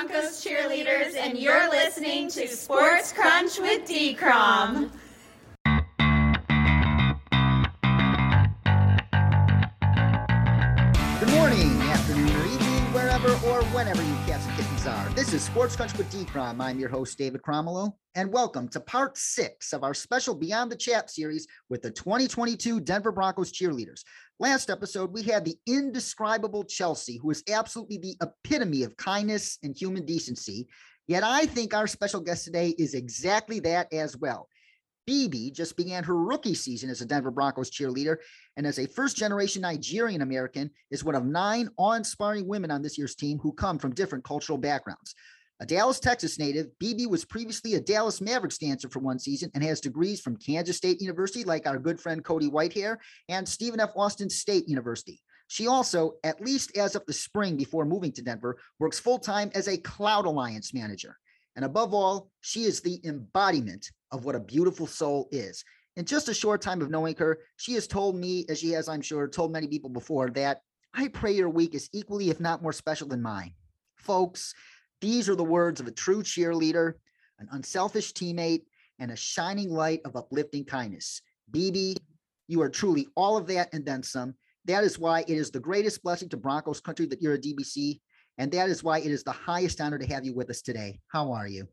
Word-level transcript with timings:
Broncos 0.00 0.42
cheerleaders, 0.42 1.14
and 1.14 1.36
you're 1.36 1.68
listening 1.68 2.30
to 2.30 2.48
Sports 2.48 3.12
Crunch 3.12 3.58
with 3.58 3.86
D-Crom. 3.86 4.90
Are. 14.86 15.08
This 15.10 15.34
is 15.34 15.42
Sports 15.42 15.76
Crunch 15.76 15.96
with 15.98 16.10
D-Crom. 16.10 16.60
I'm 16.60 16.78
your 16.78 16.88
host, 16.88 17.18
David 17.18 17.42
Cromwell, 17.42 17.98
and 18.14 18.32
welcome 18.32 18.66
to 18.68 18.80
part 18.80 19.18
six 19.18 19.74
of 19.74 19.84
our 19.84 19.92
special 19.92 20.34
Beyond 20.34 20.72
the 20.72 20.76
Chat 20.76 21.10
series 21.10 21.46
with 21.68 21.82
the 21.82 21.90
2022 21.90 22.80
Denver 22.80 23.12
Broncos 23.12 23.52
cheerleaders. 23.52 24.04
Last 24.38 24.70
episode, 24.70 25.12
we 25.12 25.22
had 25.22 25.44
the 25.44 25.56
indescribable 25.66 26.64
Chelsea, 26.64 27.18
who 27.18 27.30
is 27.30 27.42
absolutely 27.50 27.98
the 27.98 28.16
epitome 28.22 28.82
of 28.82 28.96
kindness 28.96 29.58
and 29.62 29.76
human 29.76 30.06
decency. 30.06 30.66
Yet 31.08 31.24
I 31.24 31.44
think 31.44 31.74
our 31.74 31.86
special 31.86 32.20
guest 32.20 32.44
today 32.44 32.70
is 32.78 32.94
exactly 32.94 33.60
that 33.60 33.92
as 33.92 34.16
well. 34.16 34.48
BB 35.10 35.52
just 35.52 35.76
began 35.76 36.04
her 36.04 36.16
rookie 36.16 36.54
season 36.54 36.88
as 36.88 37.00
a 37.00 37.04
Denver 37.04 37.32
Broncos 37.32 37.68
cheerleader, 37.68 38.18
and 38.56 38.64
as 38.64 38.78
a 38.78 38.86
first 38.86 39.16
generation 39.16 39.62
Nigerian 39.62 40.22
American, 40.22 40.70
is 40.92 41.02
one 41.02 41.16
of 41.16 41.24
nine 41.24 41.68
awe 41.76 41.94
inspiring 41.94 42.46
women 42.46 42.70
on 42.70 42.80
this 42.80 42.96
year's 42.96 43.16
team 43.16 43.40
who 43.40 43.52
come 43.52 43.76
from 43.76 43.92
different 43.92 44.22
cultural 44.22 44.56
backgrounds. 44.56 45.16
A 45.58 45.66
Dallas, 45.66 45.98
Texas 45.98 46.38
native, 46.38 46.68
BB 46.80 47.08
was 47.08 47.24
previously 47.24 47.74
a 47.74 47.80
Dallas 47.80 48.20
Mavericks 48.20 48.56
dancer 48.56 48.88
for 48.88 49.00
one 49.00 49.18
season 49.18 49.50
and 49.52 49.64
has 49.64 49.80
degrees 49.80 50.20
from 50.20 50.36
Kansas 50.36 50.76
State 50.76 51.00
University, 51.00 51.42
like 51.42 51.66
our 51.66 51.78
good 51.78 52.00
friend 52.00 52.24
Cody 52.24 52.48
Whitehair, 52.48 52.96
and 53.28 53.48
Stephen 53.48 53.80
F. 53.80 53.90
Austin 53.96 54.30
State 54.30 54.68
University. 54.68 55.20
She 55.48 55.66
also, 55.66 56.12
at 56.22 56.40
least 56.40 56.76
as 56.76 56.94
of 56.94 57.04
the 57.06 57.12
spring 57.12 57.56
before 57.56 57.84
moving 57.84 58.12
to 58.12 58.22
Denver, 58.22 58.58
works 58.78 59.00
full 59.00 59.18
time 59.18 59.50
as 59.56 59.66
a 59.66 59.76
Cloud 59.76 60.24
Alliance 60.24 60.72
manager. 60.72 61.16
And 61.56 61.64
above 61.64 61.92
all, 61.92 62.30
she 62.40 62.62
is 62.62 62.80
the 62.80 63.00
embodiment 63.04 63.90
of 64.12 64.24
what 64.24 64.34
a 64.34 64.40
beautiful 64.40 64.86
soul 64.86 65.28
is. 65.30 65.64
In 65.96 66.04
just 66.04 66.28
a 66.28 66.34
short 66.34 66.62
time 66.62 66.80
of 66.82 66.90
knowing 66.90 67.16
her, 67.16 67.38
she 67.56 67.74
has 67.74 67.86
told 67.86 68.16
me, 68.16 68.44
as 68.48 68.60
she 68.60 68.70
has, 68.70 68.88
I'm 68.88 69.02
sure, 69.02 69.28
told 69.28 69.52
many 69.52 69.66
people 69.66 69.90
before, 69.90 70.30
that 70.30 70.62
I 70.94 71.08
pray 71.08 71.32
your 71.32 71.50
week 71.50 71.74
is 71.74 71.88
equally, 71.92 72.30
if 72.30 72.40
not 72.40 72.62
more 72.62 72.72
special 72.72 73.08
than 73.08 73.22
mine. 73.22 73.54
Folks, 73.96 74.54
these 75.00 75.28
are 75.28 75.34
the 75.34 75.44
words 75.44 75.80
of 75.80 75.86
a 75.86 75.92
true 75.92 76.22
cheerleader, 76.22 76.94
an 77.38 77.48
unselfish 77.52 78.12
teammate, 78.12 78.62
and 78.98 79.10
a 79.10 79.16
shining 79.16 79.70
light 79.70 80.00
of 80.04 80.16
uplifting 80.16 80.64
kindness. 80.64 81.22
BB, 81.50 81.96
you 82.48 82.60
are 82.62 82.68
truly 82.68 83.08
all 83.14 83.36
of 83.36 83.46
that 83.46 83.72
and 83.72 83.84
then 83.84 84.02
some. 84.02 84.34
That 84.66 84.84
is 84.84 84.98
why 84.98 85.20
it 85.20 85.30
is 85.30 85.50
the 85.50 85.60
greatest 85.60 86.02
blessing 86.02 86.28
to 86.30 86.36
Broncos 86.36 86.80
country 86.80 87.06
that 87.06 87.22
you're 87.22 87.34
a 87.34 87.38
DBC. 87.38 88.00
And 88.38 88.52
that 88.52 88.68
is 88.68 88.84
why 88.84 88.98
it 88.98 89.06
is 89.06 89.22
the 89.22 89.32
highest 89.32 89.80
honor 89.80 89.98
to 89.98 90.06
have 90.06 90.24
you 90.24 90.34
with 90.34 90.50
us 90.50 90.62
today. 90.62 91.00
How 91.08 91.32
are 91.32 91.48
you? 91.48 91.68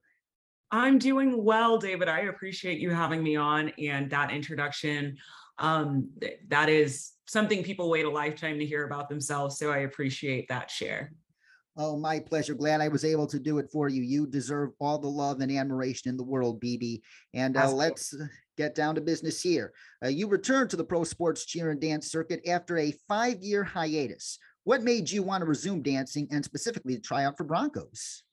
I'm 0.72 0.98
doing 0.98 1.44
well, 1.44 1.78
David. 1.78 2.10
I 2.10 2.22
appreciate 2.22 2.80
you 2.80 2.90
having 2.90 3.24
me 3.24 3.36
on 3.36 3.72
and 3.80 4.10
that 4.10 4.32
introduction. 4.32 5.18
Um, 5.60 6.10
th- 6.20 6.40
that 6.50 6.70
is 6.70 7.14
something 7.28 7.64
people 7.64 7.90
wait 7.90 8.06
a 8.06 8.10
lifetime 8.10 8.60
to 8.60 8.66
hear 8.66 8.86
about 8.86 9.10
themselves. 9.10 9.58
So 9.58 9.72
I 9.72 9.80
appreciate 9.80 10.48
that 10.50 10.70
share. 10.70 11.14
Oh, 11.80 11.96
my 11.96 12.20
pleasure. 12.20 12.56
Glad 12.56 12.82
I 12.82 12.88
was 12.88 13.06
able 13.06 13.28
to 13.28 13.40
do 13.40 13.60
it 13.60 13.70
for 13.72 13.88
you. 13.88 14.02
You 14.02 14.26
deserve 14.26 14.72
all 14.80 14.98
the 14.98 15.08
love 15.08 15.42
and 15.42 15.52
admiration 15.52 16.10
in 16.10 16.18
the 16.18 16.24
world, 16.24 16.60
BB. 16.60 17.02
And 17.36 17.56
uh, 17.56 17.72
let's 17.72 18.16
get 18.58 18.74
down 18.74 18.96
to 18.96 19.02
business 19.02 19.42
here. 19.42 19.74
Uh, 20.04 20.08
you 20.08 20.28
returned 20.28 20.72
to 20.72 20.76
the 20.76 20.84
pro 20.84 21.04
sports 21.04 21.46
cheer 21.46 21.70
and 21.70 21.80
dance 21.80 22.12
circuit 22.12 22.42
after 22.48 22.80
a 22.80 22.96
five 23.08 23.44
year 23.44 23.64
hiatus. 23.64 24.40
What 24.64 24.82
made 24.82 25.10
you 25.10 25.22
want 25.22 25.42
to 25.42 25.46
resume 25.46 25.84
dancing 25.84 26.28
and 26.32 26.44
specifically 26.44 26.96
to 26.96 27.02
try 27.02 27.26
out 27.26 27.38
for 27.38 27.44
Broncos? 27.44 28.24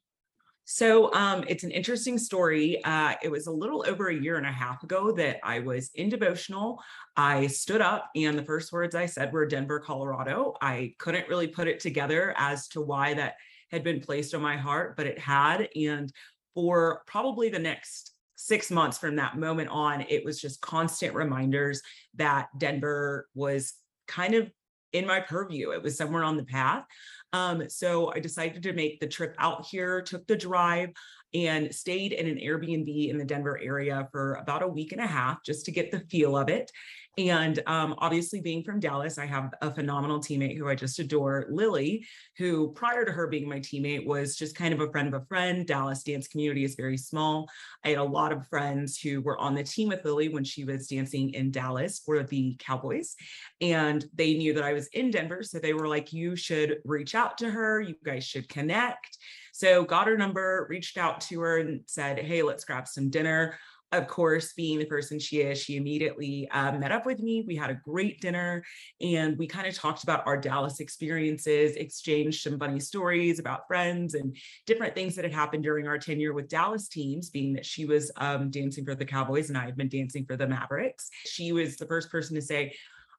So 0.66 1.12
um, 1.12 1.44
it's 1.46 1.62
an 1.62 1.70
interesting 1.70 2.16
story. 2.16 2.82
Uh, 2.84 3.14
it 3.22 3.30
was 3.30 3.46
a 3.46 3.52
little 3.52 3.84
over 3.86 4.08
a 4.08 4.14
year 4.14 4.36
and 4.36 4.46
a 4.46 4.52
half 4.52 4.82
ago 4.82 5.12
that 5.12 5.38
I 5.44 5.60
was 5.60 5.90
in 5.94 6.08
devotional. 6.08 6.80
I 7.16 7.48
stood 7.48 7.83
up, 7.83 8.11
and 8.16 8.39
the 8.39 8.44
first 8.44 8.72
words 8.72 8.94
I 8.94 9.06
said 9.06 9.33
were 9.33 9.46
Denver, 9.46 9.78
Colorado. 9.78 10.55
I 10.62 10.94
couldn't 10.98 11.28
really 11.28 11.48
put 11.48 11.68
it 11.68 11.80
together 11.80 12.34
as 12.39 12.68
to 12.68 12.80
why 12.80 13.12
that 13.14 13.34
had 13.70 13.84
been 13.84 14.00
placed 14.00 14.34
on 14.34 14.40
my 14.40 14.56
heart, 14.56 14.96
but 14.96 15.06
it 15.06 15.18
had. 15.18 15.68
And 15.77 16.11
for 16.55 17.02
probably 17.06 17.50
the 17.50 17.58
next 17.58 18.12
six 18.36 18.70
months 18.70 18.98
from 18.98 19.16
that 19.16 19.36
moment 19.36 19.68
on, 19.68 20.02
it 20.08 20.24
was 20.24 20.40
just 20.40 20.62
constant 20.62 21.14
reminders 21.14 21.83
that 22.14 22.48
Denver 22.56 23.28
was 23.34 23.74
kind 24.08 24.34
of 24.34 24.50
in 24.94 25.06
my 25.06 25.20
purview. 25.20 25.72
It 25.72 25.82
was 25.82 25.98
somewhere 25.98 26.24
on 26.24 26.36
the 26.36 26.44
path. 26.44 26.84
Um, 27.32 27.68
so 27.68 28.12
I 28.14 28.20
decided 28.20 28.62
to 28.62 28.72
make 28.72 29.00
the 29.00 29.08
trip 29.08 29.34
out 29.38 29.66
here, 29.66 30.00
took 30.00 30.27
the 30.27 30.36
drive, 30.36 30.90
and 31.34 31.74
stayed 31.74 32.12
in 32.12 32.27
an 32.27 32.36
Airbnb 32.36 33.11
in 33.11 33.18
the 33.18 33.24
Denver 33.24 33.58
area 33.62 34.08
for 34.12 34.34
about 34.34 34.62
a 34.62 34.68
week 34.68 34.92
and 34.92 35.00
a 35.00 35.06
half 35.06 35.42
just 35.45 35.64
to 35.67 35.72
get 35.72 35.90
the 35.90 36.00
feel 36.11 36.36
of 36.36 36.48
it. 36.48 36.70
And 37.17 37.61
um, 37.67 37.95
obviously, 37.98 38.40
being 38.40 38.64
from 38.64 38.80
Dallas, 38.80 39.18
I 39.18 39.27
have 39.27 39.55
a 39.62 39.70
phenomenal 39.70 40.18
teammate 40.18 40.58
who 40.58 40.68
I 40.68 40.74
just 40.74 40.98
adore, 40.98 41.46
Lily, 41.48 42.05
who 42.39 42.72
prior 42.72 43.05
to 43.05 43.12
her 43.12 43.28
being 43.28 43.48
my 43.48 43.61
teammate 43.61 44.05
was 44.05 44.36
just 44.36 44.56
kind 44.56 44.74
of 44.74 44.80
a 44.80 44.90
friend 44.90 45.06
of 45.06 45.22
a 45.22 45.24
friend. 45.27 45.64
Dallas 45.64 46.02
dance 46.02 46.27
community 46.27 46.64
is 46.64 46.74
very 46.74 46.96
small. 46.96 47.48
I 47.84 47.90
had 47.90 47.98
a 47.98 48.05
lot 48.05 48.33
of 48.33 48.48
friends 48.48 48.98
who 48.98 49.20
were 49.20 49.39
on 49.39 49.55
the 49.55 49.62
team 49.62 49.90
with 49.90 50.05
Lily 50.05 50.28
when 50.28 50.42
she 50.42 50.64
was 50.64 50.89
dancing 50.89 51.34
in 51.34 51.52
Dallas 51.52 52.01
for 52.05 52.24
the 52.24 52.56
Cowboys. 52.58 53.14
And 53.61 54.05
they 54.14 54.34
knew 54.34 54.52
that 54.55 54.64
I 54.64 54.72
was 54.72 54.89
in 54.89 55.12
Denver. 55.12 55.45
So 55.45 55.61
they 55.61 55.74
were 55.74 55.86
like, 55.86 56.12
you 56.12 56.34
should 56.34 56.78
reach 56.84 57.14
out 57.14 57.39
to 57.39 57.51
her. 57.51 57.80
You 57.80 57.95
guys 58.05 58.24
should 58.24 58.48
connect. 58.48 59.18
So 59.54 59.84
got 59.84 60.08
her 60.08 60.16
number, 60.16 60.66
reached 60.68 60.98
out 60.98 61.20
to 61.20 61.40
her 61.42 61.58
and 61.58 61.82
said, 61.86 62.18
hey, 62.18 62.42
let's 62.42 62.64
grab 62.64 62.88
some 62.88 63.08
dinner. 63.08 63.56
Of 63.92 64.08
course, 64.08 64.52
being 64.52 64.80
the 64.80 64.84
person 64.84 65.20
she 65.20 65.42
is, 65.42 65.62
she 65.62 65.76
immediately 65.76 66.48
uh, 66.50 66.72
met 66.72 66.90
up 66.90 67.06
with 67.06 67.20
me. 67.20 67.44
We 67.46 67.54
had 67.54 67.70
a 67.70 67.80
great 67.84 68.20
dinner 68.20 68.64
and 69.00 69.38
we 69.38 69.46
kind 69.46 69.68
of 69.68 69.74
talked 69.76 70.02
about 70.02 70.26
our 70.26 70.36
Dallas 70.36 70.80
experiences, 70.80 71.76
exchanged 71.76 72.42
some 72.42 72.58
funny 72.58 72.80
stories 72.80 73.38
about 73.38 73.68
friends 73.68 74.14
and 74.14 74.36
different 74.66 74.96
things 74.96 75.14
that 75.14 75.24
had 75.24 75.32
happened 75.32 75.62
during 75.62 75.86
our 75.86 75.98
tenure 75.98 76.32
with 76.32 76.48
Dallas 76.48 76.88
teams, 76.88 77.30
being 77.30 77.52
that 77.52 77.64
she 77.64 77.84
was 77.84 78.10
um, 78.16 78.50
dancing 78.50 78.84
for 78.84 78.96
the 78.96 79.04
Cowboys 79.04 79.50
and 79.50 79.56
I 79.56 79.66
had 79.66 79.76
been 79.76 79.88
dancing 79.88 80.26
for 80.26 80.36
the 80.36 80.48
Mavericks. 80.48 81.10
She 81.26 81.52
was 81.52 81.76
the 81.76 81.86
first 81.86 82.10
person 82.10 82.34
to 82.34 82.42
say, 82.42 82.74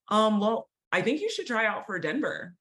um, 0.09 0.41
well, 0.41 0.67
I 0.91 1.01
think 1.01 1.21
you 1.21 1.29
should 1.29 1.47
try 1.47 1.65
out 1.65 1.85
for 1.85 1.97
Denver. 1.97 2.55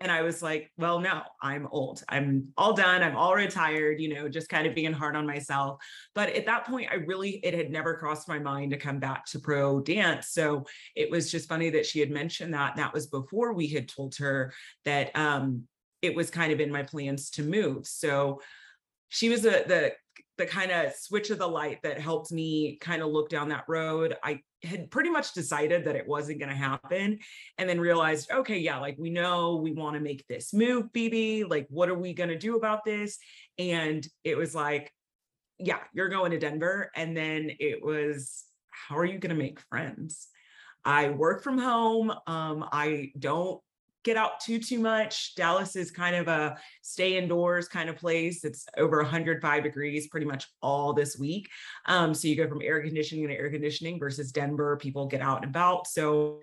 And 0.00 0.12
I 0.12 0.22
was 0.22 0.42
like, 0.42 0.70
well, 0.76 1.00
no, 1.00 1.22
I'm 1.42 1.66
old. 1.72 2.02
I'm 2.08 2.48
all 2.56 2.72
done. 2.72 3.02
I'm 3.02 3.16
all 3.16 3.34
retired, 3.34 4.00
you 4.00 4.14
know, 4.14 4.28
just 4.28 4.48
kind 4.48 4.66
of 4.66 4.74
being 4.74 4.92
hard 4.92 5.16
on 5.16 5.26
myself. 5.26 5.80
But 6.14 6.30
at 6.30 6.46
that 6.46 6.66
point, 6.66 6.88
I 6.90 6.96
really, 6.96 7.40
it 7.42 7.52
had 7.52 7.70
never 7.70 7.96
crossed 7.96 8.28
my 8.28 8.38
mind 8.38 8.70
to 8.70 8.76
come 8.76 9.00
back 9.00 9.26
to 9.26 9.40
pro 9.40 9.80
dance. 9.80 10.28
So 10.28 10.64
it 10.94 11.10
was 11.10 11.30
just 11.30 11.48
funny 11.48 11.70
that 11.70 11.86
she 11.86 11.98
had 11.98 12.10
mentioned 12.10 12.54
that. 12.54 12.76
That 12.76 12.94
was 12.94 13.08
before 13.08 13.52
we 13.54 13.66
had 13.68 13.88
told 13.88 14.14
her 14.16 14.52
that 14.84 15.14
um, 15.16 15.64
it 16.00 16.14
was 16.14 16.30
kind 16.30 16.52
of 16.52 16.60
in 16.60 16.70
my 16.70 16.84
plans 16.84 17.30
to 17.30 17.42
move. 17.42 17.86
So 17.86 18.40
she 19.08 19.28
was 19.28 19.44
a, 19.44 19.64
the, 19.66 19.92
the 20.38 20.46
kind 20.46 20.70
of 20.70 20.94
switch 20.94 21.30
of 21.30 21.38
the 21.38 21.46
light 21.46 21.82
that 21.82 22.00
helped 22.00 22.32
me 22.32 22.78
kind 22.80 23.02
of 23.02 23.08
look 23.08 23.28
down 23.28 23.48
that 23.48 23.64
road. 23.68 24.16
I 24.22 24.40
had 24.62 24.90
pretty 24.90 25.10
much 25.10 25.34
decided 25.34 25.84
that 25.84 25.96
it 25.96 26.06
wasn't 26.06 26.38
going 26.38 26.48
to 26.48 26.56
happen 26.56 27.18
and 27.58 27.68
then 27.68 27.80
realized, 27.80 28.30
okay, 28.30 28.58
yeah, 28.58 28.78
like 28.78 28.96
we 28.98 29.10
know 29.10 29.56
we 29.56 29.72
want 29.72 29.94
to 29.94 30.00
make 30.00 30.26
this 30.28 30.54
move, 30.54 30.86
BB. 30.94 31.48
Like, 31.48 31.66
what 31.68 31.88
are 31.88 31.98
we 31.98 32.14
going 32.14 32.30
to 32.30 32.38
do 32.38 32.56
about 32.56 32.84
this? 32.84 33.18
And 33.58 34.06
it 34.24 34.36
was 34.36 34.54
like, 34.54 34.92
yeah, 35.58 35.80
you're 35.92 36.08
going 36.08 36.30
to 36.30 36.38
Denver. 36.38 36.90
And 36.94 37.16
then 37.16 37.50
it 37.58 37.84
was, 37.84 38.44
how 38.70 38.96
are 38.96 39.04
you 39.04 39.18
going 39.18 39.34
to 39.34 39.42
make 39.42 39.60
friends? 39.68 40.28
I 40.84 41.10
work 41.10 41.42
from 41.42 41.58
home. 41.58 42.12
Um, 42.26 42.64
I 42.72 43.12
don't 43.18 43.60
get 44.04 44.16
out 44.16 44.40
too 44.40 44.58
too 44.58 44.78
much. 44.78 45.34
Dallas 45.34 45.76
is 45.76 45.90
kind 45.90 46.16
of 46.16 46.28
a 46.28 46.56
stay 46.82 47.18
indoors 47.18 47.68
kind 47.68 47.90
of 47.90 47.96
place. 47.96 48.44
It's 48.44 48.66
over 48.76 48.98
105 48.98 49.62
degrees 49.62 50.08
pretty 50.08 50.26
much 50.26 50.46
all 50.62 50.92
this 50.92 51.18
week. 51.18 51.48
Um, 51.86 52.14
so 52.14 52.28
you 52.28 52.36
go 52.36 52.48
from 52.48 52.62
air 52.62 52.80
conditioning 52.82 53.28
to 53.28 53.34
air 53.34 53.50
conditioning 53.50 53.98
versus 53.98 54.32
Denver, 54.32 54.76
people 54.76 55.06
get 55.06 55.20
out 55.20 55.42
and 55.42 55.50
about. 55.50 55.86
So 55.86 56.40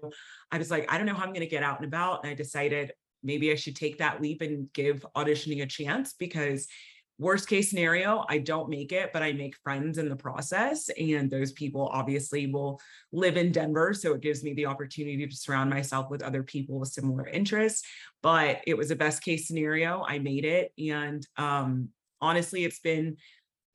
I 0.51 0.57
was 0.57 0.71
like, 0.71 0.91
I 0.91 0.97
don't 0.97 1.07
know 1.07 1.13
how 1.13 1.23
I'm 1.23 1.33
going 1.33 1.41
to 1.41 1.47
get 1.47 1.63
out 1.63 1.79
and 1.79 1.87
about. 1.87 2.23
And 2.23 2.31
I 2.31 2.35
decided 2.35 2.91
maybe 3.23 3.51
I 3.51 3.55
should 3.55 3.75
take 3.75 3.97
that 3.97 4.21
leap 4.21 4.41
and 4.41 4.71
give 4.73 5.05
auditioning 5.15 5.63
a 5.63 5.65
chance 5.65 6.13
because 6.13 6.67
worst 7.17 7.47
case 7.47 7.69
scenario 7.69 8.25
i 8.29 8.37
don't 8.37 8.69
make 8.69 8.91
it 8.91 9.11
but 9.13 9.23
i 9.23 9.31
make 9.31 9.55
friends 9.63 9.97
in 9.97 10.09
the 10.09 10.15
process 10.15 10.89
and 10.97 11.29
those 11.29 11.51
people 11.53 11.89
obviously 11.93 12.47
will 12.47 12.79
live 13.11 13.37
in 13.37 13.51
denver 13.51 13.93
so 13.93 14.13
it 14.13 14.21
gives 14.21 14.43
me 14.43 14.53
the 14.53 14.65
opportunity 14.65 15.25
to 15.25 15.35
surround 15.35 15.69
myself 15.69 16.09
with 16.09 16.21
other 16.21 16.43
people 16.43 16.79
with 16.79 16.89
similar 16.89 17.27
interests 17.27 17.83
but 18.21 18.59
it 18.67 18.75
was 18.75 18.91
a 18.91 18.95
best 18.95 19.23
case 19.23 19.47
scenario 19.47 20.03
i 20.07 20.19
made 20.19 20.45
it 20.45 20.73
and 20.77 21.25
um, 21.37 21.89
honestly 22.21 22.65
it's 22.65 22.79
been 22.79 23.15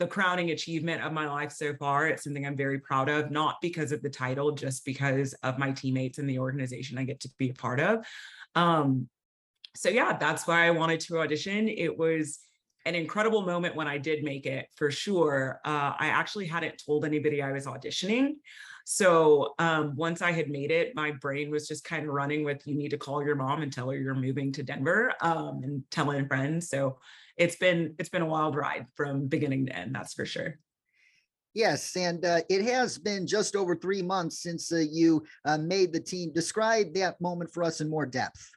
the 0.01 0.07
crowning 0.07 0.51
achievement 0.51 1.03
of 1.03 1.13
my 1.13 1.29
life 1.29 1.53
so 1.53 1.75
far. 1.75 2.09
It's 2.09 2.25
something 2.25 2.47
i'm 2.47 2.57
very 2.57 2.81
proud 2.81 3.11
of 3.11 3.31
not 3.31 3.57
because 3.61 3.93
of 3.93 4.01
the 4.01 4.09
title 4.09 4.53
just 4.53 4.85
because 4.87 5.35
of 5.43 5.59
my 5.59 5.73
teammates 5.73 6.17
and 6.17 6.29
the 6.29 6.39
organization 6.39 6.97
i 6.97 7.05
get 7.05 7.21
to 7.21 7.31
be 7.39 7.51
a 7.51 7.55
part 7.55 7.79
of. 7.79 8.05
Um, 8.55 9.09
so 9.77 9.91
yeah 9.91 10.17
that's 10.17 10.47
why 10.47 10.67
i 10.67 10.71
wanted 10.71 11.01
to 11.01 11.21
audition. 11.21 11.69
It 11.69 11.97
was 11.97 12.41
an 12.87 12.95
incredible 12.95 13.43
moment 13.43 13.77
when 13.77 13.87
I 13.87 13.99
did 13.99 14.25
make 14.25 14.47
it 14.47 14.67
for 14.75 14.91
sure. 14.91 15.61
Uh, 15.65 15.93
I 15.99 16.07
actually 16.07 16.47
hadn't 16.47 16.83
told 16.85 17.05
anybody 17.05 17.43
I 17.43 17.53
was 17.53 17.67
auditioning. 17.67 18.37
So 18.87 19.55
um, 19.59 19.95
once 19.97 20.23
I 20.23 20.33
had 20.33 20.51
made 20.51 20.71
it, 20.71 20.95
my 20.97 21.13
brain 21.13 21.51
was 21.51 21.69
just 21.69 21.85
kind 21.85 22.07
of 22.07 22.15
running 22.15 22.45
with 22.45 22.67
you 22.67 22.75
need 22.75 22.91
to 22.91 22.99
call 22.99 23.25
your 23.25 23.37
mom 23.37 23.63
and 23.63 23.73
tell 23.73 23.91
her 23.91 23.97
you're 23.97 24.15
moving 24.15 24.51
to 24.53 24.63
Denver 24.63 25.13
um, 25.21 25.61
and 25.63 25.85
telling 25.91 26.27
friends. 26.27 26.69
So 26.69 26.99
it's 27.37 27.57
been 27.57 27.95
it's 27.99 28.09
been 28.09 28.23
a 28.23 28.27
wild 28.27 28.57
ride 28.57 28.87
from 28.97 29.27
beginning 29.27 29.67
to 29.67 29.77
end, 29.77 29.95
that's 29.95 30.15
for 30.15 30.27
sure. 30.27 30.59
Yes, 31.53 31.97
and 31.97 32.25
uh, 32.25 32.41
it 32.49 32.63
has 32.63 32.97
been 32.97 33.27
just 33.27 33.57
over 33.57 33.75
three 33.75 34.03
months 34.03 34.41
since 34.41 34.73
uh, 34.73 34.85
you 34.89 35.25
uh, 35.45 35.59
made 35.59 35.93
the 35.93 36.01
team. 36.01 36.33
Describe 36.33 36.95
that 36.95 37.21
moment 37.21 37.53
for 37.53 37.65
us 37.65 37.81
in 37.81 37.91
more 37.91 38.07
depth. 38.07 38.51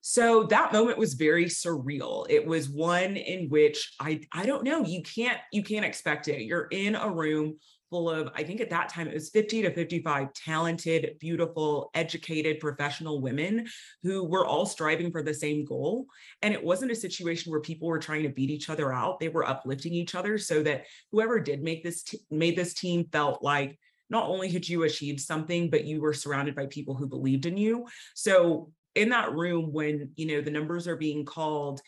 So 0.00 0.44
that 0.44 0.72
moment 0.72 0.98
was 0.98 1.14
very 1.14 1.46
surreal. 1.46 2.26
It 2.28 2.46
was 2.46 2.68
one 2.68 3.16
in 3.16 3.48
which 3.48 3.94
I 4.00 4.20
I 4.32 4.46
don't 4.46 4.64
know, 4.64 4.84
you 4.84 5.02
can't 5.02 5.38
you 5.52 5.62
can't 5.62 5.84
expect 5.84 6.28
it. 6.28 6.42
You're 6.42 6.68
in 6.70 6.94
a 6.94 7.10
room 7.10 7.58
full 7.90 8.10
of 8.10 8.30
I 8.34 8.42
think 8.42 8.60
at 8.60 8.70
that 8.70 8.88
time 8.88 9.08
it 9.08 9.14
was 9.14 9.30
50 9.30 9.62
to 9.62 9.72
55 9.72 10.32
talented, 10.34 11.16
beautiful, 11.18 11.90
educated, 11.94 12.60
professional 12.60 13.20
women 13.20 13.66
who 14.02 14.24
were 14.24 14.46
all 14.46 14.66
striving 14.66 15.10
for 15.10 15.22
the 15.22 15.34
same 15.34 15.64
goal. 15.64 16.06
And 16.42 16.54
it 16.54 16.62
wasn't 16.62 16.92
a 16.92 16.96
situation 16.96 17.50
where 17.50 17.60
people 17.60 17.88
were 17.88 17.98
trying 17.98 18.22
to 18.22 18.28
beat 18.28 18.50
each 18.50 18.70
other 18.70 18.92
out. 18.92 19.20
They 19.20 19.28
were 19.28 19.48
uplifting 19.48 19.92
each 19.92 20.14
other 20.14 20.38
so 20.38 20.62
that 20.62 20.84
whoever 21.12 21.40
did 21.40 21.62
make 21.62 21.82
this 21.82 22.02
t- 22.02 22.20
made 22.30 22.56
this 22.56 22.74
team 22.74 23.06
felt 23.10 23.42
like 23.42 23.78
not 24.10 24.28
only 24.28 24.48
had 24.48 24.66
you 24.66 24.84
achieved 24.84 25.20
something, 25.20 25.68
but 25.68 25.84
you 25.84 26.00
were 26.00 26.14
surrounded 26.14 26.54
by 26.54 26.66
people 26.66 26.94
who 26.94 27.06
believed 27.06 27.46
in 27.46 27.56
you. 27.56 27.86
So 28.14 28.72
in 28.98 29.10
that 29.10 29.32
room 29.32 29.72
when 29.72 30.10
you 30.16 30.26
know 30.26 30.40
the 30.40 30.50
numbers 30.50 30.88
are 30.88 30.96
being 30.96 31.24
called 31.24 31.80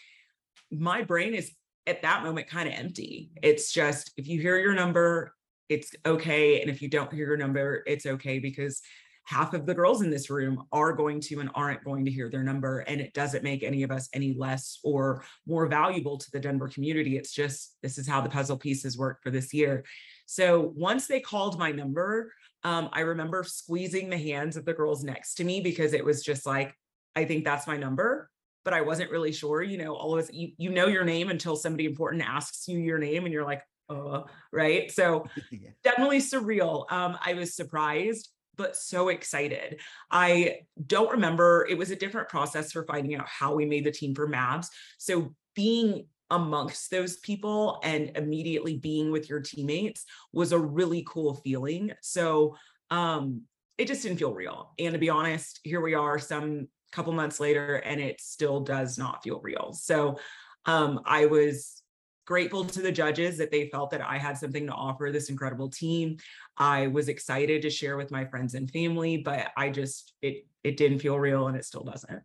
my 0.71 1.03
brain 1.03 1.35
is 1.35 1.53
at 1.87 2.03
that 2.03 2.23
moment 2.23 2.49
kind 2.49 2.69
of 2.69 2.75
empty. 2.75 3.31
It's 3.43 3.73
just 3.73 4.12
if 4.17 4.29
you 4.29 4.41
hear 4.41 4.59
your 4.59 4.75
number 4.75 5.35
it's 5.69 5.93
okay 6.05 6.61
and 6.61 6.71
if 6.71 6.83
you 6.83 6.89
don't 6.89 7.12
hear 7.12 7.27
your 7.27 7.37
number 7.37 7.83
it's 7.87 8.07
okay 8.07 8.39
because 8.39 8.81
half 9.25 9.55
of 9.55 9.67
the 9.67 9.75
girls 9.75 10.03
in 10.03 10.11
this 10.11 10.29
room 10.29 10.65
are 10.73 10.93
going 10.93 11.21
to 11.21 11.39
and 11.39 11.51
aren't 11.55 11.85
going 11.85 12.05
to 12.05 12.11
hear 12.11 12.29
their 12.29 12.43
number 12.43 12.81
and 12.81 13.01
it 13.01 13.12
doesn't 13.15 13.45
make 13.45 13.62
any 13.62 13.85
of 13.85 13.91
us 13.93 14.09
any 14.12 14.35
less 14.35 14.79
or 14.83 15.25
more 15.47 15.67
valuable 15.67 16.19
to 16.19 16.31
the 16.33 16.41
denver 16.41 16.69
community. 16.69 17.17
It's 17.17 17.33
just 17.33 17.77
this 17.83 17.99
is 17.99 18.09
how 18.09 18.21
the 18.21 18.29
puzzle 18.29 18.57
pieces 18.57 18.99
work 18.99 19.21
for 19.23 19.31
this 19.31 19.53
year. 19.53 19.85
So 20.27 20.73
once 20.77 21.07
they 21.07 21.21
called 21.21 21.59
my 21.59 21.73
number 21.73 22.33
um, 22.62 22.91
i 22.93 23.01
remember 23.01 23.43
squeezing 23.43 24.11
the 24.11 24.19
hands 24.19 24.57
of 24.57 24.65
the 24.65 24.75
girls 24.75 25.03
next 25.03 25.35
to 25.37 25.45
me 25.45 25.61
because 25.61 25.95
it 25.95 26.05
was 26.05 26.23
just 26.23 26.45
like 26.45 26.75
I 27.17 27.25
think 27.25 27.45
that's 27.45 27.67
my 27.67 27.77
number, 27.77 28.31
but 28.65 28.75
I 28.75 28.83
wasn't 28.83 29.11
really 29.11 29.33
sure. 29.33 29.62
You 29.62 29.79
know, 29.79 29.95
always 29.95 30.31
you, 30.33 30.53
you 30.59 30.71
know 30.71 30.87
your 30.87 31.05
name 31.05 31.31
until 31.31 31.57
somebody 31.57 31.87
important 31.87 32.23
asks 32.23 32.69
you 32.69 32.79
your 32.79 32.99
name 32.99 33.25
and 33.25 33.33
you're 33.33 33.45
like, 33.45 33.62
uh, 33.89 34.23
right. 34.53 34.91
So 34.91 35.27
yeah. 35.51 35.71
definitely 35.83 36.19
surreal. 36.19 36.91
Um, 36.93 37.19
I 37.25 37.35
was 37.35 37.55
surprised, 37.55 38.29
but 38.57 38.77
so 38.77 39.09
excited. 39.09 39.81
I 40.11 40.61
don't 40.87 41.11
remember, 41.11 41.67
it 41.69 41.77
was 41.77 41.91
a 41.91 41.97
different 41.97 42.29
process 42.29 42.73
for 42.73 42.85
finding 42.85 43.17
out 43.17 43.27
how 43.27 43.55
we 43.55 43.67
made 43.67 43.85
the 43.85 43.91
team 43.91 44.15
for 44.15 44.29
Mavs. 44.29 44.69
So 44.99 45.35
being 45.55 46.07
amongst 46.31 46.93
those 46.93 47.17
people 47.17 47.81
and 47.83 48.12
immediately 48.17 48.77
being 48.77 49.11
with 49.11 49.29
your 49.29 49.41
teammates 49.41 50.05
was 50.33 50.53
a 50.53 50.59
really 50.59 51.05
cool 51.07 51.35
feeling. 51.35 51.93
So 52.03 52.57
um 52.91 53.43
it 53.79 53.89
just 53.89 54.03
didn't 54.03 54.19
feel 54.19 54.35
real. 54.35 54.75
And 54.79 54.93
to 54.93 54.99
be 54.99 55.09
honest, 55.09 55.59
here 55.65 55.81
we 55.81 55.95
are 55.95 56.19
some 56.19 56.69
couple 56.93 57.13
months 57.13 57.41
later 57.41 57.77
and 57.77 58.01
it 58.01 58.21
still 58.21 58.61
does 58.61 58.99
not 58.99 59.23
feel 59.23 59.41
real. 59.41 59.73
So 59.73 60.19
um, 60.67 61.01
I 61.05 61.27
was 61.27 61.83
grateful 62.27 62.65
to 62.65 62.81
the 62.81 62.93
judges 62.93 63.37
that 63.39 63.51
they 63.51 63.69
felt 63.69 63.91
that 63.91 64.01
I 64.01 64.17
had 64.17 64.39
something 64.39 64.67
to 64.67 64.73
offer 64.73 65.11
this 65.11 65.31
incredible 65.31 65.69
team. 65.69 66.17
I 66.57 66.87
was 66.87 67.09
excited 67.09 67.63
to 67.63 67.71
share 67.71 67.97
with 67.97 68.11
my 68.11 68.25
friends 68.25 68.55
and 68.55 68.71
family, 68.71 69.17
but 69.17 69.49
I 69.57 69.71
just 69.71 70.15
it 70.23 70.47
it 70.63 70.77
didn't 70.77 71.01
feel 71.01 71.19
real 71.19 71.49
and 71.49 71.57
it 71.57 71.65
still 71.65 71.83
doesn't. 71.83 72.23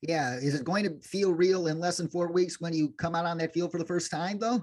Yeah, 0.00 0.36
is 0.36 0.54
it 0.54 0.64
going 0.64 0.84
to 0.84 0.98
feel 1.06 1.32
real 1.32 1.66
in 1.66 1.78
less 1.78 1.98
than 1.98 2.08
4 2.08 2.32
weeks 2.32 2.60
when 2.60 2.72
you 2.72 2.90
come 2.98 3.14
out 3.14 3.26
on 3.26 3.38
that 3.38 3.52
field 3.52 3.70
for 3.70 3.78
the 3.78 3.84
first 3.84 4.10
time 4.10 4.38
though? 4.38 4.62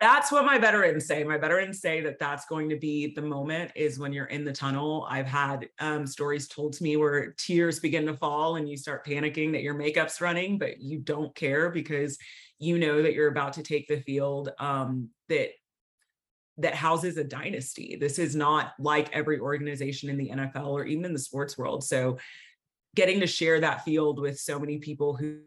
That's 0.00 0.32
what 0.32 0.46
my 0.46 0.58
veterans 0.58 1.06
say. 1.06 1.22
My 1.24 1.36
veterans 1.36 1.80
say 1.80 2.00
that 2.00 2.18
that's 2.18 2.46
going 2.46 2.70
to 2.70 2.76
be 2.76 3.12
the 3.14 3.20
moment 3.20 3.72
is 3.74 3.98
when 3.98 4.14
you're 4.14 4.26
in 4.26 4.44
the 4.44 4.52
tunnel. 4.52 5.06
I've 5.10 5.26
had 5.26 5.68
um, 5.78 6.06
stories 6.06 6.48
told 6.48 6.72
to 6.74 6.82
me 6.82 6.96
where 6.96 7.32
tears 7.32 7.80
begin 7.80 8.06
to 8.06 8.16
fall 8.16 8.56
and 8.56 8.66
you 8.66 8.78
start 8.78 9.06
panicking 9.06 9.52
that 9.52 9.62
your 9.62 9.74
makeup's 9.74 10.22
running, 10.22 10.56
but 10.56 10.80
you 10.80 11.00
don't 11.00 11.34
care 11.34 11.68
because 11.68 12.18
you 12.58 12.78
know 12.78 13.02
that 13.02 13.12
you're 13.12 13.28
about 13.28 13.52
to 13.54 13.62
take 13.62 13.88
the 13.88 14.00
field 14.00 14.50
um, 14.58 15.10
that 15.28 15.50
that 16.56 16.74
houses 16.74 17.16
a 17.16 17.24
dynasty. 17.24 17.96
This 17.98 18.18
is 18.18 18.34
not 18.34 18.72
like 18.78 19.14
every 19.14 19.38
organization 19.38 20.08
in 20.08 20.16
the 20.16 20.30
NFL 20.30 20.68
or 20.68 20.84
even 20.84 21.04
in 21.06 21.12
the 21.12 21.18
sports 21.18 21.56
world. 21.56 21.84
So 21.84 22.18
getting 22.94 23.20
to 23.20 23.26
share 23.26 23.60
that 23.60 23.84
field 23.84 24.18
with 24.18 24.38
so 24.38 24.58
many 24.58 24.78
people 24.78 25.14
who 25.14 25.40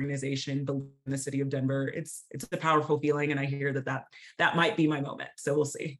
organization 0.00 0.66
in 0.68 1.12
the 1.12 1.18
city 1.18 1.40
of 1.40 1.48
Denver. 1.48 1.88
It's 1.88 2.24
it's 2.30 2.46
a 2.52 2.56
powerful 2.56 2.98
feeling, 2.98 3.30
and 3.30 3.40
I 3.40 3.44
hear 3.44 3.72
that 3.72 3.84
that 3.84 4.04
that 4.38 4.56
might 4.56 4.76
be 4.76 4.86
my 4.86 5.00
moment. 5.00 5.30
So 5.36 5.54
we'll 5.54 5.64
see. 5.64 5.98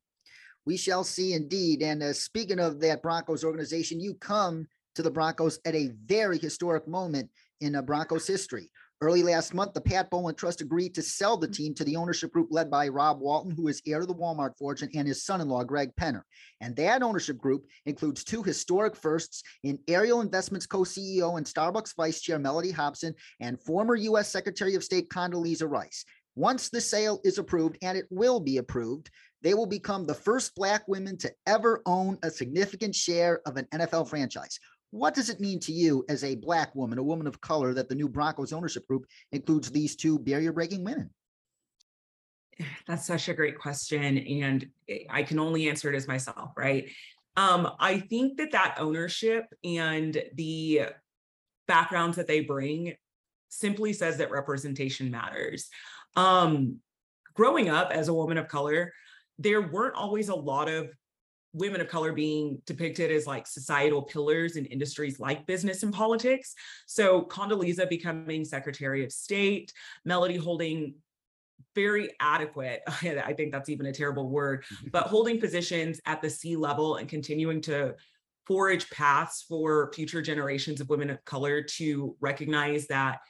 We 0.66 0.76
shall 0.76 1.04
see, 1.04 1.32
indeed. 1.32 1.82
And 1.82 2.02
uh, 2.02 2.12
speaking 2.12 2.60
of 2.60 2.80
that 2.80 3.02
Broncos 3.02 3.44
organization, 3.44 4.00
you 4.00 4.14
come 4.14 4.66
to 4.94 5.02
the 5.02 5.10
Broncos 5.10 5.58
at 5.64 5.74
a 5.74 5.90
very 6.04 6.38
historic 6.38 6.86
moment 6.86 7.30
in 7.60 7.74
uh, 7.74 7.82
Broncos 7.82 8.26
history. 8.26 8.70
Early 9.02 9.22
last 9.22 9.54
month, 9.54 9.72
the 9.72 9.80
Pat 9.80 10.10
Bowlen 10.10 10.34
Trust 10.34 10.60
agreed 10.60 10.94
to 10.94 11.00
sell 11.00 11.38
the 11.38 11.48
team 11.48 11.72
to 11.74 11.84
the 11.84 11.96
ownership 11.96 12.32
group 12.32 12.48
led 12.50 12.70
by 12.70 12.86
Rob 12.88 13.18
Walton, 13.18 13.50
who 13.50 13.68
is 13.68 13.80
heir 13.86 14.00
to 14.00 14.06
the 14.06 14.14
Walmart 14.14 14.58
fortune, 14.58 14.90
and 14.94 15.08
his 15.08 15.24
son 15.24 15.40
in 15.40 15.48
law, 15.48 15.64
Greg 15.64 15.90
Penner. 15.98 16.20
And 16.60 16.76
that 16.76 17.02
ownership 17.02 17.38
group 17.38 17.64
includes 17.86 18.24
two 18.24 18.42
historic 18.42 18.94
firsts 18.94 19.42
in 19.62 19.78
Ariel 19.88 20.20
Investments 20.20 20.66
co 20.66 20.80
CEO 20.80 21.38
and 21.38 21.46
Starbucks 21.46 21.96
Vice 21.96 22.20
Chair 22.20 22.38
Mellody 22.38 22.74
Hobson 22.74 23.14
and 23.40 23.58
former 23.62 23.94
U.S. 23.94 24.28
Secretary 24.28 24.74
of 24.74 24.84
State 24.84 25.08
Condoleezza 25.08 25.66
Rice. 25.66 26.04
Once 26.36 26.68
the 26.68 26.80
sale 26.80 27.22
is 27.24 27.38
approved, 27.38 27.78
and 27.80 27.96
it 27.96 28.06
will 28.10 28.38
be 28.38 28.58
approved, 28.58 29.10
they 29.40 29.54
will 29.54 29.66
become 29.66 30.04
the 30.04 30.14
first 30.14 30.54
Black 30.54 30.86
women 30.86 31.16
to 31.16 31.32
ever 31.46 31.80
own 31.86 32.18
a 32.22 32.30
significant 32.30 32.94
share 32.94 33.40
of 33.46 33.56
an 33.56 33.64
NFL 33.72 34.10
franchise. 34.10 34.58
What 34.90 35.14
does 35.14 35.28
it 35.28 35.40
mean 35.40 35.60
to 35.60 35.72
you 35.72 36.04
as 36.08 36.24
a 36.24 36.34
Black 36.34 36.74
woman, 36.74 36.98
a 36.98 37.02
woman 37.02 37.26
of 37.26 37.40
color, 37.40 37.72
that 37.74 37.88
the 37.88 37.94
new 37.94 38.08
Broncos 38.08 38.52
ownership 38.52 38.86
group 38.88 39.06
includes 39.32 39.70
these 39.70 39.94
two 39.94 40.18
barrier 40.18 40.52
breaking 40.52 40.84
women? 40.84 41.10
That's 42.86 43.06
such 43.06 43.28
a 43.28 43.34
great 43.34 43.58
question. 43.58 44.18
And 44.18 44.66
I 45.08 45.22
can 45.22 45.38
only 45.38 45.68
answer 45.68 45.92
it 45.92 45.96
as 45.96 46.08
myself, 46.08 46.50
right? 46.56 46.90
Um, 47.36 47.70
I 47.78 48.00
think 48.00 48.38
that 48.38 48.52
that 48.52 48.76
ownership 48.78 49.46
and 49.62 50.20
the 50.34 50.82
backgrounds 51.68 52.16
that 52.16 52.26
they 52.26 52.40
bring 52.40 52.94
simply 53.48 53.92
says 53.92 54.16
that 54.18 54.30
representation 54.30 55.10
matters. 55.10 55.68
Um, 56.16 56.78
growing 57.34 57.68
up 57.68 57.92
as 57.92 58.08
a 58.08 58.14
woman 58.14 58.38
of 58.38 58.48
color, 58.48 58.92
there 59.38 59.62
weren't 59.62 59.94
always 59.94 60.28
a 60.28 60.34
lot 60.34 60.68
of 60.68 60.90
women 61.52 61.80
of 61.80 61.88
color 61.88 62.12
being 62.12 62.60
depicted 62.64 63.10
as 63.10 63.26
like 63.26 63.46
societal 63.46 64.02
pillars 64.02 64.56
in 64.56 64.64
industries 64.66 65.18
like 65.18 65.46
business 65.46 65.82
and 65.82 65.92
politics. 65.92 66.54
So 66.86 67.22
Condoleezza 67.22 67.88
becoming 67.88 68.44
Secretary 68.44 69.04
of 69.04 69.12
State, 69.12 69.72
Mellody 70.06 70.38
holding 70.38 70.94
very 71.74 72.10
adequate, 72.20 72.82
I 72.86 73.34
think 73.36 73.52
that's 73.52 73.68
even 73.68 73.86
a 73.86 73.92
terrible 73.92 74.28
word, 74.28 74.64
mm-hmm. 74.64 74.88
but 74.92 75.04
holding 75.04 75.40
positions 75.40 76.00
at 76.06 76.22
the 76.22 76.30
C 76.30 76.56
level 76.56 76.96
and 76.96 77.08
continuing 77.08 77.60
to 77.62 77.94
forage 78.46 78.88
paths 78.90 79.44
for 79.48 79.92
future 79.92 80.22
generations 80.22 80.80
of 80.80 80.88
women 80.88 81.10
of 81.10 81.24
color 81.24 81.62
to 81.62 82.16
recognize 82.20 82.86
that 82.88 83.20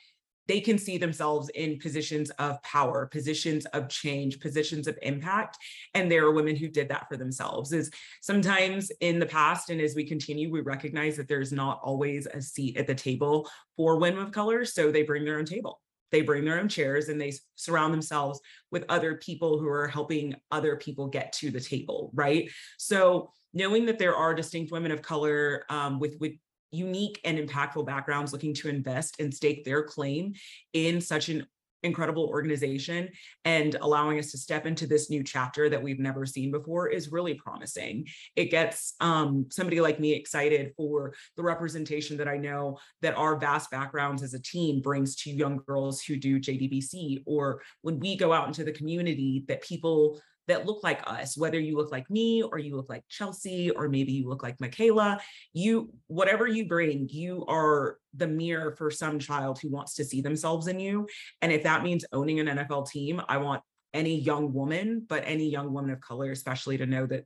they 0.51 0.61
can 0.61 0.79
see 0.79 0.99
themselves 0.99 1.49
in 1.51 1.79
positions 1.79 2.31
of 2.31 2.61
power, 2.65 3.07
positions 3.07 3.67
of 3.67 3.89
change, 3.89 4.41
positions 4.41 4.89
of 4.89 4.99
impact. 5.01 5.57
And 5.95 6.11
there 6.11 6.25
are 6.25 6.33
women 6.33 6.57
who 6.57 6.67
did 6.67 6.89
that 6.89 7.07
for 7.09 7.17
themselves. 7.17 7.73
Is 7.73 7.89
sometimes 8.21 8.91
in 9.01 9.21
the 9.21 9.27
past, 9.27 9.71
and 9.71 9.81
as 9.81 9.95
we 9.95 10.05
continue, 10.05 10.51
we 10.51 10.61
recognize 10.63 11.17
that 11.19 11.29
there's 11.29 11.53
not 11.53 11.79
always 11.85 12.27
a 12.27 12.43
seat 12.43 12.77
at 12.77 12.89
the 12.89 12.97
table 12.97 13.49
for 13.77 14.01
women 14.01 14.25
of 14.25 14.33
color. 14.33 14.65
So 14.65 14.91
they 14.91 15.05
bring 15.05 15.25
their 15.25 15.39
own 15.39 15.45
table. 15.45 15.81
They 16.11 16.23
bring 16.23 16.45
their 16.45 16.59
own 16.59 16.69
chairs 16.69 17.09
and 17.09 17.21
they 17.21 17.33
surround 17.55 17.95
themselves 17.95 18.41
with 18.73 18.85
other 18.89 19.19
people 19.19 19.61
who 19.61 19.69
are 19.69 19.87
helping 19.87 20.35
other 20.51 20.75
people 20.75 21.07
get 21.07 21.33
to 21.35 21.53
the 21.53 21.61
table, 21.61 22.11
right? 22.13 22.51
So 22.77 23.31
knowing 23.55 23.87
that 23.87 24.01
there 24.01 24.17
are 24.17 24.35
distinct 24.35 24.73
women 24.73 24.91
of 24.91 25.01
color 25.01 25.65
um, 25.69 26.01
with 26.01 26.17
with 26.19 26.33
unique 26.71 27.21
and 27.25 27.39
impactful 27.39 27.87
backgrounds 27.87 28.33
looking 28.33 28.55
to 28.55 28.69
invest 28.69 29.21
and 29.21 29.33
stake 29.33 29.65
their 29.65 29.83
claim 29.83 30.35
in 30.73 31.01
such 31.01 31.29
an 31.29 31.47
incredible 31.83 32.27
organization 32.27 33.09
and 33.45 33.77
allowing 33.81 34.19
us 34.19 34.31
to 34.31 34.39
step 34.39 34.67
into 34.67 34.87
this 34.87 35.11
new 35.11 35.23
chapter 35.23 35.69
that 35.69 35.83
we've 35.83 35.99
never 35.99 36.27
seen 36.27 36.51
before 36.51 36.89
is 36.89 37.13
really 37.13 37.35
promising. 37.35 38.07
It 38.37 38.51
gets 38.51 38.95
um, 39.01 39.47
somebody 39.51 39.81
like 39.81 40.01
me 40.01 40.13
excited 40.13 40.73
for 40.77 41.15
the 41.37 41.43
representation 41.43 42.17
that 42.19 42.29
I 42.29 42.37
know 42.37 42.79
that 43.03 43.17
our 43.17 43.39
vast 43.39 43.71
backgrounds 43.71 44.23
as 44.23 44.35
a 44.35 44.43
team 44.43 44.81
brings 44.81 45.17
to 45.17 45.31
young 45.31 45.61
girls 45.67 46.03
who 46.03 46.17
do 46.17 46.39
JDBC, 46.39 47.23
or 47.27 47.63
when 47.83 47.99
we 47.99 48.17
go 48.17 48.33
out 48.33 48.47
into 48.47 48.65
the 48.65 48.73
community, 48.73 49.45
that 49.49 49.63
people 49.63 50.21
that 50.51 50.67
look 50.67 50.83
like 50.83 51.01
us, 51.07 51.37
whether 51.37 51.59
you 51.59 51.77
look 51.77 51.91
like 51.91 52.11
me 52.11 52.43
or 52.43 52.59
you 52.59 52.77
look 52.77 52.89
like 52.89 53.05
Chelsea 53.09 53.71
or 53.71 53.89
maybe 53.89 54.13
you 54.13 54.29
look 54.29 54.43
like 54.43 54.61
Michaela, 54.61 55.21
you 55.53 55.93
whatever 56.09 56.47
you 56.47 56.69
bring, 56.69 57.09
you 57.09 57.45
are 57.47 57.99
the 58.15 58.27
mirror 58.27 58.75
for 58.77 58.91
some 58.91 59.19
child 59.19 59.59
who 59.61 59.71
wants 59.71 59.95
to 59.95 60.05
see 60.05 60.21
themselves 60.21 60.67
in 60.67 60.79
you. 60.79 61.07
And 61.41 61.53
if 61.53 61.63
that 61.63 61.83
means 61.83 62.05
owning 62.13 62.41
an 62.41 62.47
NFL 62.47 62.91
team, 62.91 63.23
I 63.29 63.39
want 63.39 63.63
any 63.95 64.17
young 64.17 64.53
woman, 64.53 65.07
but 65.09 65.23
any 65.27 65.49
young 65.49 65.73
woman 65.73 65.91
of 65.91 66.01
color 66.01 66.31
especially 66.31 66.79
to 66.79 66.87
know 66.87 67.07
that 67.07 67.25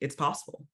it's 0.00 0.14
possible. 0.14 0.66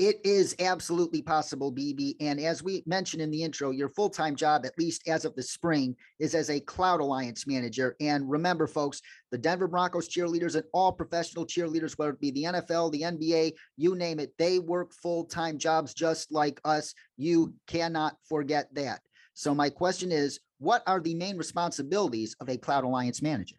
It 0.00 0.20
is 0.24 0.56
absolutely 0.58 1.22
possible, 1.22 1.72
BB. 1.72 2.16
And 2.18 2.40
as 2.40 2.64
we 2.64 2.82
mentioned 2.84 3.22
in 3.22 3.30
the 3.30 3.44
intro, 3.44 3.70
your 3.70 3.88
full 3.88 4.10
time 4.10 4.34
job, 4.34 4.66
at 4.66 4.76
least 4.76 5.06
as 5.06 5.24
of 5.24 5.36
the 5.36 5.42
spring, 5.42 5.94
is 6.18 6.34
as 6.34 6.50
a 6.50 6.58
Cloud 6.58 7.00
Alliance 7.00 7.46
manager. 7.46 7.94
And 8.00 8.28
remember, 8.28 8.66
folks, 8.66 9.00
the 9.30 9.38
Denver 9.38 9.68
Broncos 9.68 10.08
cheerleaders 10.08 10.56
and 10.56 10.64
all 10.72 10.90
professional 10.90 11.46
cheerleaders, 11.46 11.96
whether 11.96 12.10
it 12.10 12.20
be 12.20 12.32
the 12.32 12.42
NFL, 12.42 12.90
the 12.90 13.02
NBA, 13.02 13.52
you 13.76 13.94
name 13.94 14.18
it, 14.18 14.32
they 14.36 14.58
work 14.58 14.92
full 14.92 15.26
time 15.26 15.58
jobs 15.58 15.94
just 15.94 16.32
like 16.32 16.60
us. 16.64 16.92
You 17.16 17.54
cannot 17.68 18.16
forget 18.28 18.74
that. 18.74 19.00
So, 19.34 19.54
my 19.54 19.70
question 19.70 20.10
is 20.10 20.40
what 20.58 20.82
are 20.88 21.00
the 21.00 21.14
main 21.14 21.36
responsibilities 21.36 22.34
of 22.40 22.48
a 22.48 22.56
Cloud 22.56 22.82
Alliance 22.82 23.22
manager? 23.22 23.56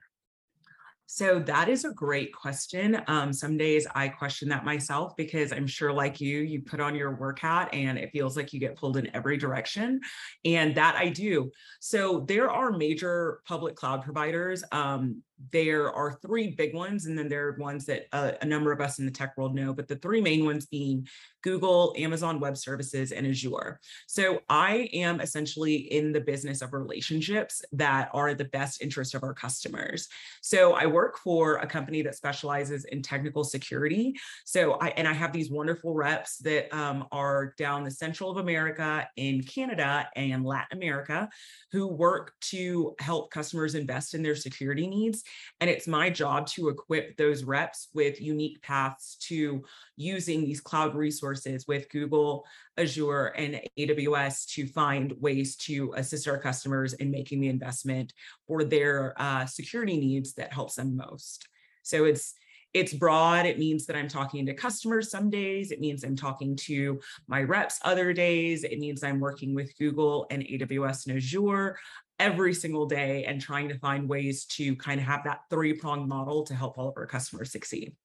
So 1.07 1.39
that 1.39 1.69
is 1.69 1.85
a 1.85 1.91
great 1.91 2.33
question. 2.33 3.01
Um, 3.07 3.31
some 3.31 3.57
days 3.57 3.85
I 3.93 4.07
question 4.07 4.49
that 4.49 4.65
myself 4.65 5.15
because 5.15 5.51
I'm 5.51 5.67
sure, 5.67 5.93
like 5.93 6.19
you, 6.19 6.39
you 6.39 6.61
put 6.61 6.79
on 6.79 6.95
your 6.95 7.15
work 7.15 7.39
hat 7.39 7.69
and 7.73 7.97
it 7.97 8.11
feels 8.11 8.35
like 8.35 8.53
you 8.53 8.59
get 8.59 8.75
pulled 8.75 8.97
in 8.97 9.13
every 9.15 9.37
direction. 9.37 10.01
And 10.43 10.75
that 10.75 10.95
I 10.95 11.09
do. 11.09 11.51
So 11.79 12.25
there 12.27 12.49
are 12.49 12.71
major 12.71 13.41
public 13.47 13.75
cloud 13.75 14.03
providers. 14.03 14.63
Um, 14.71 15.21
there 15.51 15.91
are 15.91 16.17
three 16.21 16.51
big 16.51 16.73
ones, 16.73 17.05
and 17.05 17.17
then 17.17 17.27
there 17.27 17.47
are 17.47 17.57
ones 17.59 17.85
that 17.85 18.05
uh, 18.13 18.31
a 18.41 18.45
number 18.45 18.71
of 18.71 18.81
us 18.81 18.99
in 18.99 19.05
the 19.05 19.11
tech 19.11 19.37
world 19.37 19.53
know, 19.53 19.73
but 19.73 19.87
the 19.87 19.97
three 19.97 20.21
main 20.21 20.45
ones 20.45 20.65
being 20.65 21.07
Google, 21.43 21.93
Amazon 21.97 22.39
Web 22.39 22.57
Services, 22.57 23.11
and 23.11 23.27
Azure. 23.27 23.79
So 24.07 24.39
I 24.49 24.89
am 24.93 25.19
essentially 25.19 25.75
in 25.75 26.11
the 26.11 26.21
business 26.21 26.61
of 26.61 26.73
relationships 26.73 27.61
that 27.73 28.09
are 28.13 28.33
the 28.33 28.45
best 28.45 28.81
interest 28.81 29.13
of 29.13 29.23
our 29.23 29.33
customers. 29.33 30.07
So 30.41 30.73
I 30.73 30.87
work 30.87 31.17
for 31.17 31.57
a 31.57 31.67
company 31.67 32.01
that 32.01 32.15
specializes 32.15 32.85
in 32.85 33.03
technical 33.03 33.43
security. 33.43 34.15
So 34.45 34.73
I 34.81 34.87
and 34.89 35.07
I 35.07 35.13
have 35.13 35.33
these 35.33 35.51
wonderful 35.51 35.93
reps 35.93 36.37
that 36.39 36.73
um, 36.73 37.05
are 37.11 37.53
down 37.57 37.83
the 37.83 37.91
central 37.91 38.31
of 38.31 38.37
America, 38.37 39.07
in 39.17 39.43
Canada, 39.43 40.07
and 40.15 40.45
Latin 40.45 40.77
America, 40.77 41.29
who 41.71 41.87
work 41.87 42.33
to 42.41 42.95
help 42.99 43.31
customers 43.31 43.75
invest 43.75 44.15
in 44.15 44.23
their 44.23 44.35
security 44.35 44.87
needs 44.87 45.24
and 45.59 45.69
it's 45.69 45.87
my 45.87 46.09
job 46.09 46.47
to 46.47 46.69
equip 46.69 47.17
those 47.17 47.43
reps 47.43 47.89
with 47.93 48.21
unique 48.21 48.61
paths 48.61 49.17
to 49.27 49.63
using 49.95 50.43
these 50.43 50.61
cloud 50.61 50.95
resources 50.95 51.65
with 51.67 51.89
Google, 51.89 52.45
Azure, 52.77 53.27
and 53.27 53.61
AWS 53.77 54.47
to 54.53 54.67
find 54.67 55.13
ways 55.19 55.55
to 55.57 55.93
assist 55.95 56.27
our 56.27 56.37
customers 56.37 56.93
in 56.93 57.11
making 57.11 57.39
the 57.39 57.49
investment 57.49 58.13
for 58.47 58.63
their 58.63 59.13
uh, 59.17 59.45
security 59.45 59.97
needs 59.97 60.33
that 60.33 60.53
helps 60.53 60.75
them 60.75 60.97
most. 60.97 61.47
So 61.83 62.05
it's 62.05 62.33
it's 62.75 62.93
broad. 62.93 63.45
It 63.45 63.57
means 63.57 63.85
that 63.85 63.95
I'm 63.95 64.09
talking 64.09 64.45
to 64.45 64.53
customers 64.53 65.09
some 65.09 65.29
days. 65.29 65.71
It 65.71 65.79
means 65.79 66.03
I'm 66.03 66.17
talking 66.17 66.57
to 66.57 66.99
my 67.25 67.41
reps 67.41 67.79
other 67.83 68.11
days. 68.11 68.65
It 68.65 68.79
means 68.79 69.01
I'm 69.01 69.21
working 69.21 69.55
with 69.55 69.77
Google 69.77 70.27
and 70.29 70.43
AWS 70.43 71.07
and 71.07 71.15
Azure 71.15 71.77
every 72.19 72.53
single 72.53 72.85
day 72.85 73.25
and 73.25 73.41
trying 73.41 73.69
to 73.69 73.77
find 73.79 74.07
ways 74.07 74.45
to 74.45 74.75
kind 74.77 74.99
of 74.99 75.05
have 75.05 75.23
that 75.25 75.41
three 75.49 75.73
pronged 75.73 76.07
model 76.07 76.43
to 76.45 76.55
help 76.55 76.77
all 76.77 76.89
of 76.89 76.97
our 76.97 77.05
customers 77.05 77.51
succeed. 77.51 77.95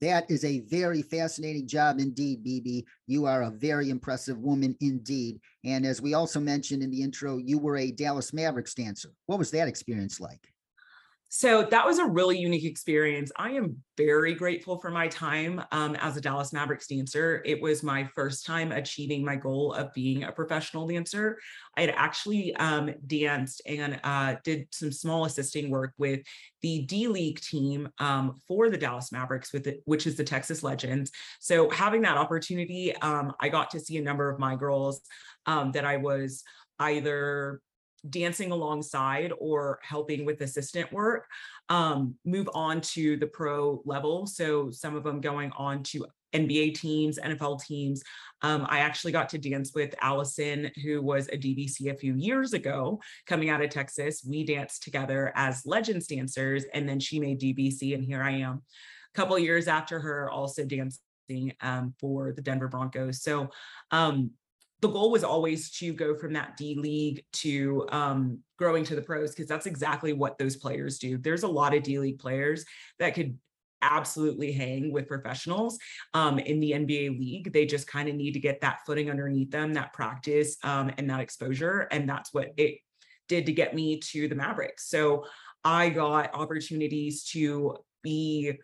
That 0.00 0.30
is 0.30 0.44
a 0.44 0.60
very 0.60 1.02
fascinating 1.02 1.66
job 1.66 1.98
indeed, 1.98 2.44
BB. 2.44 2.84
You 3.08 3.26
are 3.26 3.42
a 3.42 3.50
very 3.50 3.90
impressive 3.90 4.38
woman 4.38 4.76
indeed. 4.80 5.40
And 5.64 5.84
as 5.84 6.00
we 6.00 6.14
also 6.14 6.38
mentioned 6.38 6.84
in 6.84 6.90
the 6.90 7.02
intro, 7.02 7.38
you 7.38 7.58
were 7.58 7.76
a 7.78 7.90
Dallas 7.90 8.32
Mavericks 8.32 8.74
dancer. 8.74 9.10
What 9.26 9.40
was 9.40 9.50
that 9.50 9.66
experience 9.66 10.20
like? 10.20 10.52
So 11.30 11.62
that 11.64 11.84
was 11.84 11.98
a 11.98 12.06
really 12.06 12.38
unique 12.38 12.64
experience. 12.64 13.30
I 13.36 13.50
am 13.50 13.76
very 13.98 14.34
grateful 14.34 14.78
for 14.78 14.90
my 14.90 15.08
time 15.08 15.62
um, 15.72 15.94
as 15.96 16.16
a 16.16 16.22
Dallas 16.22 16.54
Mavericks 16.54 16.86
dancer. 16.86 17.42
It 17.44 17.60
was 17.60 17.82
my 17.82 18.08
first 18.14 18.46
time 18.46 18.72
achieving 18.72 19.24
my 19.24 19.36
goal 19.36 19.74
of 19.74 19.92
being 19.92 20.24
a 20.24 20.32
professional 20.32 20.86
dancer. 20.86 21.38
I 21.76 21.82
had 21.82 21.90
actually 21.90 22.56
um, 22.56 22.94
danced 23.06 23.60
and 23.66 24.00
uh, 24.04 24.36
did 24.42 24.68
some 24.70 24.90
small 24.90 25.26
assisting 25.26 25.68
work 25.68 25.92
with 25.98 26.20
the 26.62 26.82
D 26.86 27.08
League 27.08 27.40
team 27.40 27.90
um, 27.98 28.40
for 28.48 28.70
the 28.70 28.78
Dallas 28.78 29.12
Mavericks, 29.12 29.52
with 29.52 29.66
it, 29.66 29.82
which 29.84 30.06
is 30.06 30.16
the 30.16 30.24
Texas 30.24 30.62
Legends. 30.62 31.10
So 31.40 31.68
having 31.68 32.00
that 32.02 32.16
opportunity, 32.16 32.96
um, 32.96 33.34
I 33.38 33.50
got 33.50 33.70
to 33.72 33.80
see 33.80 33.98
a 33.98 34.02
number 34.02 34.30
of 34.30 34.38
my 34.38 34.56
girls 34.56 35.02
um, 35.44 35.72
that 35.72 35.84
I 35.84 35.98
was 35.98 36.42
either 36.78 37.60
dancing 38.08 38.50
alongside 38.50 39.32
or 39.38 39.78
helping 39.82 40.24
with 40.24 40.40
assistant 40.40 40.92
work 40.92 41.26
um, 41.68 42.14
move 42.24 42.48
on 42.54 42.80
to 42.80 43.16
the 43.16 43.26
pro 43.26 43.82
level. 43.84 44.26
So 44.26 44.70
some 44.70 44.96
of 44.96 45.04
them 45.04 45.20
going 45.20 45.52
on 45.56 45.82
to 45.84 46.06
NBA 46.34 46.74
teams, 46.74 47.18
NFL 47.18 47.64
teams. 47.64 48.02
Um, 48.42 48.66
I 48.68 48.80
actually 48.80 49.12
got 49.12 49.28
to 49.30 49.38
dance 49.38 49.72
with 49.74 49.94
Allison, 50.00 50.70
who 50.82 51.02
was 51.02 51.28
a 51.28 51.38
DBC 51.38 51.90
a 51.90 51.96
few 51.96 52.14
years 52.14 52.52
ago 52.52 53.00
coming 53.26 53.50
out 53.50 53.62
of 53.62 53.70
Texas. 53.70 54.24
We 54.28 54.44
danced 54.44 54.82
together 54.82 55.32
as 55.34 55.64
Legends 55.64 56.06
dancers, 56.06 56.64
and 56.74 56.88
then 56.88 57.00
she 57.00 57.18
made 57.18 57.40
DBC, 57.40 57.94
and 57.94 58.04
here 58.04 58.22
I 58.22 58.32
am 58.32 58.62
a 59.14 59.16
couple 59.16 59.38
years 59.38 59.68
after 59.68 60.00
her, 60.00 60.30
also 60.30 60.64
dancing 60.64 61.52
um, 61.60 61.94
for 61.98 62.32
the 62.32 62.42
Denver 62.42 62.68
Broncos. 62.68 63.22
So 63.22 63.50
um, 63.90 64.30
the 64.80 64.88
goal 64.88 65.10
was 65.10 65.24
always 65.24 65.70
to 65.70 65.92
go 65.92 66.14
from 66.14 66.32
that 66.34 66.56
D 66.56 66.76
league 66.76 67.24
to 67.34 67.86
um, 67.90 68.38
growing 68.58 68.84
to 68.84 68.94
the 68.94 69.02
pros 69.02 69.30
because 69.30 69.48
that's 69.48 69.66
exactly 69.66 70.12
what 70.12 70.38
those 70.38 70.56
players 70.56 70.98
do. 70.98 71.18
There's 71.18 71.42
a 71.42 71.48
lot 71.48 71.74
of 71.74 71.82
D 71.82 71.98
league 71.98 72.18
players 72.18 72.64
that 72.98 73.14
could 73.14 73.36
absolutely 73.82 74.52
hang 74.52 74.92
with 74.92 75.08
professionals 75.08 75.78
um, 76.14 76.38
in 76.38 76.60
the 76.60 76.72
NBA 76.72 77.18
league. 77.18 77.52
They 77.52 77.66
just 77.66 77.86
kind 77.86 78.08
of 78.08 78.14
need 78.14 78.32
to 78.32 78.40
get 78.40 78.60
that 78.60 78.80
footing 78.86 79.10
underneath 79.10 79.50
them, 79.50 79.74
that 79.74 79.92
practice 79.92 80.56
um, 80.64 80.92
and 80.98 81.08
that 81.10 81.20
exposure. 81.20 81.88
And 81.90 82.08
that's 82.08 82.32
what 82.32 82.52
it 82.56 82.78
did 83.28 83.46
to 83.46 83.52
get 83.52 83.74
me 83.74 84.00
to 84.00 84.28
the 84.28 84.34
Mavericks. 84.34 84.88
So 84.88 85.24
I 85.64 85.90
got 85.90 86.34
opportunities 86.34 87.24
to 87.30 87.76
be 88.02 88.58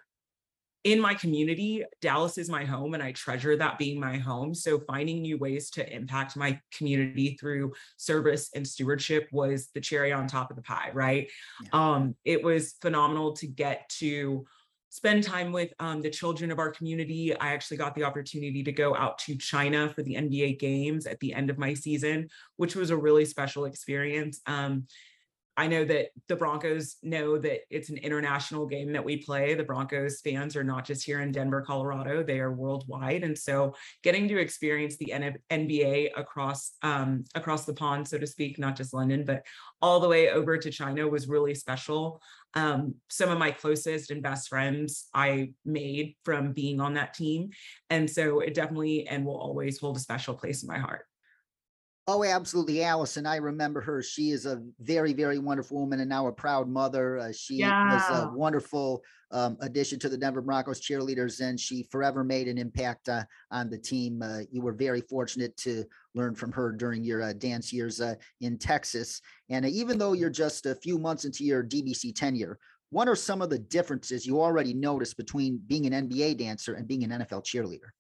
in 0.84 1.00
my 1.00 1.14
community, 1.14 1.82
Dallas 2.02 2.36
is 2.36 2.50
my 2.50 2.64
home 2.64 2.92
and 2.92 3.02
I 3.02 3.12
treasure 3.12 3.56
that 3.56 3.78
being 3.78 3.98
my 3.98 4.18
home. 4.18 4.54
So 4.54 4.80
finding 4.80 5.22
new 5.22 5.38
ways 5.38 5.70
to 5.70 5.94
impact 5.94 6.36
my 6.36 6.60
community 6.76 7.38
through 7.40 7.72
service 7.96 8.50
and 8.54 8.68
stewardship 8.68 9.28
was 9.32 9.70
the 9.74 9.80
cherry 9.80 10.12
on 10.12 10.26
top 10.26 10.50
of 10.50 10.56
the 10.56 10.62
pie, 10.62 10.90
right? 10.92 11.30
Yeah. 11.62 11.68
Um, 11.72 12.14
it 12.24 12.44
was 12.44 12.74
phenomenal 12.82 13.32
to 13.36 13.46
get 13.46 13.88
to 14.00 14.44
spend 14.90 15.24
time 15.24 15.52
with 15.52 15.72
um, 15.80 16.02
the 16.02 16.10
children 16.10 16.52
of 16.52 16.58
our 16.58 16.70
community. 16.70 17.34
I 17.36 17.48
actually 17.48 17.78
got 17.78 17.94
the 17.94 18.04
opportunity 18.04 18.62
to 18.62 18.70
go 18.70 18.94
out 18.94 19.18
to 19.20 19.36
China 19.36 19.88
for 19.88 20.02
the 20.02 20.14
NBA 20.14 20.60
games 20.60 21.06
at 21.06 21.18
the 21.18 21.32
end 21.32 21.50
of 21.50 21.58
my 21.58 21.74
season, 21.74 22.28
which 22.58 22.76
was 22.76 22.90
a 22.90 22.96
really 22.96 23.24
special 23.24 23.64
experience. 23.64 24.40
Um, 24.46 24.86
I 25.56 25.68
know 25.68 25.84
that 25.84 26.08
the 26.26 26.36
Broncos 26.36 26.96
know 27.02 27.38
that 27.38 27.60
it's 27.70 27.88
an 27.88 27.98
international 27.98 28.66
game 28.66 28.92
that 28.92 29.04
we 29.04 29.18
play. 29.18 29.54
The 29.54 29.62
Broncos 29.62 30.20
fans 30.20 30.56
are 30.56 30.64
not 30.64 30.84
just 30.84 31.04
here 31.04 31.20
in 31.20 31.30
Denver, 31.30 31.62
Colorado, 31.62 32.22
they 32.24 32.40
are 32.40 32.52
worldwide. 32.52 33.22
And 33.22 33.38
so 33.38 33.74
getting 34.02 34.26
to 34.28 34.38
experience 34.38 34.96
the 34.96 35.14
NBA 35.50 36.10
across 36.16 36.72
um, 36.82 37.24
across 37.34 37.64
the 37.64 37.74
pond, 37.74 38.08
so 38.08 38.18
to 38.18 38.26
speak, 38.26 38.58
not 38.58 38.76
just 38.76 38.94
London, 38.94 39.24
but 39.24 39.44
all 39.80 40.00
the 40.00 40.08
way 40.08 40.30
over 40.30 40.58
to 40.58 40.70
China 40.70 41.06
was 41.06 41.28
really 41.28 41.54
special. 41.54 42.20
Um, 42.54 42.94
some 43.08 43.30
of 43.30 43.38
my 43.38 43.50
closest 43.50 44.10
and 44.10 44.22
best 44.22 44.48
friends 44.48 45.08
I 45.14 45.52
made 45.64 46.16
from 46.24 46.52
being 46.52 46.80
on 46.80 46.94
that 46.94 47.14
team. 47.14 47.50
And 47.90 48.08
so 48.08 48.40
it 48.40 48.54
definitely 48.54 49.06
and 49.06 49.24
will 49.24 49.38
always 49.38 49.78
hold 49.78 49.96
a 49.96 50.00
special 50.00 50.34
place 50.34 50.62
in 50.62 50.68
my 50.68 50.78
heart. 50.78 51.06
Oh, 52.06 52.22
absolutely. 52.22 52.82
Allison, 52.82 53.24
I 53.24 53.36
remember 53.36 53.80
her. 53.80 54.02
She 54.02 54.30
is 54.30 54.44
a 54.44 54.62
very, 54.78 55.14
very 55.14 55.38
wonderful 55.38 55.78
woman 55.78 56.00
and 56.00 56.08
now 56.08 56.26
a 56.26 56.32
proud 56.32 56.68
mother. 56.68 57.18
Uh, 57.18 57.32
she 57.32 57.62
was 57.62 58.02
a 58.10 58.30
wonderful 58.34 59.02
um, 59.30 59.56
addition 59.62 59.98
to 60.00 60.10
the 60.10 60.18
Denver 60.18 60.42
Broncos 60.42 60.82
cheerleaders, 60.82 61.40
and 61.40 61.58
she 61.58 61.84
forever 61.90 62.22
made 62.22 62.46
an 62.46 62.58
impact 62.58 63.08
uh, 63.08 63.24
on 63.50 63.70
the 63.70 63.78
team. 63.78 64.20
Uh, 64.20 64.40
you 64.52 64.60
were 64.60 64.74
very 64.74 65.00
fortunate 65.00 65.56
to 65.58 65.84
learn 66.14 66.34
from 66.34 66.52
her 66.52 66.72
during 66.72 67.04
your 67.04 67.22
uh, 67.22 67.32
dance 67.32 67.72
years 67.72 68.02
uh, 68.02 68.16
in 68.42 68.58
Texas. 68.58 69.22
And 69.48 69.64
even 69.64 69.96
though 69.96 70.12
you're 70.12 70.28
just 70.28 70.66
a 70.66 70.74
few 70.74 70.98
months 70.98 71.24
into 71.24 71.42
your 71.42 71.64
DBC 71.64 72.14
tenure, 72.14 72.58
what 72.90 73.08
are 73.08 73.16
some 73.16 73.40
of 73.40 73.48
the 73.48 73.58
differences 73.58 74.26
you 74.26 74.42
already 74.42 74.74
noticed 74.74 75.16
between 75.16 75.58
being 75.66 75.86
an 75.86 76.08
NBA 76.08 76.36
dancer 76.36 76.74
and 76.74 76.86
being 76.86 77.02
an 77.02 77.22
NFL 77.22 77.46
cheerleader? 77.46 77.92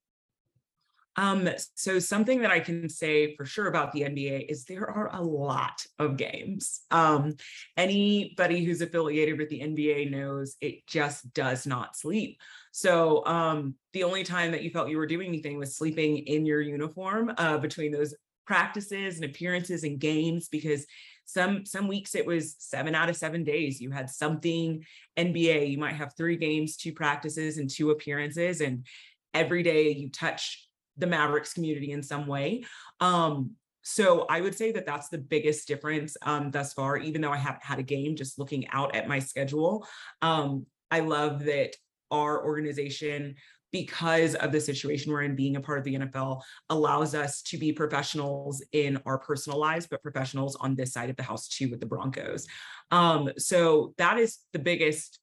Um, 1.16 1.48
so 1.74 1.98
something 1.98 2.42
that 2.42 2.50
I 2.50 2.60
can 2.60 2.88
say 2.88 3.36
for 3.36 3.44
sure 3.44 3.68
about 3.68 3.92
the 3.92 4.02
NBA 4.02 4.46
is 4.48 4.64
there 4.64 4.88
are 4.88 5.14
a 5.14 5.22
lot 5.22 5.84
of 5.98 6.16
games. 6.16 6.80
Um, 6.90 7.34
anybody 7.76 8.64
who's 8.64 8.80
affiliated 8.80 9.38
with 9.38 9.48
the 9.48 9.60
NBA 9.60 10.10
knows 10.10 10.56
it 10.60 10.86
just 10.86 11.32
does 11.32 11.66
not 11.66 11.96
sleep. 11.96 12.40
So 12.72 13.24
um, 13.26 13.74
the 13.92 14.04
only 14.04 14.24
time 14.24 14.50
that 14.52 14.62
you 14.62 14.70
felt 14.70 14.88
you 14.88 14.98
were 14.98 15.06
doing 15.06 15.28
anything 15.28 15.58
was 15.58 15.76
sleeping 15.76 16.18
in 16.18 16.44
your 16.44 16.60
uniform 16.60 17.32
uh, 17.38 17.58
between 17.58 17.92
those 17.92 18.14
practices 18.46 19.16
and 19.16 19.24
appearances 19.24 19.84
and 19.84 19.98
games 19.98 20.48
because 20.48 20.86
some 21.24 21.64
some 21.64 21.88
weeks 21.88 22.14
it 22.14 22.26
was 22.26 22.56
seven 22.58 22.94
out 22.94 23.08
of 23.08 23.16
seven 23.16 23.42
days 23.42 23.80
you 23.80 23.90
had 23.90 24.10
something 24.10 24.84
nba 25.16 25.70
you 25.70 25.78
might 25.78 25.94
have 25.94 26.12
three 26.14 26.36
games 26.36 26.76
two 26.76 26.92
practices 26.92 27.56
and 27.56 27.70
two 27.70 27.90
appearances 27.90 28.60
and 28.60 28.86
every 29.32 29.62
day 29.62 29.90
you 29.90 30.10
touch 30.10 30.63
the 30.96 31.06
Mavericks 31.06 31.52
community 31.52 31.92
in 31.92 32.02
some 32.02 32.26
way. 32.26 32.64
Um, 33.00 33.52
so 33.82 34.24
I 34.30 34.40
would 34.40 34.56
say 34.56 34.72
that 34.72 34.86
that's 34.86 35.08
the 35.08 35.18
biggest 35.18 35.68
difference 35.68 36.16
um, 36.22 36.50
thus 36.50 36.72
far, 36.72 36.96
even 36.96 37.20
though 37.20 37.32
I 37.32 37.36
haven't 37.36 37.64
had 37.64 37.78
a 37.78 37.82
game, 37.82 38.16
just 38.16 38.38
looking 38.38 38.66
out 38.68 38.96
at 38.96 39.08
my 39.08 39.18
schedule. 39.18 39.86
Um, 40.22 40.66
I 40.90 41.00
love 41.00 41.44
that 41.44 41.76
our 42.10 42.44
organization, 42.44 43.34
because 43.72 44.34
of 44.36 44.52
the 44.52 44.60
situation 44.60 45.12
we're 45.12 45.22
in, 45.22 45.36
being 45.36 45.56
a 45.56 45.60
part 45.60 45.78
of 45.78 45.84
the 45.84 45.96
NFL, 45.96 46.40
allows 46.70 47.14
us 47.14 47.42
to 47.42 47.58
be 47.58 47.72
professionals 47.72 48.64
in 48.72 48.98
our 49.04 49.18
personal 49.18 49.58
lives, 49.58 49.86
but 49.86 50.02
professionals 50.02 50.56
on 50.56 50.74
this 50.74 50.92
side 50.92 51.10
of 51.10 51.16
the 51.16 51.22
house 51.22 51.48
too 51.48 51.68
with 51.68 51.80
the 51.80 51.86
Broncos. 51.86 52.46
Um, 52.90 53.30
so 53.36 53.92
that 53.98 54.18
is 54.18 54.38
the 54.52 54.58
biggest 54.60 55.18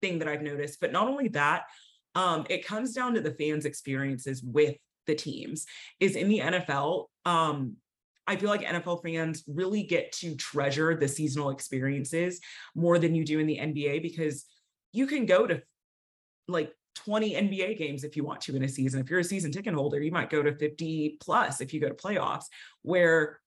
thing 0.00 0.20
that 0.20 0.28
I've 0.28 0.42
noticed. 0.42 0.80
But 0.80 0.92
not 0.92 1.08
only 1.08 1.28
that, 1.28 1.64
um, 2.14 2.46
it 2.48 2.66
comes 2.66 2.92
down 2.92 3.14
to 3.14 3.20
the 3.20 3.32
fans' 3.32 3.66
experiences 3.66 4.42
with 4.42 4.76
the 5.10 5.16
teams 5.16 5.66
is 5.98 6.16
in 6.16 6.28
the 6.28 6.38
NFL. 6.38 7.06
Um, 7.24 7.76
I 8.26 8.36
feel 8.36 8.48
like 8.48 8.62
NFL 8.62 9.02
fans 9.02 9.42
really 9.48 9.82
get 9.82 10.12
to 10.12 10.36
treasure 10.36 10.94
the 10.94 11.08
seasonal 11.08 11.50
experiences 11.50 12.40
more 12.76 12.98
than 12.98 13.14
you 13.14 13.24
do 13.24 13.40
in 13.40 13.46
the 13.46 13.58
NBA 13.58 14.02
because 14.02 14.46
you 14.92 15.06
can 15.06 15.26
go 15.26 15.46
to 15.46 15.60
like 16.46 16.72
20 16.96 17.34
NBA 17.34 17.76
games 17.76 18.04
if 18.04 18.16
you 18.16 18.24
want 18.24 18.40
to 18.42 18.54
in 18.54 18.62
a 18.62 18.68
season. 18.68 19.00
If 19.00 19.10
you're 19.10 19.20
a 19.20 19.24
season 19.24 19.50
ticket 19.50 19.74
holder, 19.74 20.00
you 20.00 20.12
might 20.12 20.30
go 20.30 20.42
to 20.42 20.54
50 20.54 21.18
plus 21.20 21.60
if 21.60 21.74
you 21.74 21.80
go 21.80 21.88
to 21.88 21.94
playoffs, 21.94 22.44
where 22.82 23.40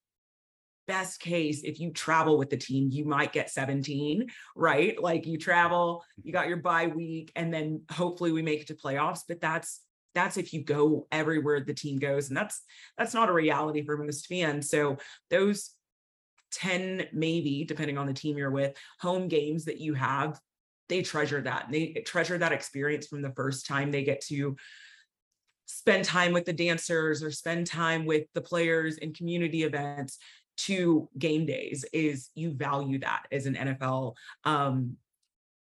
best 0.86 1.18
case, 1.18 1.62
if 1.62 1.80
you 1.80 1.90
travel 1.90 2.36
with 2.36 2.50
the 2.50 2.56
team, 2.58 2.90
you 2.92 3.06
might 3.06 3.32
get 3.32 3.48
17, 3.48 4.26
right? 4.54 5.00
Like 5.02 5.26
you 5.26 5.38
travel, 5.38 6.04
you 6.22 6.30
got 6.30 6.48
your 6.48 6.58
bye 6.58 6.88
week, 6.88 7.32
and 7.36 7.52
then 7.52 7.82
hopefully 7.90 8.32
we 8.32 8.42
make 8.42 8.60
it 8.60 8.66
to 8.66 8.74
playoffs. 8.74 9.20
But 9.26 9.40
that's 9.40 9.80
that's 10.14 10.36
if 10.36 10.52
you 10.52 10.62
go 10.62 11.06
everywhere 11.10 11.60
the 11.60 11.74
team 11.74 11.98
goes 11.98 12.28
and 12.28 12.36
that's 12.36 12.62
that's 12.96 13.14
not 13.14 13.28
a 13.28 13.32
reality 13.32 13.84
for 13.84 13.96
most 13.96 14.26
fans. 14.26 14.70
So 14.70 14.98
those 15.30 15.70
10 16.52 17.08
maybe 17.12 17.64
depending 17.64 17.98
on 17.98 18.06
the 18.06 18.12
team 18.12 18.38
you're 18.38 18.50
with 18.50 18.76
home 19.00 19.26
games 19.26 19.64
that 19.64 19.80
you 19.80 19.94
have 19.94 20.38
they 20.88 21.02
treasure 21.02 21.40
that. 21.40 21.68
They 21.70 22.02
treasure 22.06 22.38
that 22.38 22.52
experience 22.52 23.06
from 23.06 23.22
the 23.22 23.32
first 23.32 23.66
time 23.66 23.90
they 23.90 24.04
get 24.04 24.20
to 24.26 24.56
spend 25.66 26.04
time 26.04 26.32
with 26.32 26.44
the 26.44 26.52
dancers 26.52 27.22
or 27.22 27.30
spend 27.30 27.66
time 27.66 28.04
with 28.04 28.24
the 28.34 28.40
players 28.40 28.98
in 28.98 29.14
community 29.14 29.62
events 29.62 30.18
to 30.56 31.08
game 31.18 31.46
days 31.46 31.84
is 31.92 32.30
you 32.34 32.52
value 32.52 32.98
that 32.98 33.24
as 33.32 33.46
an 33.46 33.54
NFL 33.54 34.14
um, 34.44 34.96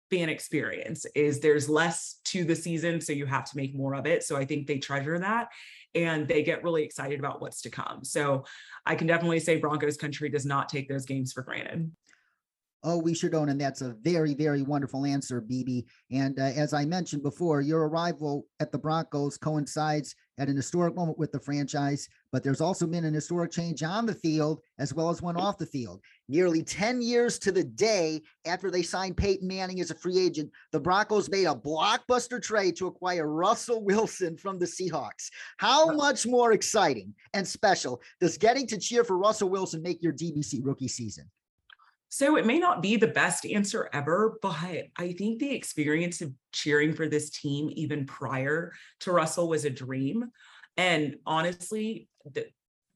fan 0.09 0.29
experience 0.29 1.05
is 1.15 1.39
there's 1.39 1.67
less 1.67 2.19
to 2.25 2.43
the 2.43 2.55
season 2.55 3.01
so 3.01 3.13
you 3.13 3.25
have 3.25 3.45
to 3.45 3.57
make 3.57 3.75
more 3.75 3.95
of 3.95 4.05
it 4.05 4.23
so 4.23 4.35
i 4.35 4.45
think 4.45 4.67
they 4.67 4.77
treasure 4.77 5.17
that 5.17 5.47
and 5.95 6.27
they 6.27 6.43
get 6.43 6.63
really 6.63 6.83
excited 6.83 7.19
about 7.19 7.41
what's 7.41 7.61
to 7.61 7.69
come 7.69 8.03
so 8.03 8.43
i 8.85 8.95
can 8.95 9.07
definitely 9.07 9.39
say 9.39 9.57
broncos 9.57 9.97
country 9.97 10.29
does 10.29 10.45
not 10.45 10.69
take 10.69 10.87
those 10.87 11.05
games 11.05 11.33
for 11.33 11.41
granted 11.41 11.91
Oh, 12.87 12.99
we 12.99 13.15
sure 13.15 13.31
don't. 13.31 13.49
And 13.49 13.59
that's 13.59 13.81
a 13.81 13.95
very, 14.03 14.35
very 14.35 14.61
wonderful 14.61 15.05
answer, 15.05 15.41
BB. 15.41 15.85
And 16.11 16.39
uh, 16.39 16.43
as 16.43 16.71
I 16.71 16.85
mentioned 16.85 17.23
before, 17.23 17.61
your 17.61 17.87
arrival 17.87 18.45
at 18.59 18.71
the 18.71 18.77
Broncos 18.77 19.39
coincides 19.39 20.13
at 20.37 20.49
an 20.49 20.55
historic 20.55 20.95
moment 20.95 21.17
with 21.17 21.31
the 21.31 21.39
franchise, 21.39 22.09
but 22.31 22.43
there's 22.43 22.61
also 22.61 22.85
been 22.85 23.05
an 23.05 23.13
historic 23.13 23.51
change 23.51 23.83
on 23.83 24.05
the 24.05 24.13
field 24.13 24.61
as 24.79 24.93
well 24.93 25.09
as 25.09 25.21
one 25.21 25.37
off 25.37 25.57
the 25.57 25.65
field. 25.65 26.01
Nearly 26.27 26.63
10 26.63 27.01
years 27.01 27.39
to 27.39 27.51
the 27.51 27.63
day 27.63 28.21
after 28.45 28.69
they 28.69 28.81
signed 28.81 29.17
Peyton 29.17 29.47
Manning 29.47 29.79
as 29.79 29.91
a 29.91 29.95
free 29.95 30.17
agent, 30.17 30.51
the 30.71 30.79
Broncos 30.79 31.29
made 31.29 31.45
a 31.45 31.55
blockbuster 31.55 32.41
trade 32.41 32.75
to 32.77 32.87
acquire 32.87 33.27
Russell 33.27 33.83
Wilson 33.83 34.35
from 34.37 34.59
the 34.59 34.65
Seahawks. 34.65 35.29
How 35.57 35.91
much 35.93 36.25
more 36.25 36.51
exciting 36.51 37.13
and 37.33 37.47
special 37.47 38.01
does 38.19 38.37
getting 38.37 38.67
to 38.67 38.77
cheer 38.77 39.03
for 39.03 39.17
Russell 39.17 39.49
Wilson 39.49 39.81
make 39.81 40.01
your 40.01 40.13
DBC 40.13 40.59
rookie 40.63 40.87
season? 40.87 41.29
So 42.09 42.37
it 42.37 42.45
may 42.45 42.59
not 42.59 42.81
be 42.81 42.95
the 42.95 43.07
best 43.07 43.45
answer 43.45 43.89
ever, 43.91 44.37
but 44.41 44.55
I 44.97 45.13
think 45.17 45.39
the 45.39 45.53
experience 45.53 46.21
of 46.21 46.31
cheering 46.53 46.93
for 46.93 47.07
this 47.07 47.29
team 47.29 47.69
even 47.73 48.05
prior 48.05 48.71
to 49.01 49.11
Russell 49.11 49.49
was 49.49 49.65
a 49.65 49.69
dream. 49.69 50.31
And 50.77 51.17
honestly, 51.25 52.07
the, 52.31 52.45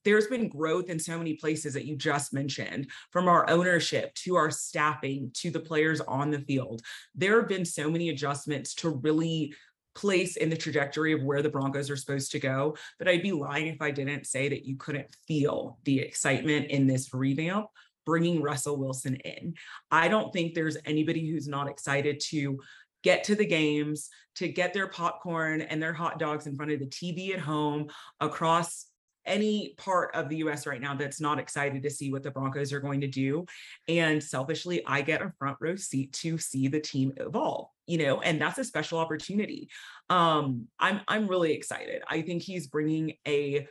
there's 0.05 0.27
been 0.27 0.47
growth 0.47 0.89
in 0.89 0.99
so 0.99 1.17
many 1.17 1.33
places 1.33 1.73
that 1.73 1.85
you 1.85 1.95
just 1.95 2.33
mentioned 2.33 2.89
from 3.11 3.27
our 3.27 3.49
ownership 3.49 4.13
to 4.15 4.35
our 4.35 4.51
staffing 4.51 5.31
to 5.35 5.51
the 5.51 5.59
players 5.59 6.01
on 6.01 6.31
the 6.31 6.39
field. 6.39 6.81
There 7.15 7.39
have 7.39 7.49
been 7.49 7.65
so 7.65 7.89
many 7.89 8.09
adjustments 8.09 8.73
to 8.75 8.89
really 8.89 9.53
place 9.95 10.37
in 10.37 10.49
the 10.49 10.55
trajectory 10.55 11.11
of 11.11 11.23
where 11.23 11.41
the 11.41 11.49
Broncos 11.49 11.89
are 11.89 11.97
supposed 11.97 12.31
to 12.31 12.39
go. 12.39 12.77
But 12.97 13.09
I'd 13.09 13.23
be 13.23 13.33
lying 13.33 13.67
if 13.67 13.81
I 13.81 13.91
didn't 13.91 14.27
say 14.27 14.47
that 14.47 14.65
you 14.65 14.77
couldn't 14.77 15.13
feel 15.27 15.79
the 15.83 15.99
excitement 15.99 16.67
in 16.67 16.87
this 16.87 17.13
revamp 17.13 17.65
bringing 18.05 18.41
Russell 18.41 18.77
Wilson 18.77 19.15
in. 19.15 19.53
I 19.91 20.07
don't 20.07 20.31
think 20.33 20.53
there's 20.53 20.77
anybody 20.85 21.29
who's 21.29 21.47
not 21.47 21.69
excited 21.69 22.19
to 22.29 22.59
get 23.03 23.23
to 23.25 23.35
the 23.35 23.45
games, 23.45 24.09
to 24.35 24.47
get 24.47 24.73
their 24.73 24.87
popcorn 24.87 25.61
and 25.61 25.81
their 25.81 25.93
hot 25.93 26.19
dogs 26.19 26.47
in 26.47 26.55
front 26.55 26.71
of 26.71 26.79
the 26.79 26.85
TV 26.85 27.33
at 27.33 27.39
home 27.39 27.87
across 28.19 28.85
any 29.25 29.75
part 29.77 30.13
of 30.15 30.27
the 30.27 30.37
US 30.37 30.65
right 30.65 30.81
now 30.81 30.95
that's 30.95 31.21
not 31.21 31.39
excited 31.39 31.83
to 31.83 31.89
see 31.89 32.11
what 32.11 32.23
the 32.23 32.31
Broncos 32.31 32.73
are 32.73 32.79
going 32.79 33.01
to 33.01 33.07
do. 33.07 33.45
And 33.87 34.21
selfishly, 34.21 34.83
I 34.85 35.01
get 35.01 35.21
a 35.21 35.31
front 35.37 35.57
row 35.61 35.75
seat 35.75 36.13
to 36.13 36.37
see 36.37 36.67
the 36.67 36.79
team 36.79 37.13
evolve, 37.17 37.67
you 37.85 37.99
know, 37.99 38.21
and 38.21 38.41
that's 38.41 38.57
a 38.57 38.63
special 38.63 38.97
opportunity. 38.97 39.69
Um, 40.09 40.67
I'm 40.79 41.01
I'm 41.07 41.27
really 41.27 41.53
excited. 41.53 42.01
I 42.07 42.21
think 42.21 42.41
he's 42.41 42.67
bringing 42.67 43.13
a 43.27 43.67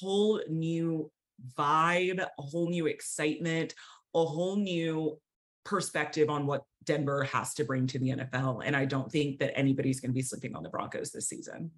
whole 0.00 0.40
new 0.48 1.10
vibe, 1.58 2.20
a 2.20 2.42
whole 2.42 2.68
new 2.68 2.86
excitement, 2.86 3.74
a 4.14 4.24
whole 4.24 4.56
new 4.56 5.18
perspective 5.64 6.30
on 6.30 6.46
what 6.46 6.64
Denver 6.84 7.24
has 7.24 7.54
to 7.54 7.64
bring 7.64 7.86
to 7.88 7.98
the 7.98 8.10
NFL. 8.10 8.62
And 8.64 8.76
I 8.76 8.84
don't 8.84 9.10
think 9.10 9.38
that 9.38 9.56
anybody's 9.58 10.00
going 10.00 10.10
to 10.10 10.14
be 10.14 10.22
sleeping 10.22 10.54
on 10.54 10.62
the 10.62 10.68
Broncos 10.68 11.10
this 11.10 11.28
season. 11.28 11.70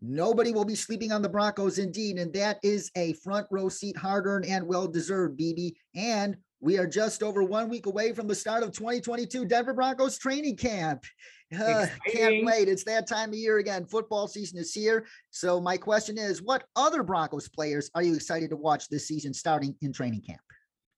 Nobody 0.00 0.52
will 0.52 0.64
be 0.64 0.74
sleeping 0.74 1.10
on 1.10 1.22
the 1.22 1.28
Broncos 1.28 1.78
indeed. 1.78 2.18
And 2.18 2.32
that 2.34 2.58
is 2.62 2.90
a 2.96 3.14
front 3.14 3.46
row 3.50 3.68
seat, 3.68 3.96
hard 3.96 4.26
earned 4.26 4.46
and 4.46 4.66
well 4.66 4.86
deserved, 4.86 5.38
BB. 5.38 5.74
And 5.94 6.36
we 6.60 6.78
are 6.78 6.86
just 6.86 7.22
over 7.22 7.42
one 7.42 7.68
week 7.68 7.86
away 7.86 8.12
from 8.12 8.28
the 8.28 8.34
start 8.34 8.62
of 8.62 8.72
2022 8.72 9.46
Denver 9.46 9.74
Broncos 9.74 10.18
training 10.18 10.56
camp. 10.56 11.04
Uh, 11.54 11.86
can't 12.08 12.44
wait. 12.44 12.68
It's 12.68 12.84
that 12.84 13.06
time 13.06 13.30
of 13.30 13.36
year 13.36 13.58
again. 13.58 13.86
Football 13.86 14.26
season 14.26 14.58
is 14.58 14.74
here. 14.74 15.06
So, 15.30 15.60
my 15.60 15.76
question 15.76 16.18
is 16.18 16.42
what 16.42 16.64
other 16.74 17.02
Broncos 17.02 17.48
players 17.48 17.90
are 17.94 18.02
you 18.02 18.14
excited 18.14 18.50
to 18.50 18.56
watch 18.56 18.88
this 18.88 19.06
season 19.06 19.32
starting 19.32 19.74
in 19.80 19.92
training 19.92 20.22
camp? 20.22 20.40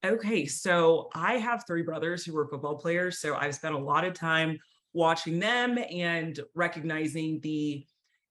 Okay. 0.04 0.46
So, 0.46 1.10
I 1.14 1.34
have 1.34 1.64
three 1.66 1.82
brothers 1.82 2.24
who 2.24 2.32
were 2.32 2.48
football 2.48 2.76
players. 2.76 3.20
So, 3.20 3.36
I've 3.36 3.54
spent 3.54 3.74
a 3.74 3.78
lot 3.78 4.04
of 4.04 4.14
time 4.14 4.58
watching 4.94 5.38
them 5.38 5.78
and 5.78 6.40
recognizing 6.54 7.40
the 7.40 7.84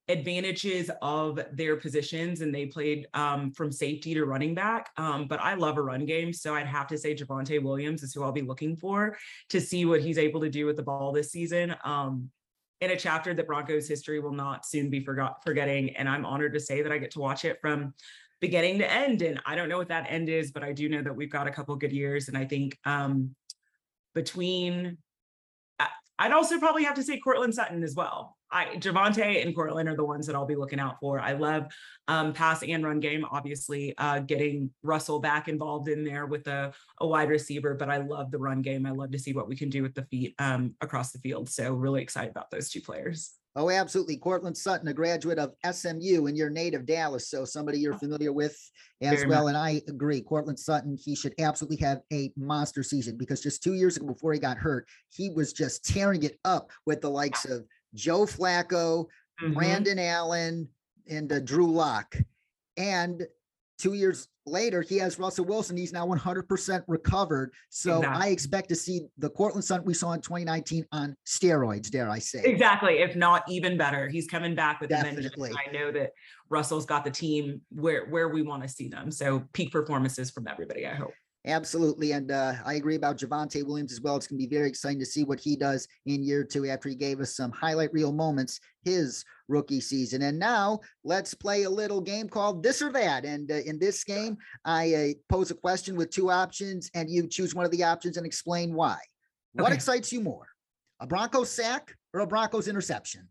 advantages 0.10 0.89
of 1.02 1.39
their 1.52 1.76
positions 1.76 2.41
and 2.41 2.56
they 2.56 2.65
played 2.65 3.08
um, 3.13 3.52
from 3.52 3.72
safety 3.72 4.13
to 4.13 4.26
running 4.26 4.56
back. 4.56 4.89
Um, 4.96 5.28
but 5.28 5.41
I 5.41 5.56
love 5.56 5.78
a 5.78 5.82
run 5.82 6.06
game. 6.06 6.32
So 6.32 6.56
I'd 6.56 6.67
have 6.67 6.88
to 6.88 6.98
say 6.98 7.13
Javonte 7.13 7.62
Williams 7.62 8.04
is 8.04 8.13
who 8.13 8.24
I'll 8.24 8.32
be 8.32 8.41
looking 8.41 8.76
for 8.76 9.17
to 9.50 9.60
see 9.60 9.86
what 9.86 10.02
he's 10.02 10.17
able 10.17 10.39
to 10.41 10.50
do 10.50 10.65
with 10.65 10.78
the 10.78 10.84
ball 10.84 11.12
this 11.12 11.32
season. 11.32 11.76
Um, 11.84 12.30
in 12.80 12.91
a 12.91 12.96
chapter 12.96 13.34
that 13.34 13.48
Broncos 13.48 13.88
history 13.88 14.20
will 14.20 14.32
not 14.32 14.65
soon 14.65 14.89
be 14.89 15.04
forgot 15.04 15.43
forgetting. 15.43 15.96
And 15.98 16.08
I'm 16.08 16.26
honored 16.26 16.54
to 16.54 16.60
say 16.60 16.84
that 16.84 16.91
I 16.91 17.00
get 17.00 17.12
to 17.12 17.20
watch 17.20 17.43
it 17.43 17.60
from 17.60 17.93
beginning 18.39 18.78
to 18.78 18.91
end. 18.91 19.24
And 19.24 19.41
I 19.46 19.56
don't 19.56 19.67
know 19.67 19.80
what 19.80 19.88
that 19.89 20.06
end 20.10 20.30
is, 20.30 20.52
but 20.52 20.63
I 20.63 20.74
do 20.74 20.88
know 20.88 21.02
that 21.02 21.15
we've 21.15 21.32
got 21.32 21.48
a 21.48 21.52
couple 21.52 21.76
good 21.76 21.91
years. 21.91 22.28
And 22.28 22.38
I 22.38 22.46
think 22.46 22.78
um, 22.86 23.36
between, 24.13 25.00
I'd 26.20 26.32
also 26.32 26.60
probably 26.60 26.84
have 26.84 26.96
to 26.96 27.04
say 27.04 27.20
Courtland 27.20 27.56
Sutton 27.56 27.84
as 27.84 27.96
well. 27.96 28.37
I 28.52 28.78
Javonte 28.78 29.46
and 29.46 29.56
Courtland 29.56 29.90
are 29.90 29.96
the 29.96 30.06
ones 30.06 30.28
that 30.28 30.36
I'll 30.36 30.46
be 30.46 30.56
looking 30.56 30.80
out 30.80 31.00
for. 31.00 31.20
I 31.20 31.34
love 31.34 31.68
um, 32.08 32.34
pass 32.34 32.64
and 32.64 32.84
run 32.84 33.00
game, 33.00 33.26
obviously 33.30 33.94
uh, 33.98 34.20
getting 34.20 34.70
Russell 34.84 35.20
back 35.20 35.48
involved 35.48 35.90
in 35.90 36.04
there 36.04 36.26
with 36.26 36.48
a, 36.48 36.74
a, 37.02 37.08
wide 37.08 37.30
receiver, 37.30 37.74
but 37.74 37.90
I 37.90 37.98
love 37.98 38.32
the 38.32 38.38
run 38.38 38.62
game. 38.62 38.86
I 38.86 38.92
love 38.92 39.12
to 39.12 39.20
see 39.20 39.34
what 39.34 39.48
we 39.48 39.56
can 39.56 39.70
do 39.70 39.84
with 39.84 39.94
the 39.94 40.04
feet 40.04 40.36
um, 40.40 40.76
across 40.82 41.12
the 41.12 41.20
field. 41.20 41.50
So 41.50 41.74
really 41.74 42.02
excited 42.02 42.32
about 42.32 42.50
those 42.50 42.70
two 42.70 42.82
players. 42.82 43.34
Oh, 43.58 43.72
absolutely. 43.72 44.18
Courtland 44.18 44.56
Sutton, 44.56 44.88
a 44.88 44.94
graduate 44.94 45.40
of 45.40 45.52
SMU 45.68 46.28
in 46.28 46.36
your 46.36 46.52
native 46.52 46.86
Dallas. 46.86 47.28
So 47.28 47.44
somebody 47.44 47.80
you're 47.80 47.96
oh. 47.96 47.98
familiar 47.98 48.32
with 48.32 48.56
as 49.02 49.16
Very 49.16 49.28
well. 49.28 49.46
Much. 49.46 49.50
And 49.50 49.58
I 49.58 49.82
agree. 49.88 50.22
Courtland 50.22 50.60
Sutton, 50.60 50.96
he 50.96 51.16
should 51.16 51.34
absolutely 51.40 51.78
have 51.78 52.02
a 52.14 52.32
monster 52.38 52.84
season 52.84 53.18
because 53.18 53.42
just 53.42 53.64
two 53.64 53.74
years 53.74 53.98
ago 53.98 54.06
before 54.06 54.32
he 54.32 54.40
got 54.40 54.58
hurt, 54.58 54.88
he 55.10 55.32
was 55.32 55.54
just 55.54 55.84
tearing 55.84 56.22
it 56.22 56.38
up 56.46 56.70
with 56.86 57.02
the 57.02 57.10
likes 57.10 57.46
of 57.46 57.66
Joe 57.93 58.26
Flacco, 58.26 59.06
mm-hmm. 59.41 59.54
Brandon 59.54 60.00
Allen, 60.00 60.67
and 61.10 61.32
uh, 61.32 61.39
Drew 61.39 61.71
Lock. 61.71 62.15
And 62.78 63.26
two 63.78 63.93
years 63.93 64.28
later, 64.45 64.82
he 64.82 64.97
has 64.97 65.19
Russell 65.19 65.45
Wilson. 65.45 65.78
He's 65.78 65.93
now 65.93 66.08
100% 66.08 66.84
recovered. 66.88 67.54
So 67.69 67.97
exactly. 67.97 68.23
I 68.23 68.30
expect 68.30 68.69
to 68.69 68.76
see 68.76 69.02
the 69.17 69.30
Courtland 69.30 69.63
Sutton 69.63 69.86
we 69.86 69.93
saw 69.93 70.13
in 70.13 70.21
2019 70.21 70.86
on 70.91 71.15
steroids, 71.26 71.89
dare 71.89 72.10
I 72.10 72.19
say. 72.19 72.41
Exactly. 72.43 73.00
If 73.00 73.15
not 73.15 73.43
even 73.50 73.78
better. 73.78 74.08
He's 74.10 74.28
coming 74.28 74.56
back 74.56 74.82
with 74.82 74.89
Definitely. 74.89 75.52
I 75.52 75.71
know 75.71 75.91
that 75.91 76.12
Russell's 76.50 76.86
got 76.86 77.04
the 77.04 77.12
team 77.12 77.62
where, 77.69 78.06
where 78.08 78.30
we 78.30 78.41
want 78.41 78.63
to 78.63 78.69
see 78.69 78.88
them. 78.88 79.12
So 79.12 79.43
peak 79.54 79.71
performances 79.71 80.32
from 80.32 80.47
everybody, 80.47 80.86
I 80.86 80.95
hope. 80.95 81.13
Absolutely. 81.48 82.12
And 82.12 82.30
uh, 82.30 82.56
I 82.66 82.74
agree 82.74 82.96
about 82.96 83.18
Javonte 83.18 83.66
Williams 83.66 83.94
as 83.94 84.02
well. 84.02 84.18
It's 84.18 84.28
going 84.28 84.38
to 84.38 84.48
be 84.48 84.54
very 84.54 84.68
exciting 84.68 85.00
to 85.00 85.06
see 85.06 85.24
what 85.24 85.40
he 85.40 85.56
does 85.56 85.88
in 86.06 86.22
year 86.22 86.44
two 86.44 86.68
after 86.68 86.90
he 86.90 86.96
gave 86.96 87.22
us 87.22 87.38
some 87.38 87.52
highlight 87.52 87.94
reel 87.94 88.12
moments 88.12 88.60
his 88.84 89.24
rookie 89.48 89.80
season. 89.80 90.24
And 90.24 90.38
now 90.38 90.82
let's 91.06 91.34
play 91.34 91.64
a 91.64 91.70
little 91.70 92.02
game 92.02 92.28
called 92.28 92.64
This 92.64 92.82
or 92.82 92.92
That. 92.92 93.24
And 93.24 93.50
uh, 93.50 93.56
in 93.66 93.80
this 93.80 94.04
game, 94.04 94.38
I 94.66 94.94
uh, 94.94 95.08
pose 95.34 95.50
a 95.50 95.56
question 95.56 95.96
with 95.96 96.10
two 96.10 96.30
options, 96.30 96.92
and 96.94 97.10
you 97.10 97.26
choose 97.28 97.56
one 97.56 97.66
of 97.66 97.72
the 97.72 97.84
options 97.84 98.18
and 98.18 98.26
explain 98.26 98.74
why. 98.74 98.98
What 99.54 99.68
okay. 99.68 99.76
excites 99.76 100.12
you 100.12 100.20
more, 100.20 100.48
a 101.00 101.08
Broncos 101.08 101.50
sack 101.50 101.96
or 102.14 102.20
a 102.20 102.28
Broncos 102.28 102.68
interception? 102.68 103.30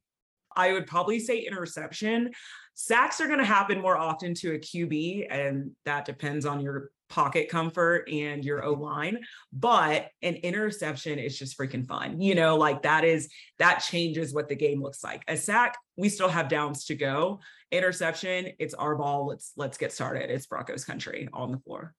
I 0.57 0.73
would 0.73 0.87
probably 0.87 1.21
say 1.21 1.38
interception. 1.38 2.31
Sacks 2.75 3.21
are 3.21 3.27
going 3.27 3.38
to 3.38 3.45
happen 3.45 3.81
more 3.81 3.97
often 3.97 4.35
to 4.35 4.55
a 4.55 4.59
QB, 4.59 5.27
and 5.31 5.71
that 5.85 6.05
depends 6.05 6.45
on 6.45 6.61
your 6.61 6.90
pocket 7.09 7.49
comfort 7.49 8.09
and 8.11 8.45
your 8.45 8.64
O 8.64 8.73
line, 8.73 9.19
but 9.53 10.09
an 10.23 10.35
interception 10.35 11.19
is 11.19 11.38
just 11.38 11.59
freaking 11.59 11.87
fun. 11.87 12.21
You 12.21 12.35
know, 12.35 12.57
like 12.57 12.83
that 12.83 13.05
is 13.05 13.29
that 13.59 13.79
changes 13.79 14.35
what 14.35 14.49
the 14.49 14.57
game 14.57 14.83
looks 14.83 15.05
like. 15.05 15.23
A 15.29 15.37
sack, 15.37 15.77
we 15.97 16.09
still 16.09 16.29
have 16.29 16.49
downs 16.49 16.85
to 16.87 16.95
go. 16.95 17.40
Interception, 17.71 18.49
it's 18.59 18.75
our 18.75 18.97
ball. 18.97 19.27
Let's 19.27 19.53
let's 19.57 19.79
get 19.79 19.92
started. 19.92 20.31
It's 20.31 20.47
Broncos 20.47 20.85
country 20.85 21.29
on 21.33 21.53
the 21.53 21.59
floor. 21.59 21.95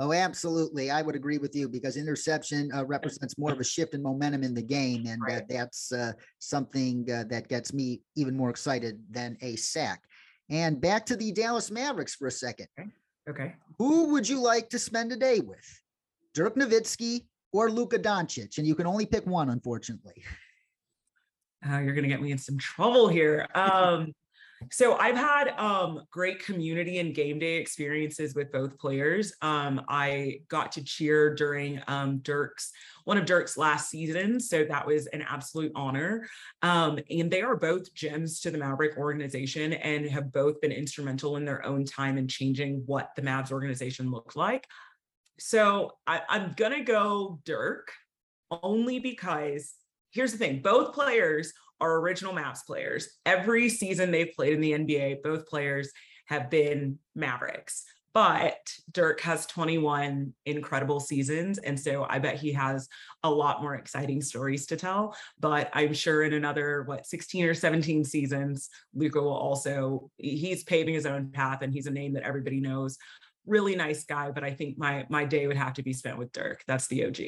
Oh, 0.00 0.12
absolutely. 0.12 0.90
I 0.92 1.02
would 1.02 1.16
agree 1.16 1.38
with 1.38 1.56
you 1.56 1.68
because 1.68 1.96
interception 1.96 2.70
uh, 2.72 2.84
represents 2.84 3.36
more 3.36 3.50
of 3.50 3.58
a 3.58 3.64
shift 3.64 3.94
in 3.94 4.02
momentum 4.02 4.44
in 4.44 4.54
the 4.54 4.62
game. 4.62 5.06
And 5.06 5.20
right. 5.20 5.42
uh, 5.42 5.46
that's 5.48 5.90
uh, 5.90 6.12
something 6.38 7.08
uh, 7.10 7.24
that 7.28 7.48
gets 7.48 7.74
me 7.74 8.00
even 8.14 8.36
more 8.36 8.48
excited 8.48 9.02
than 9.10 9.36
a 9.42 9.56
sack. 9.56 10.04
And 10.50 10.80
back 10.80 11.04
to 11.06 11.16
the 11.16 11.32
Dallas 11.32 11.70
Mavericks 11.70 12.14
for 12.14 12.28
a 12.28 12.30
second. 12.30 12.68
Okay. 12.78 12.88
Okay. 13.28 13.54
Who 13.78 14.12
would 14.12 14.28
you 14.28 14.40
like 14.40 14.70
to 14.70 14.78
spend 14.78 15.12
a 15.12 15.16
day 15.16 15.40
with? 15.40 15.82
Dirk 16.32 16.54
Nowitzki 16.54 17.26
or 17.52 17.70
Luka 17.70 17.98
Doncic? 17.98 18.56
And 18.56 18.66
you 18.66 18.74
can 18.74 18.86
only 18.86 19.04
pick 19.04 19.26
one, 19.26 19.50
unfortunately. 19.50 20.22
Uh, 21.68 21.78
you're 21.78 21.92
going 21.92 22.04
to 22.04 22.08
get 22.08 22.22
me 22.22 22.30
in 22.30 22.38
some 22.38 22.56
trouble 22.56 23.08
here. 23.08 23.46
Um, 23.54 24.14
so 24.70 24.96
I've 24.96 25.16
had 25.16 25.48
um, 25.56 26.02
great 26.10 26.44
community 26.44 26.98
and 26.98 27.14
game 27.14 27.38
day 27.38 27.56
experiences 27.56 28.34
with 28.34 28.50
both 28.50 28.78
players. 28.78 29.32
Um, 29.40 29.82
I 29.88 30.40
got 30.48 30.72
to 30.72 30.84
cheer 30.84 31.34
during 31.34 31.80
um, 31.86 32.18
Dirk's 32.18 32.72
one 33.04 33.16
of 33.16 33.24
Dirk's 33.24 33.56
last 33.56 33.88
seasons, 33.88 34.50
so 34.50 34.64
that 34.64 34.86
was 34.86 35.06
an 35.08 35.22
absolute 35.22 35.72
honor. 35.74 36.28
Um, 36.62 36.98
and 37.08 37.30
they 37.30 37.40
are 37.40 37.56
both 37.56 37.94
gems 37.94 38.40
to 38.40 38.50
the 38.50 38.58
Maverick 38.58 38.98
organization 38.98 39.72
and 39.72 40.04
have 40.10 40.32
both 40.32 40.60
been 40.60 40.72
instrumental 40.72 41.36
in 41.36 41.44
their 41.44 41.64
own 41.64 41.84
time 41.84 42.18
in 42.18 42.28
changing 42.28 42.82
what 42.84 43.10
the 43.16 43.22
Mavs 43.22 43.50
organization 43.50 44.10
looked 44.10 44.36
like. 44.36 44.66
So 45.38 45.92
I, 46.06 46.20
I'm 46.28 46.52
gonna 46.56 46.84
go 46.84 47.40
Dirk 47.44 47.92
only 48.50 48.98
because 48.98 49.72
here's 50.18 50.32
the 50.32 50.38
thing: 50.38 50.60
both 50.60 50.92
players 50.92 51.52
are 51.80 51.98
original 51.98 52.34
Mavs 52.34 52.66
players. 52.66 53.08
Every 53.24 53.68
season 53.68 54.10
they've 54.10 54.32
played 54.34 54.54
in 54.54 54.60
the 54.60 54.72
NBA, 54.72 55.22
both 55.22 55.46
players 55.46 55.92
have 56.26 56.50
been 56.50 56.98
Mavericks. 57.14 57.84
But 58.14 58.58
Dirk 58.90 59.20
has 59.20 59.46
21 59.46 60.32
incredible 60.44 60.98
seasons. 60.98 61.58
And 61.58 61.78
so 61.78 62.04
I 62.08 62.18
bet 62.18 62.36
he 62.36 62.52
has 62.54 62.88
a 63.22 63.30
lot 63.30 63.62
more 63.62 63.76
exciting 63.76 64.22
stories 64.22 64.66
to 64.66 64.76
tell. 64.76 65.14
But 65.38 65.70
I'm 65.72 65.92
sure 65.92 66.24
in 66.24 66.32
another, 66.32 66.82
what, 66.84 67.06
16 67.06 67.44
or 67.44 67.54
17 67.54 68.04
seasons, 68.04 68.70
Luka 68.92 69.20
will 69.20 69.30
also, 69.30 70.10
he's 70.16 70.64
paving 70.64 70.94
his 70.94 71.06
own 71.06 71.30
path 71.30 71.62
and 71.62 71.72
he's 71.72 71.86
a 71.86 71.92
name 71.92 72.14
that 72.14 72.24
everybody 72.24 72.60
knows. 72.60 72.98
Really 73.46 73.76
nice 73.76 74.04
guy. 74.04 74.32
But 74.32 74.42
I 74.42 74.50
think 74.50 74.78
my 74.78 75.06
my 75.08 75.24
day 75.24 75.46
would 75.46 75.56
have 75.56 75.74
to 75.74 75.82
be 75.82 75.92
spent 75.92 76.18
with 76.18 76.32
Dirk. 76.32 76.64
That's 76.66 76.88
the 76.88 77.06
OG. 77.06 77.18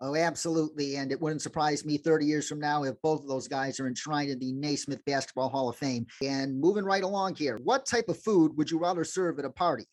Oh, 0.00 0.14
absolutely. 0.14 0.96
And 0.96 1.10
it 1.10 1.20
wouldn't 1.20 1.42
surprise 1.42 1.84
me 1.84 1.96
30 1.96 2.24
years 2.24 2.48
from 2.48 2.60
now 2.60 2.84
if 2.84 3.00
both 3.02 3.22
of 3.22 3.28
those 3.28 3.48
guys 3.48 3.80
are 3.80 3.88
enshrined 3.88 4.30
in 4.30 4.38
the 4.38 4.52
Naismith 4.52 5.04
Basketball 5.04 5.48
Hall 5.48 5.68
of 5.68 5.76
Fame. 5.76 6.06
And 6.22 6.60
moving 6.60 6.84
right 6.84 7.02
along 7.02 7.34
here, 7.34 7.58
what 7.64 7.84
type 7.84 8.08
of 8.08 8.22
food 8.22 8.56
would 8.56 8.70
you 8.70 8.78
rather 8.78 9.02
serve 9.02 9.40
at 9.40 9.44
a 9.44 9.50
party? 9.50 9.86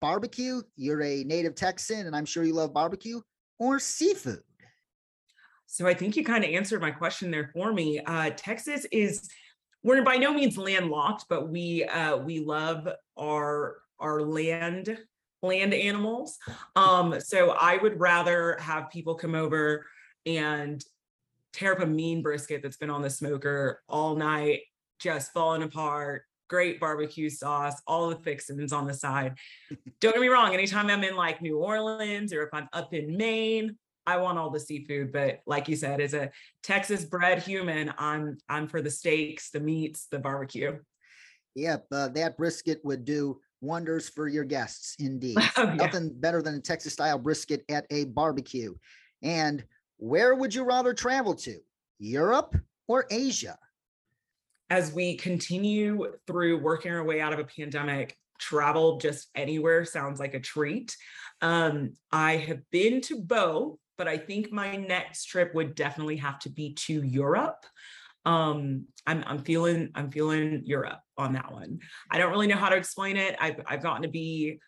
Barbecue? 0.00 0.62
You're 0.76 1.02
a 1.02 1.22
native 1.24 1.54
Texan, 1.54 2.06
and 2.06 2.16
I'm 2.16 2.24
sure 2.24 2.44
you 2.44 2.54
love 2.54 2.72
barbecue, 2.72 3.20
or 3.58 3.78
seafood? 3.78 4.40
So 5.66 5.86
I 5.86 5.94
think 5.94 6.16
you 6.16 6.24
kind 6.24 6.44
of 6.44 6.50
answered 6.50 6.80
my 6.80 6.90
question 6.90 7.30
there 7.30 7.50
for 7.54 7.72
me. 7.72 8.00
Uh, 8.00 8.30
Texas 8.36 8.86
is 8.90 9.28
we're 9.84 10.02
by 10.02 10.16
no 10.16 10.32
means 10.32 10.56
landlocked, 10.56 11.26
but 11.28 11.48
we 11.48 11.84
uh, 11.84 12.16
we 12.16 12.40
love 12.40 12.88
our 13.18 13.76
our 13.98 14.22
land 14.22 14.98
land 15.42 15.74
animals. 15.74 16.38
Um, 16.76 17.20
so 17.20 17.50
I 17.50 17.76
would 17.76 17.98
rather 17.98 18.56
have 18.60 18.90
people 18.90 19.14
come 19.14 19.34
over 19.34 19.86
and 20.24 20.82
tear 21.52 21.72
up 21.72 21.80
a 21.80 21.86
mean 21.86 22.22
brisket 22.22 22.62
that's 22.62 22.76
been 22.76 22.90
on 22.90 23.02
the 23.02 23.10
smoker 23.10 23.82
all 23.88 24.14
night, 24.16 24.60
just 24.98 25.32
falling 25.32 25.62
apart. 25.62 26.22
Great 26.48 26.78
barbecue 26.78 27.30
sauce, 27.30 27.80
all 27.86 28.10
the 28.10 28.16
fixings 28.16 28.72
on 28.74 28.86
the 28.86 28.92
side. 28.92 29.34
Don't 30.00 30.12
get 30.12 30.20
me 30.20 30.28
wrong, 30.28 30.52
anytime 30.52 30.90
I'm 30.90 31.02
in 31.02 31.16
like 31.16 31.40
New 31.40 31.58
Orleans 31.58 32.32
or 32.32 32.42
if 32.42 32.50
I'm 32.52 32.68
up 32.74 32.92
in 32.92 33.16
Maine, 33.16 33.76
I 34.06 34.18
want 34.18 34.38
all 34.38 34.50
the 34.50 34.60
seafood. 34.60 35.12
But 35.12 35.40
like 35.46 35.68
you 35.68 35.76
said, 35.76 36.00
as 36.00 36.12
a 36.12 36.30
Texas 36.62 37.04
bred 37.04 37.42
human, 37.42 37.94
I'm 37.96 38.36
I'm 38.48 38.68
for 38.68 38.82
the 38.82 38.90
steaks, 38.90 39.50
the 39.50 39.60
meats, 39.60 40.08
the 40.10 40.18
barbecue. 40.18 40.78
Yep, 41.54 41.86
uh, 41.90 42.08
that 42.08 42.36
brisket 42.36 42.80
would 42.84 43.04
do 43.04 43.40
wonders 43.62 44.08
for 44.08 44.28
your 44.28 44.44
guests 44.44 44.96
indeed. 44.98 45.38
Oh, 45.56 45.64
yeah. 45.64 45.74
Nothing 45.74 46.12
better 46.14 46.42
than 46.42 46.54
a 46.54 46.60
Texas 46.60 46.94
style 46.94 47.18
brisket 47.18 47.64
at 47.68 47.86
a 47.90 48.04
barbecue. 48.04 48.74
And 49.22 49.64
where 49.98 50.34
would 50.34 50.54
you 50.54 50.64
rather 50.64 50.92
travel 50.94 51.34
to? 51.36 51.58
Europe 51.98 52.56
or 52.88 53.06
Asia? 53.10 53.56
As 54.70 54.92
we 54.92 55.16
continue 55.16 56.12
through 56.26 56.58
working 56.58 56.92
our 56.92 57.04
way 57.04 57.20
out 57.20 57.32
of 57.32 57.38
a 57.38 57.44
pandemic, 57.44 58.16
travel 58.38 58.98
just 58.98 59.28
anywhere 59.34 59.84
sounds 59.84 60.18
like 60.18 60.34
a 60.34 60.40
treat. 60.40 60.96
Um, 61.40 61.92
I 62.10 62.36
have 62.38 62.60
been 62.70 63.00
to 63.02 63.20
both, 63.20 63.78
but 63.98 64.08
I 64.08 64.16
think 64.16 64.50
my 64.50 64.76
next 64.76 65.26
trip 65.26 65.54
would 65.54 65.74
definitely 65.74 66.16
have 66.16 66.38
to 66.40 66.50
be 66.50 66.74
to 66.86 67.02
Europe 67.02 67.64
um 68.24 68.86
i'm 69.06 69.24
i'm 69.26 69.38
feeling 69.38 69.90
i'm 69.94 70.10
feeling 70.10 70.62
europe 70.64 71.00
on 71.22 71.32
that 71.32 71.50
one. 71.52 71.78
I 72.10 72.18
don't 72.18 72.30
really 72.30 72.46
know 72.46 72.56
how 72.56 72.68
to 72.68 72.76
explain 72.76 73.16
it. 73.16 73.36
I've 73.40 73.60
i've 73.66 73.82
gotten 73.82 74.02
to 74.02 74.08
be 74.08 74.60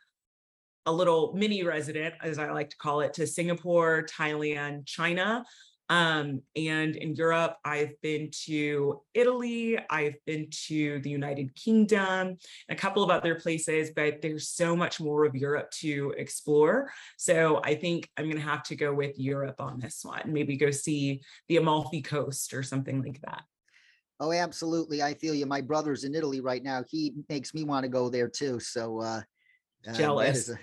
a 0.87 0.93
little 0.93 1.33
mini 1.35 1.63
resident 1.65 2.15
as 2.23 2.39
i 2.39 2.51
like 2.51 2.71
to 2.71 2.77
call 2.77 3.01
it 3.01 3.15
to 3.15 3.27
singapore 3.27 4.05
thailand 4.05 4.87
china. 4.87 5.45
Um 5.91 6.41
and 6.57 6.97
in 6.97 7.15
europe 7.15 7.57
i've 7.63 8.01
been 8.01 8.31
to 8.47 9.03
italy 9.13 9.79
i've 9.91 10.17
been 10.25 10.49
to 10.67 10.99
the 11.01 11.11
united 11.11 11.55
kingdom 11.55 12.39
a 12.71 12.75
couple 12.75 13.03
of 13.03 13.11
other 13.11 13.35
places 13.35 13.91
but 13.95 14.23
there's 14.23 14.49
so 14.49 14.75
much 14.75 14.99
more 14.99 15.27
of 15.27 15.35
europe 15.35 15.71
to 15.83 16.15
explore. 16.17 16.91
So 17.19 17.61
i 17.63 17.75
think 17.75 18.09
i'm 18.17 18.25
going 18.25 18.43
to 18.43 18.49
have 18.49 18.63
to 18.65 18.77
go 18.77 18.95
with 18.95 19.19
europe 19.19 19.61
on 19.61 19.79
this 19.79 20.01
one 20.03 20.33
maybe 20.33 20.57
go 20.57 20.71
see 20.71 21.21
the 21.49 21.59
amalfi 21.59 22.01
coast 22.01 22.55
or 22.55 22.63
something 22.63 23.03
like 23.03 23.21
that 23.21 23.43
Oh, 24.21 24.33
absolutely. 24.33 25.03
I 25.03 25.15
feel 25.15 25.35
you. 25.35 25.47
My 25.47 25.61
brother's 25.61 26.05
in 26.05 26.15
Italy 26.15 26.41
right 26.41 26.63
now. 26.63 26.85
He 26.89 27.13
makes 27.29 27.53
me 27.53 27.65
want 27.65 27.85
to 27.85 27.89
go 27.89 28.09
there 28.09 28.29
too. 28.29 28.61
So 28.61 29.01
uh, 29.01 29.21
uh, 29.89 29.93
Jealous. 29.93 30.51
a- 30.51 30.59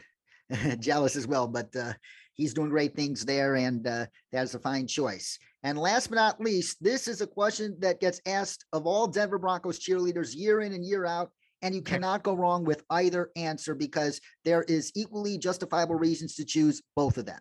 jealous 0.80 1.16
as 1.16 1.28
well, 1.28 1.48
but 1.48 1.74
uh, 1.76 1.94
he's 2.34 2.54
doing 2.54 2.70
great 2.70 2.94
things 2.94 3.24
there, 3.24 3.56
and 3.56 3.88
uh, 3.88 4.06
that's 4.34 4.54
a 4.54 4.60
fine 4.60 4.86
choice. 4.86 5.40
And 5.64 5.78
last 5.78 6.08
but 6.10 6.16
not 6.16 6.42
least, 6.42 6.84
this 6.84 7.08
is 7.08 7.22
a 7.22 7.28
question 7.28 7.78
that 7.80 8.02
gets 8.02 8.20
asked 8.26 8.66
of 8.74 8.86
all 8.86 9.08
Denver 9.08 9.38
Broncos 9.38 9.80
cheerleaders 9.80 10.36
year 10.36 10.60
in 10.62 10.74
and 10.74 10.84
year 10.84 11.06
out. 11.06 11.32
And 11.62 11.76
you 11.76 11.84
cannot 11.84 12.24
go 12.24 12.34
wrong 12.34 12.64
with 12.64 12.84
either 12.90 13.30
answer 13.36 13.76
because 13.76 14.20
there 14.44 14.64
is 14.64 14.92
equally 14.96 15.38
justifiable 15.38 15.94
reasons 15.94 16.34
to 16.36 16.44
choose 16.44 16.82
both 16.96 17.18
of 17.20 17.28
them. 17.28 17.40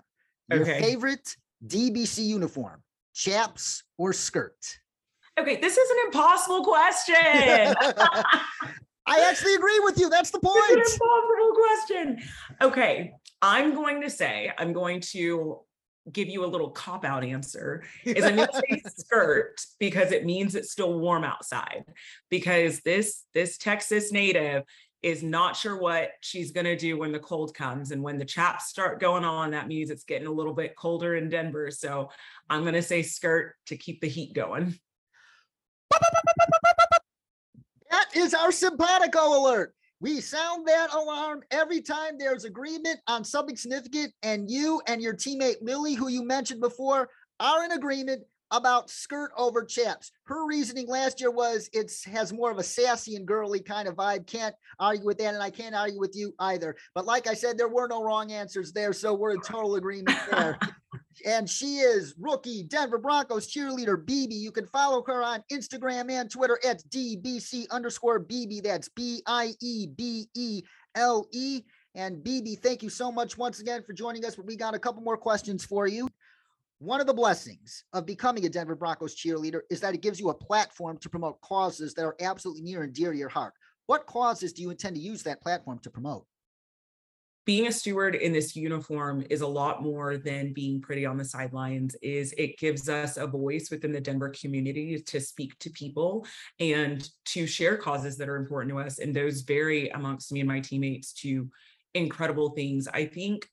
Your 0.49 0.63
Okay. 0.67 0.79
favorite 0.79 1.35
DBC 1.67 2.25
uniform, 2.25 2.83
chaps 3.15 3.83
or 3.97 4.13
skirt? 4.13 4.59
Okay, 5.39 5.57
this 5.61 5.77
is 5.77 5.91
an 5.91 5.97
impossible 6.07 6.65
question. 6.65 7.15
I 9.07 9.21
actually 9.29 9.55
agree 9.55 9.81
with 9.81 9.99
you. 9.99 10.11
That's 10.11 10.31
the 10.31 10.39
It's 10.43 10.47
an 10.47 10.53
point. 10.53 10.79
impossible 10.93 11.57
question. 11.57 12.23
Okay, 12.61 13.13
I'm 13.43 13.75
going 13.75 14.03
to 14.03 14.11
say, 14.11 14.53
I'm 14.59 14.73
going 14.73 15.01
to 15.13 15.61
give 16.13 16.29
you 16.29 16.45
a 16.45 16.47
little 16.47 16.71
cop 16.71 17.05
out 17.05 17.25
answer. 17.25 17.83
Is 18.05 18.25
I'm 18.25 18.37
going 18.37 18.49
to 18.49 18.63
say 18.69 18.83
skirt 18.97 19.61
because 19.79 20.13
it 20.13 20.25
means 20.25 20.55
it's 20.55 20.73
still 20.73 20.99
warm 20.99 21.25
outside. 21.25 21.85
Because 22.29 22.81
this 22.81 23.25
this 23.33 23.57
Texas 23.57 24.13
native 24.13 24.65
is 25.03 25.23
not 25.23 25.57
sure 25.57 25.79
what 25.79 26.11
she's 26.21 26.53
going 26.53 26.67
to 26.67 26.77
do 26.77 26.99
when 26.99 27.13
the 27.13 27.19
cold 27.19 27.55
comes 27.55 27.91
and 27.91 28.03
when 28.03 28.19
the 28.19 28.25
chaps 28.25 28.69
start 28.69 29.01
going 29.01 29.25
on 29.25 29.53
that 29.53 29.67
means 29.67 29.89
it's 29.89 30.05
getting 30.05 30.27
a 30.27 30.31
little 30.31 30.53
bit 30.53 30.77
colder 30.77 31.17
in 31.17 31.31
Denver 31.31 31.71
so 31.71 32.11
I'm 32.51 32.61
going 32.63 32.75
to 32.75 32.83
say 32.83 33.03
skirt 33.03 33.55
to 33.69 33.79
keep 33.79 34.03
the 34.03 34.09
heat 34.09 34.35
going 34.35 34.79
That 37.91 38.07
is 38.15 38.35
our 38.35 38.53
simpatico 38.53 39.41
alert. 39.41 39.75
We 40.01 40.21
sound 40.21 40.67
that 40.67 40.93
alarm 40.95 41.43
every 41.51 41.83
time 41.83 42.17
there's 42.19 42.45
agreement 42.45 43.01
on 43.07 43.23
something 43.25 43.57
significant, 43.57 44.15
and 44.23 44.51
you 44.51 44.81
and 44.87 45.03
your 45.03 45.15
teammate 45.15 45.57
Lily, 45.61 45.95
who 45.95 46.09
you 46.09 46.25
mentioned 46.25 46.61
before, 46.61 47.11
are 47.39 47.65
in 47.65 47.73
agreement 47.73 48.23
about 48.51 48.91
skirt 48.91 49.31
over 49.37 49.65
chaps. 49.65 50.11
Her 50.25 50.47
reasoning 50.47 50.89
last 50.89 51.21
year 51.21 51.31
was 51.31 51.69
it's 51.73 52.05
has 52.05 52.33
more 52.33 52.51
of 52.51 52.59
a 52.59 52.63
sassy 52.63 53.17
and 53.17 53.27
girly 53.27 53.61
kind 53.61 53.87
of 53.87 53.97
vibe. 53.97 54.27
Can't 54.27 54.55
argue 54.79 55.05
with 55.05 55.19
that, 55.19 55.35
and 55.35 55.43
I 55.43 55.51
can't 55.51 55.75
argue 55.75 56.01
with 56.01 56.17
you 56.17 56.35
either. 56.39 56.77
But 56.95 57.05
like 57.05 57.27
I 57.27 57.35
said, 57.35 57.59
there 57.59 57.69
were 57.69 57.89
no 57.89 58.03
wrong 58.03 58.33
answers 58.33 58.73
there, 58.73 58.93
so 58.93 59.15
we're 59.15 59.33
in 59.33 59.41
total 59.41 59.77
agreement 59.77 60.19
there. 60.31 60.59
and 61.27 61.49
she 61.49 61.79
is 61.79 62.15
rookie 62.19 62.63
Denver 62.65 62.99
Broncos 62.99 63.53
cheerleader 63.53 63.97
BB. 63.97 64.33
You 64.33 64.53
can 64.53 64.67
follow 64.67 65.03
her 65.07 65.23
on 65.23 65.43
Instagram 65.53 66.11
and 66.11 66.31
Twitter 66.31 66.59
at 66.65 66.83
DBC 66.91 67.69
underscore 67.71 68.21
BB. 68.21 68.63
That's 68.63 68.89
B 68.89 69.23
I 69.27 69.55
E 69.61 69.87
B 69.87 70.27
E 70.35 70.63
L 70.95 71.27
E. 71.33 71.63
And 71.95 72.23
BB, 72.25 72.61
thank 72.61 72.83
you 72.83 72.89
so 72.89 73.11
much 73.11 73.37
once 73.37 73.61
again 73.61 73.83
for 73.83 73.93
joining 73.93 74.25
us. 74.25 74.37
But 74.37 74.47
we 74.47 74.57
got 74.57 74.75
a 74.75 74.79
couple 74.79 75.03
more 75.03 75.17
questions 75.17 75.65
for 75.65 75.87
you. 75.87 76.09
One 76.79 77.01
of 77.01 77.07
the 77.07 77.15
blessings 77.15 77.85
of 77.93 78.07
becoming 78.07 78.47
a 78.47 78.49
Denver 78.49 78.75
Broncos 78.75 79.15
cheerleader 79.15 79.61
is 79.71 79.81
that 79.81 79.95
it 79.95 80.01
gives 80.01 80.19
you 80.19 80.31
a 80.31 80.35
platform 80.35 80.97
to 80.99 81.11
promote 81.11 81.41
causes 81.43 81.93
that 81.95 82.05
are 82.05 82.17
absolutely 82.21 82.63
near 82.63 82.83
and 82.83 82.93
dear 82.93 83.13
to 83.13 83.19
your 83.19 83.29
heart. 83.29 83.53
What 83.87 84.07
causes 84.07 84.53
do 84.53 84.63
you 84.63 84.71
intend 84.71 84.97
to 84.97 85.03
use 85.03 85.23
that 85.25 85.43
platform 85.43 85.81
to 85.81 85.91
promote? 85.91 86.25
Being 87.51 87.67
a 87.67 87.73
steward 87.73 88.15
in 88.15 88.33
this 88.33 88.55
uniform 88.55 89.25
is 89.29 89.41
a 89.41 89.47
lot 89.47 89.83
more 89.83 90.17
than 90.17 90.53
being 90.53 90.81
pretty 90.81 91.05
on 91.05 91.17
the 91.17 91.25
sidelines 91.25 91.97
is 92.01 92.33
it 92.39 92.57
gives 92.59 92.89
us 92.89 93.17
a 93.17 93.27
voice 93.27 93.73
within 93.73 93.91
the 93.91 94.01
denver 94.01 94.29
community 94.29 95.01
to 95.01 95.21
speak 95.21 95.59
to 95.59 95.69
people 95.71 96.25
and 96.61 97.11
to 97.25 97.49
share 97.49 97.77
causes 97.77 98.17
that 98.17 98.29
are 98.29 98.37
important 98.37 98.71
to 98.71 98.79
us 98.79 99.01
and 99.01 99.13
those 99.13 99.41
vary 99.41 99.89
amongst 99.89 100.31
me 100.31 100.39
and 100.39 100.49
my 100.49 100.61
teammates 100.61 101.13
to 101.13 101.51
incredible 101.95 102.51
things 102.51 102.87
i 102.95 103.05
think 103.05 103.49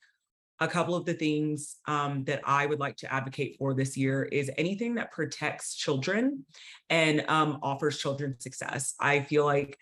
a 0.60 0.68
couple 0.68 0.96
of 0.96 1.06
the 1.06 1.14
things 1.14 1.78
um, 1.88 2.24
that 2.24 2.42
I 2.44 2.66
would 2.66 2.80
like 2.80 2.98
to 2.98 3.14
advocate 3.14 3.58
for 3.60 3.76
this 3.76 3.96
year 3.96 4.24
is 4.24 4.50
anything 4.58 4.96
that 4.96 5.12
protects 5.12 5.76
children 5.76 6.46
and 6.90 7.24
um, 7.30 7.60
offers 7.62 8.00
children 8.00 8.40
success. 8.40 8.96
I 9.00 9.20
feel 9.20 9.46
like 9.46 9.78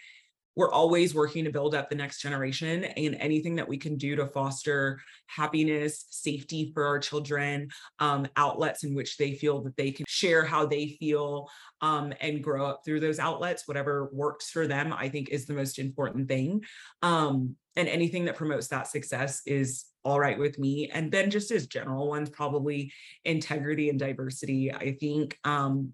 we're 0.55 0.71
always 0.71 1.13
working 1.13 1.43
to 1.43 1.51
build 1.51 1.75
up 1.75 1.89
the 1.89 1.95
next 1.95 2.21
generation 2.21 2.83
and 2.83 3.15
anything 3.15 3.55
that 3.55 3.67
we 3.67 3.77
can 3.77 3.97
do 3.97 4.15
to 4.15 4.25
foster 4.27 4.99
happiness 5.27 6.05
safety 6.09 6.71
for 6.73 6.85
our 6.85 6.99
children 6.99 7.69
um, 7.99 8.27
outlets 8.37 8.83
in 8.83 8.95
which 8.95 9.17
they 9.17 9.33
feel 9.33 9.61
that 9.61 9.75
they 9.77 9.91
can 9.91 10.05
share 10.07 10.43
how 10.43 10.65
they 10.65 10.97
feel 10.99 11.49
um, 11.81 12.13
and 12.21 12.43
grow 12.43 12.65
up 12.65 12.81
through 12.85 12.99
those 12.99 13.19
outlets 13.19 13.67
whatever 13.67 14.09
works 14.13 14.49
for 14.49 14.67
them 14.67 14.93
i 14.93 15.09
think 15.09 15.29
is 15.29 15.45
the 15.45 15.53
most 15.53 15.79
important 15.79 16.27
thing. 16.27 16.63
Um, 17.01 17.55
and 17.75 17.87
anything 17.87 18.25
that 18.25 18.35
promotes 18.35 18.67
that 18.69 18.87
success 18.87 19.41
is 19.45 19.85
all 20.03 20.19
right 20.19 20.37
with 20.37 20.57
me. 20.57 20.89
And 20.93 21.11
then 21.11 21.29
just 21.29 21.51
as 21.51 21.67
general 21.67 22.07
ones 22.07 22.29
probably 22.29 22.91
integrity 23.23 23.89
and 23.89 23.99
diversity 23.99 24.71
i 24.73 24.95
think 24.99 25.37
um, 25.43 25.93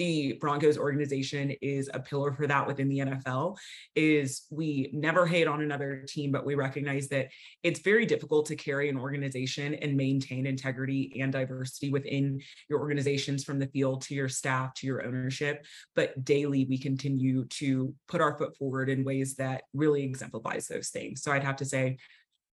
the 0.00 0.32
Broncos 0.40 0.78
organization 0.78 1.50
is 1.60 1.90
a 1.92 2.00
pillar 2.00 2.32
for 2.32 2.46
that 2.46 2.66
within 2.66 2.88
the 2.88 3.00
NFL 3.00 3.58
is 3.94 4.46
we 4.50 4.88
never 4.94 5.26
hate 5.26 5.46
on 5.46 5.60
another 5.60 6.06
team 6.08 6.32
but 6.32 6.46
we 6.46 6.54
recognize 6.54 7.08
that 7.08 7.28
it's 7.62 7.80
very 7.80 8.06
difficult 8.06 8.46
to 8.46 8.56
carry 8.56 8.88
an 8.88 8.96
organization 8.96 9.74
and 9.74 9.98
maintain 9.98 10.46
integrity 10.46 11.20
and 11.20 11.30
diversity 11.30 11.90
within 11.90 12.40
your 12.70 12.80
organizations 12.80 13.44
from 13.44 13.58
the 13.58 13.66
field 13.66 14.00
to 14.00 14.14
your 14.14 14.30
staff 14.30 14.72
to 14.72 14.86
your 14.86 15.04
ownership. 15.04 15.66
But 15.94 16.24
daily 16.24 16.64
we 16.64 16.78
continue 16.78 17.44
to 17.60 17.94
put 18.08 18.22
our 18.22 18.38
foot 18.38 18.56
forward 18.56 18.88
in 18.88 19.04
ways 19.04 19.34
that 19.34 19.64
really 19.74 20.02
exemplifies 20.02 20.66
those 20.66 20.88
things. 20.88 21.22
So 21.22 21.30
I'd 21.30 21.44
have 21.44 21.56
to 21.56 21.66
say 21.66 21.98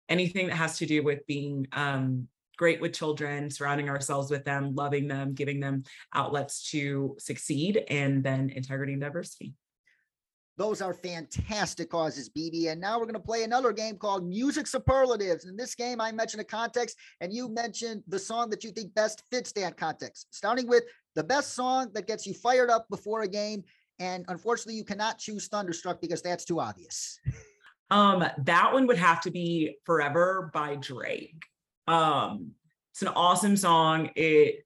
anything 0.10 0.46
that 0.50 0.58
has 0.58 0.78
to 0.78 0.86
do 0.86 1.02
with 1.02 1.26
being 1.26 1.66
um, 1.72 2.28
great 2.62 2.80
with 2.80 2.94
children, 2.94 3.50
surrounding 3.50 3.90
ourselves 3.90 4.30
with 4.30 4.46
them, 4.46 4.76
loving 4.76 5.08
them, 5.08 5.34
giving 5.34 5.60
them 5.60 5.84
outlets 6.14 6.70
to 6.70 7.16
succeed, 7.18 7.84
and 7.88 8.24
then 8.24 8.52
integrity 8.52 8.94
and 8.94 9.02
diversity. 9.02 9.52
Those 10.58 10.80
are 10.80 10.94
fantastic 10.94 11.90
causes, 11.90 12.30
BB. 12.30 12.72
And 12.72 12.80
now 12.80 13.00
we're 13.00 13.06
going 13.06 13.16
to 13.16 13.20
play 13.20 13.42
another 13.42 13.72
game 13.72 13.98
called 13.98 14.28
Music 14.28 14.68
Superlatives. 14.68 15.46
In 15.46 15.58
this 15.58 15.74
game, 15.74 16.00
I 16.00 16.12
mentioned 16.12 16.42
a 16.42 16.44
context, 16.44 16.98
and 17.20 17.34
you 17.34 17.50
mentioned 17.50 18.04
the 18.08 18.20
song 18.20 18.52
that 18.52 18.64
you 18.64 18.70
think 18.70 18.94
best 18.94 19.24
fits 19.32 19.52
that 19.54 19.76
context, 19.76 20.28
starting 20.30 20.68
with 20.68 20.84
the 21.16 21.24
best 21.24 21.56
song 21.56 21.90
that 21.96 22.06
gets 22.06 22.28
you 22.28 22.36
fired 22.36 22.70
up 22.70 22.88
before 22.92 23.24
a 23.24 23.28
game. 23.28 23.64
And 23.98 24.24
unfortunately, 24.28 24.76
you 24.76 24.84
cannot 24.84 25.18
choose 25.18 25.48
Thunderstruck 25.48 26.00
because 26.00 26.22
that's 26.22 26.46
too 26.46 26.60
obvious. 26.60 27.20
Um, 27.90 28.24
that 28.46 28.72
one 28.72 28.86
would 28.86 29.00
have 29.00 29.20
to 29.22 29.32
be 29.32 29.78
Forever 29.84 30.52
by 30.54 30.76
Drake. 30.76 31.44
Um, 31.88 32.52
it's 32.92 33.02
an 33.02 33.10
awesome 33.10 33.58
song. 33.58 34.10
It 34.16 34.66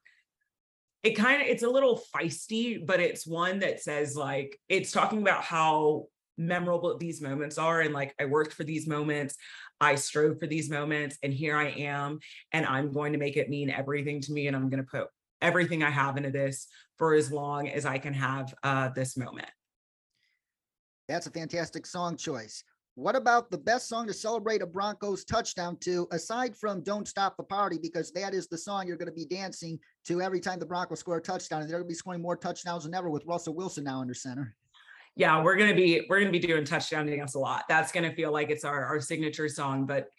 it 1.04 1.12
kind 1.12 1.42
of 1.42 1.48
it's 1.48 1.64
a 1.64 1.70
little 1.70 2.02
feisty, 2.16 2.84
but 2.84 3.00
it's 3.00 3.28
one 3.28 3.60
that 3.60 3.82
says 3.82 4.16
like 4.16 4.60
it's 4.70 4.92
talking 4.92 5.22
about 5.22 5.44
how 5.44 6.08
memorable 6.38 6.98
these 6.98 7.22
moments 7.22 7.58
are 7.58 7.82
and 7.82 7.94
like 7.94 8.14
I 8.20 8.26
worked 8.26 8.54
for 8.54 8.64
these 8.64 8.88
moments, 8.88 9.36
I 9.80 9.96
strove 9.96 10.40
for 10.40 10.48
these 10.48 10.70
moments, 10.70 11.18
and 11.22 11.34
here 11.34 11.56
I 11.56 11.70
am, 11.70 12.20
and 12.52 12.66
I'm 12.66 12.92
going 12.92 13.14
to 13.14 13.20
make 13.20 13.38
it 13.38 13.50
mean 13.50 13.70
everything 13.70 14.22
to 14.22 14.34
me, 14.34 14.48
and 14.48 14.56
I'm 14.56 14.70
going 14.70 14.84
to 14.84 14.90
put 14.90 15.08
everything 15.42 15.84
I 15.84 15.92
have 15.92 16.18
into 16.18 16.32
this 16.32 16.68
for 16.98 17.14
as 17.14 17.32
long 17.32 17.70
as 17.70 17.86
I 17.86 17.98
can 17.98 18.14
have 18.14 18.54
uh, 18.64 18.90
this 18.90 19.16
moment. 19.16 19.50
That's 21.08 21.28
a 21.28 21.32
fantastic 21.32 21.86
song 21.86 22.18
choice. 22.18 22.64
What 22.96 23.16
about 23.16 23.52
the 23.52 23.58
best 23.58 23.90
song 23.90 24.08
to 24.08 24.14
celebrate 24.14 24.62
a 24.62 24.66
Broncos 24.66 25.26
touchdown 25.26 25.78
to, 25.82 26.08
aside 26.12 26.56
from 26.56 26.82
Don't 26.82 27.08
Stop 27.08 27.36
the 27.36 27.44
Party, 27.44 27.78
because 27.82 28.12
that 28.14 28.34
is 28.34 28.48
the 28.48 28.58
song 28.58 28.88
you're 28.88 28.96
going 28.96 29.10
to 29.10 29.14
be 29.14 29.26
dancing 29.26 29.78
to 30.06 30.22
every 30.22 30.40
time 30.40 30.60
the 30.60 30.66
Broncos 30.66 31.00
score 31.02 31.18
a 31.18 31.22
touchdown. 31.22 31.62
And 31.62 31.70
they're 31.70 31.78
going 31.78 31.88
to 31.88 31.92
be 31.92 31.96
scoring 31.96 32.22
more 32.22 32.38
touchdowns 32.38 32.86
than 32.86 32.94
ever 32.94 33.10
with 33.10 33.26
Russell 33.26 33.54
Wilson 33.54 33.84
now 33.84 34.00
under 34.00 34.14
center. 34.14 34.56
yeah 35.18 35.42
we're 35.42 35.56
gonna 35.56 35.74
be 35.74 36.06
we're 36.10 36.20
gonna 36.20 36.32
be 36.32 36.40
doing 36.40 36.66
touchdown 36.66 37.06
dance 37.06 37.36
a 37.36 37.40
lot 37.40 37.64
that's 37.70 37.92
gonna 37.94 38.14
feel 38.14 38.34
like 38.34 38.50
it's 38.50 38.66
our 38.66 38.84
our 38.84 39.00
signature 39.00 39.48
song 39.48 39.86
but 39.86 40.10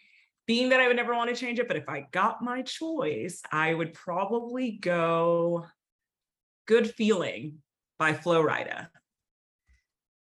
being 0.46 0.70
that 0.70 0.80
i 0.80 0.86
would 0.86 0.96
never 0.96 1.14
want 1.14 1.28
to 1.28 1.36
change 1.36 1.58
it 1.58 1.68
but 1.68 1.76
if 1.76 1.86
i 1.86 2.06
got 2.12 2.40
my 2.40 2.62
choice 2.62 3.42
i 3.52 3.74
would 3.74 3.92
probably 3.92 4.78
go 4.80 5.66
good 6.66 6.90
feeling 6.94 7.58
by 7.98 8.12
Flo 8.12 8.42
Rida. 8.42 8.88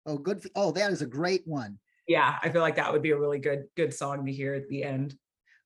Oh, 0.05 0.17
good. 0.17 0.45
Oh, 0.55 0.71
that 0.71 0.91
is 0.91 1.01
a 1.01 1.07
great 1.07 1.41
one. 1.45 1.79
Yeah 2.07 2.37
i 2.41 2.49
feel 2.49 2.61
like 2.61 2.75
that 2.75 2.91
would 2.91 3.01
be 3.01 3.11
a 3.11 3.17
really 3.17 3.39
good 3.39 3.65
good 3.75 3.93
song 3.93 4.25
to 4.25 4.31
hear 4.31 4.53
at 4.53 4.67
the 4.69 4.83
end 4.83 5.15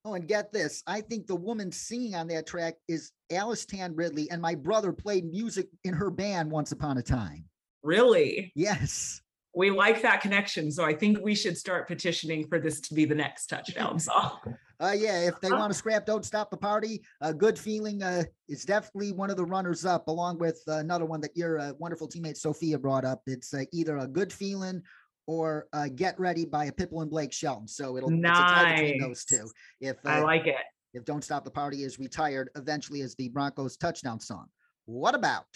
Oh, 0.02 0.14
and 0.14 0.26
get 0.26 0.50
this. 0.50 0.82
I 0.86 1.02
think 1.02 1.26
the 1.26 1.36
woman 1.36 1.70
singing 1.70 2.14
on 2.14 2.26
that 2.28 2.46
track 2.46 2.76
is 2.88 3.12
Alice 3.30 3.66
Tan 3.66 3.94
Ridley, 3.94 4.30
and 4.30 4.40
my 4.40 4.54
brother 4.54 4.94
played 4.94 5.26
music 5.30 5.68
in 5.84 5.92
her 5.92 6.08
band 6.10 6.50
once 6.50 6.72
upon 6.72 6.96
a 6.96 7.02
time. 7.02 7.44
really 7.82 8.50
Yes. 8.54 9.20
we 9.54 9.70
like 9.70 10.00
that 10.00 10.22
connection. 10.22 10.70
So 10.72 10.84
I 10.84 10.94
think 10.94 11.18
we 11.22 11.34
should 11.34 11.58
start 11.58 11.86
petitioning 11.86 12.46
for 12.48 12.58
this 12.58 12.80
to 12.80 12.94
be 12.94 13.04
the 13.04 13.14
next 13.14 13.48
touchdown 13.48 13.98
song. 14.08 14.38
Uh, 14.80 14.94
yeah, 14.96 15.20
if 15.26 15.38
they 15.42 15.50
want 15.60 15.70
to 15.70 15.76
scrap 15.78 16.06
Don't 16.06 16.24
Stop 16.24 16.50
the 16.50 16.56
Party, 16.56 17.02
a 17.20 17.34
good 17.34 17.58
feeling 17.58 18.02
uh, 18.02 18.22
is 18.48 18.64
definitely 18.64 19.12
one 19.12 19.28
of 19.28 19.36
the 19.36 19.44
runners 19.44 19.84
up, 19.84 20.08
along 20.08 20.38
with 20.38 20.62
uh, 20.66 20.78
another 20.78 21.04
one 21.04 21.20
that 21.20 21.36
your 21.36 21.58
uh, 21.58 21.72
wonderful 21.78 22.08
teammate 22.08 22.38
Sophia 22.38 22.78
brought 22.78 23.04
up. 23.04 23.20
It's 23.26 23.52
uh, 23.52 23.64
either 23.72 23.98
a 23.98 24.06
good 24.06 24.32
feeling 24.32 24.80
or 25.30 25.68
uh, 25.72 25.86
Get 25.94 26.18
Ready 26.18 26.44
by 26.44 26.64
a 26.64 26.72
Pitbull 26.72 27.02
and 27.02 27.10
Blake 27.10 27.32
Shelton. 27.32 27.68
So 27.68 27.96
it'll 27.96 28.10
it's 28.12 28.40
a 28.40 28.42
tie 28.42 28.72
between 28.72 28.98
those 28.98 29.24
two. 29.24 29.48
If 29.80 29.96
I 30.04 30.18
uh, 30.18 30.24
like 30.24 30.48
it. 30.48 30.56
if 30.92 31.04
Don't 31.04 31.22
Stop 31.22 31.44
the 31.44 31.52
Party 31.52 31.84
is 31.84 32.00
retired 32.00 32.50
eventually 32.56 33.02
as 33.02 33.14
the 33.14 33.28
Broncos 33.28 33.76
touchdown 33.76 34.18
song. 34.18 34.46
What 34.86 35.14
about 35.14 35.46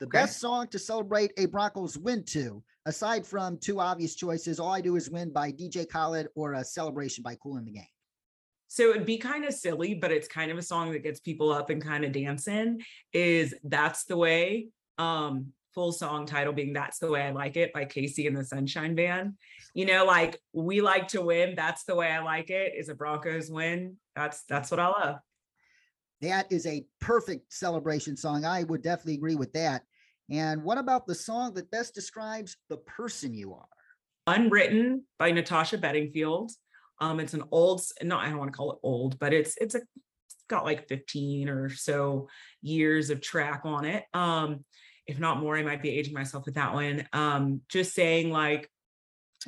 the 0.00 0.06
Okay. 0.06 0.20
best 0.20 0.40
song 0.40 0.68
to 0.68 0.78
celebrate 0.78 1.32
a 1.36 1.44
Broncos 1.44 1.98
win 1.98 2.24
to? 2.28 2.62
Aside 2.86 3.26
from 3.26 3.58
two 3.58 3.78
obvious 3.78 4.14
choices, 4.14 4.58
All 4.58 4.72
I 4.72 4.80
Do 4.80 4.96
Is 4.96 5.10
Win 5.10 5.30
by 5.30 5.52
DJ 5.52 5.86
Khaled 5.86 6.28
or 6.34 6.54
a 6.54 6.64
Celebration 6.64 7.22
by 7.22 7.34
Kool 7.34 7.58
and 7.58 7.66
the 7.66 7.72
Gang. 7.72 7.86
So 8.68 8.88
it'd 8.88 9.04
be 9.04 9.18
kind 9.18 9.44
of 9.44 9.52
silly, 9.52 9.92
but 9.96 10.10
it's 10.12 10.28
kind 10.28 10.50
of 10.50 10.56
a 10.56 10.62
song 10.62 10.92
that 10.92 11.02
gets 11.02 11.20
people 11.20 11.52
up 11.52 11.68
and 11.68 11.82
kind 11.84 12.06
of 12.06 12.12
dancing. 12.12 12.80
Is 13.12 13.54
That's 13.64 14.04
the 14.04 14.16
Way. 14.16 14.68
Um, 14.96 15.52
full 15.74 15.92
song 15.92 16.26
title 16.26 16.52
being 16.52 16.72
That's 16.72 16.98
the 16.98 17.10
Way 17.10 17.22
I 17.22 17.30
Like 17.30 17.56
It 17.56 17.72
by 17.72 17.84
KC 17.84 18.26
and 18.26 18.36
the 18.36 18.44
Sunshine 18.44 18.94
Band. 18.94 19.34
You 19.74 19.86
know, 19.86 20.04
like 20.04 20.40
we 20.52 20.80
like 20.80 21.08
to 21.08 21.20
win. 21.20 21.54
That's 21.56 21.84
the 21.84 21.94
way 21.94 22.10
I 22.10 22.20
like 22.22 22.50
it. 22.50 22.72
Is 22.76 22.88
a 22.88 22.94
Broncos 22.94 23.50
win. 23.50 23.96
That's 24.16 24.42
that's 24.48 24.70
what 24.70 24.80
I 24.80 24.88
love. 24.88 25.16
That 26.20 26.52
is 26.52 26.66
a 26.66 26.84
perfect 27.00 27.52
celebration 27.52 28.16
song. 28.16 28.44
I 28.44 28.64
would 28.64 28.82
definitely 28.82 29.14
agree 29.14 29.36
with 29.36 29.52
that. 29.54 29.82
And 30.30 30.62
what 30.62 30.78
about 30.78 31.06
the 31.06 31.14
song 31.14 31.54
that 31.54 31.70
best 31.70 31.94
describes 31.94 32.56
the 32.68 32.76
person 32.76 33.34
you 33.34 33.54
are? 33.54 33.66
Unwritten 34.26 35.04
by 35.18 35.32
Natasha 35.32 35.78
Bedingfield. 35.78 36.52
Um, 37.00 37.18
it's 37.18 37.34
an 37.34 37.42
old, 37.50 37.80
no, 38.02 38.18
I 38.18 38.28
don't 38.28 38.38
want 38.38 38.52
to 38.52 38.56
call 38.56 38.72
it 38.72 38.78
old, 38.82 39.18
but 39.18 39.32
it's 39.32 39.56
it's 39.56 39.74
a 39.74 39.78
it's 39.78 40.44
got 40.48 40.64
like 40.64 40.88
15 40.88 41.48
or 41.48 41.70
so 41.70 42.28
years 42.60 43.10
of 43.10 43.20
track 43.20 43.62
on 43.64 43.84
it. 43.84 44.04
Um, 44.12 44.64
if 45.10 45.18
not 45.18 45.40
more, 45.40 45.56
I 45.56 45.62
might 45.62 45.82
be 45.82 45.90
aging 45.90 46.14
myself 46.14 46.46
with 46.46 46.54
that 46.54 46.72
one. 46.72 47.06
Um, 47.12 47.62
just 47.68 47.94
saying 47.94 48.30
like 48.30 48.70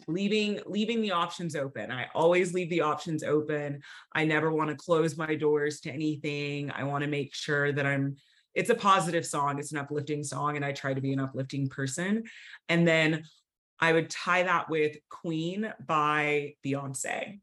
leaving 0.08 0.60
leaving 0.66 1.00
the 1.00 1.12
options 1.12 1.54
open. 1.54 1.92
I 1.92 2.08
always 2.14 2.52
leave 2.52 2.68
the 2.68 2.80
options 2.80 3.22
open. 3.22 3.80
I 4.12 4.24
never 4.24 4.50
want 4.50 4.70
to 4.70 4.76
close 4.76 5.16
my 5.16 5.36
doors 5.36 5.80
to 5.82 5.92
anything. 5.92 6.72
I 6.72 6.82
want 6.82 7.04
to 7.04 7.10
make 7.10 7.32
sure 7.32 7.72
that 7.72 7.86
I'm 7.86 8.16
it's 8.54 8.70
a 8.70 8.74
positive 8.74 9.24
song, 9.24 9.58
it's 9.58 9.72
an 9.72 9.78
uplifting 9.78 10.24
song, 10.24 10.56
and 10.56 10.64
I 10.64 10.72
try 10.72 10.94
to 10.94 11.00
be 11.00 11.12
an 11.12 11.20
uplifting 11.20 11.68
person. 11.68 12.24
And 12.68 12.86
then 12.86 13.22
I 13.78 13.92
would 13.92 14.10
tie 14.10 14.42
that 14.42 14.68
with 14.68 14.96
Queen 15.08 15.72
by 15.86 16.54
Beyonce 16.66 17.38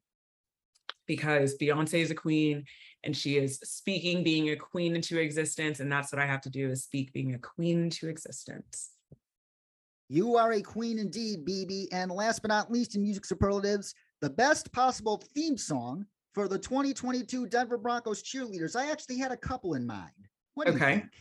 because 1.08 1.58
Beyonce 1.58 1.96
is 1.96 2.12
a 2.12 2.16
queen 2.16 2.66
and 3.04 3.16
she 3.16 3.38
is 3.38 3.60
speaking 3.64 4.24
being 4.24 4.50
a 4.50 4.56
queen 4.56 4.96
into 4.96 5.20
existence. 5.20 5.80
And 5.80 5.92
that's 5.92 6.12
what 6.12 6.22
I 6.22 6.26
have 6.26 6.42
to 6.42 6.50
do 6.50 6.70
is 6.70 6.84
speak 6.84 7.14
being 7.14 7.34
a 7.34 7.40
queen 7.40 7.84
into 7.84 8.08
existence. 8.08 8.92
You 10.10 10.36
are 10.38 10.54
a 10.54 10.62
queen 10.62 11.00
indeed, 11.00 11.46
BB. 11.46 11.88
And 11.92 12.12
last 12.12 12.42
but 12.42 12.50
not 12.50 12.72
least, 12.72 12.96
in 12.96 13.04
music 13.04 13.26
superlatives, 13.26 13.94
the 14.22 14.30
best 14.30 14.72
possible 14.74 15.24
theme 15.36 15.58
song 15.58 16.06
for 16.34 16.48
the 16.48 16.58
2022 16.58 17.48
Denver 17.48 17.78
Broncos 17.78 18.24
cheerleaders. 18.24 18.76
I 18.76 18.92
actually 18.92 19.18
had 19.18 19.32
a 19.32 19.38
couple 19.38 19.76
in 19.76 19.86
mind. 19.86 20.12
What 20.56 20.66
do 20.66 20.72
you 20.72 20.78
Okay. 20.78 20.94
think? 21.00 21.12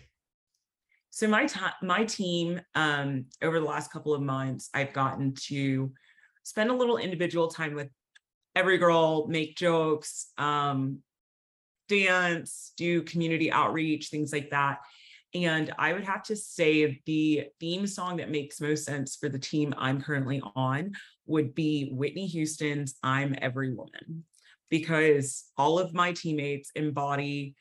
So 1.11 1.27
my 1.27 1.47
time, 1.47 1.73
my 1.83 2.05
team, 2.05 2.61
um, 2.75 3.27
over 3.43 3.59
the 3.61 3.67
last 3.67 3.91
couple 3.93 4.15
of 4.15 4.23
months, 4.23 4.69
I've 4.75 4.93
gotten 4.93 5.35
to 5.47 5.93
spend 6.45 6.71
a 6.71 6.75
little 6.75 6.97
individual 6.97 7.49
time 7.49 7.75
with 7.75 7.89
every 8.55 8.79
girl, 8.79 9.27
make 9.27 9.57
jokes, 9.57 10.33
um, 10.39 11.03
dance, 11.89 12.73
do 12.77 13.03
community 13.03 13.51
outreach, 13.51 14.09
things 14.09 14.33
like 14.33 14.51
that. 14.51 14.79
And 15.35 15.73
I 15.79 15.93
would 15.93 16.05
have 16.05 16.23
to 16.25 16.37
say 16.37 17.03
the 17.05 17.47
theme 17.61 17.87
song 17.87 18.17
that 18.17 18.31
makes 18.31 18.61
most 18.61 18.85
sense 18.85 19.17
for 19.17 19.29
the 19.29 19.39
team 19.39 19.75
I'm 19.77 20.01
currently 20.01 20.41
on 20.57 20.93
would 21.27 21.55
be 21.55 21.91
Whitney 21.91 22.27
Houston's 22.27 22.95
I'm 23.03 23.35
Every 23.43 23.75
Woman, 23.75 24.25
because 24.71 25.45
all 25.59 25.79
of 25.79 25.93
my 25.93 26.13
teammates 26.13 26.71
embody 26.75 27.55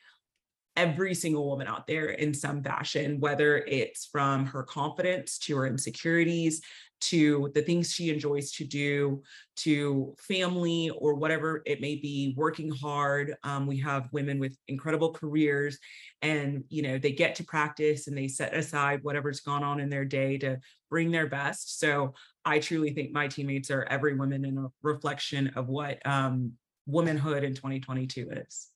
every 0.76 1.14
single 1.14 1.46
woman 1.46 1.66
out 1.66 1.86
there 1.86 2.06
in 2.06 2.32
some 2.32 2.62
fashion, 2.62 3.20
whether 3.20 3.58
it's 3.58 4.06
from 4.06 4.46
her 4.46 4.62
confidence 4.62 5.36
to 5.38 5.56
her 5.56 5.66
insecurities 5.66 6.62
to 7.00 7.50
the 7.54 7.62
things 7.62 7.92
she 7.92 8.10
enjoys 8.10 8.52
to 8.52 8.64
do 8.64 9.22
to 9.56 10.14
family 10.18 10.90
or 10.98 11.14
whatever 11.14 11.62
it 11.66 11.80
may 11.80 11.96
be 11.96 12.34
working 12.36 12.70
hard 12.70 13.34
um, 13.44 13.66
we 13.66 13.78
have 13.78 14.08
women 14.12 14.38
with 14.38 14.56
incredible 14.68 15.12
careers 15.12 15.78
and 16.22 16.64
you 16.68 16.82
know 16.82 16.98
they 16.98 17.12
get 17.12 17.34
to 17.34 17.44
practice 17.44 18.06
and 18.06 18.16
they 18.16 18.28
set 18.28 18.54
aside 18.54 19.00
whatever's 19.02 19.40
gone 19.40 19.62
on 19.62 19.80
in 19.80 19.88
their 19.88 20.04
day 20.04 20.36
to 20.38 20.58
bring 20.90 21.10
their 21.10 21.26
best. 21.26 21.78
So 21.78 22.14
i 22.44 22.58
truly 22.58 22.90
think 22.92 23.12
my 23.12 23.28
teammates 23.28 23.70
are 23.70 23.84
every 23.84 24.14
woman 24.14 24.44
in 24.44 24.58
a 24.58 24.68
reflection 24.82 25.48
of 25.56 25.68
what 25.68 26.04
um, 26.06 26.52
womanhood 26.86 27.44
in 27.44 27.54
2022 27.54 28.30
is 28.30 28.68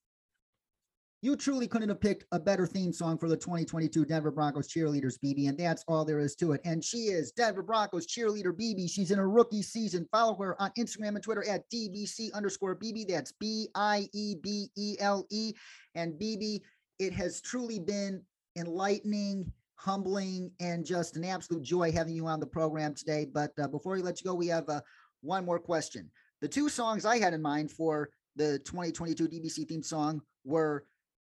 You 1.24 1.36
truly 1.36 1.68
couldn't 1.68 1.88
have 1.88 2.00
picked 2.00 2.24
a 2.32 2.40
better 2.40 2.66
theme 2.66 2.92
song 2.92 3.16
for 3.16 3.28
the 3.28 3.36
2022 3.36 4.04
Denver 4.06 4.32
Broncos 4.32 4.66
cheerleaders, 4.66 5.20
BB, 5.24 5.48
and 5.48 5.56
that's 5.56 5.84
all 5.86 6.04
there 6.04 6.18
is 6.18 6.34
to 6.34 6.50
it. 6.50 6.60
And 6.64 6.82
she 6.82 7.04
is 7.04 7.30
Denver 7.30 7.62
Broncos 7.62 8.08
cheerleader 8.08 8.52
BB. 8.52 8.90
She's 8.90 9.12
in 9.12 9.18
her 9.18 9.30
rookie 9.30 9.62
season. 9.62 10.04
Follow 10.10 10.34
her 10.34 10.60
on 10.60 10.72
Instagram 10.76 11.10
and 11.10 11.22
Twitter 11.22 11.48
at 11.48 11.70
DBC 11.70 12.32
underscore 12.34 12.74
BB. 12.74 13.06
That's 13.06 13.30
B 13.30 13.68
I 13.76 14.08
E 14.12 14.34
B 14.42 14.66
E 14.76 14.96
L 14.98 15.24
E. 15.30 15.52
And 15.94 16.14
BB, 16.14 16.62
it 16.98 17.12
has 17.12 17.40
truly 17.40 17.78
been 17.78 18.20
enlightening, 18.56 19.52
humbling, 19.76 20.50
and 20.58 20.84
just 20.84 21.16
an 21.16 21.24
absolute 21.24 21.62
joy 21.62 21.92
having 21.92 22.16
you 22.16 22.26
on 22.26 22.40
the 22.40 22.46
program 22.46 22.96
today. 22.96 23.28
But 23.32 23.52
uh, 23.62 23.68
before 23.68 23.92
we 23.92 24.02
let 24.02 24.20
you 24.20 24.24
go, 24.24 24.34
we 24.34 24.48
have 24.48 24.68
uh, 24.68 24.80
one 25.20 25.44
more 25.44 25.60
question. 25.60 26.10
The 26.40 26.48
two 26.48 26.68
songs 26.68 27.04
I 27.04 27.18
had 27.18 27.32
in 27.32 27.40
mind 27.40 27.70
for 27.70 28.10
the 28.34 28.58
2022 28.64 29.28
DBC 29.28 29.68
theme 29.68 29.84
song 29.84 30.20
were 30.44 30.84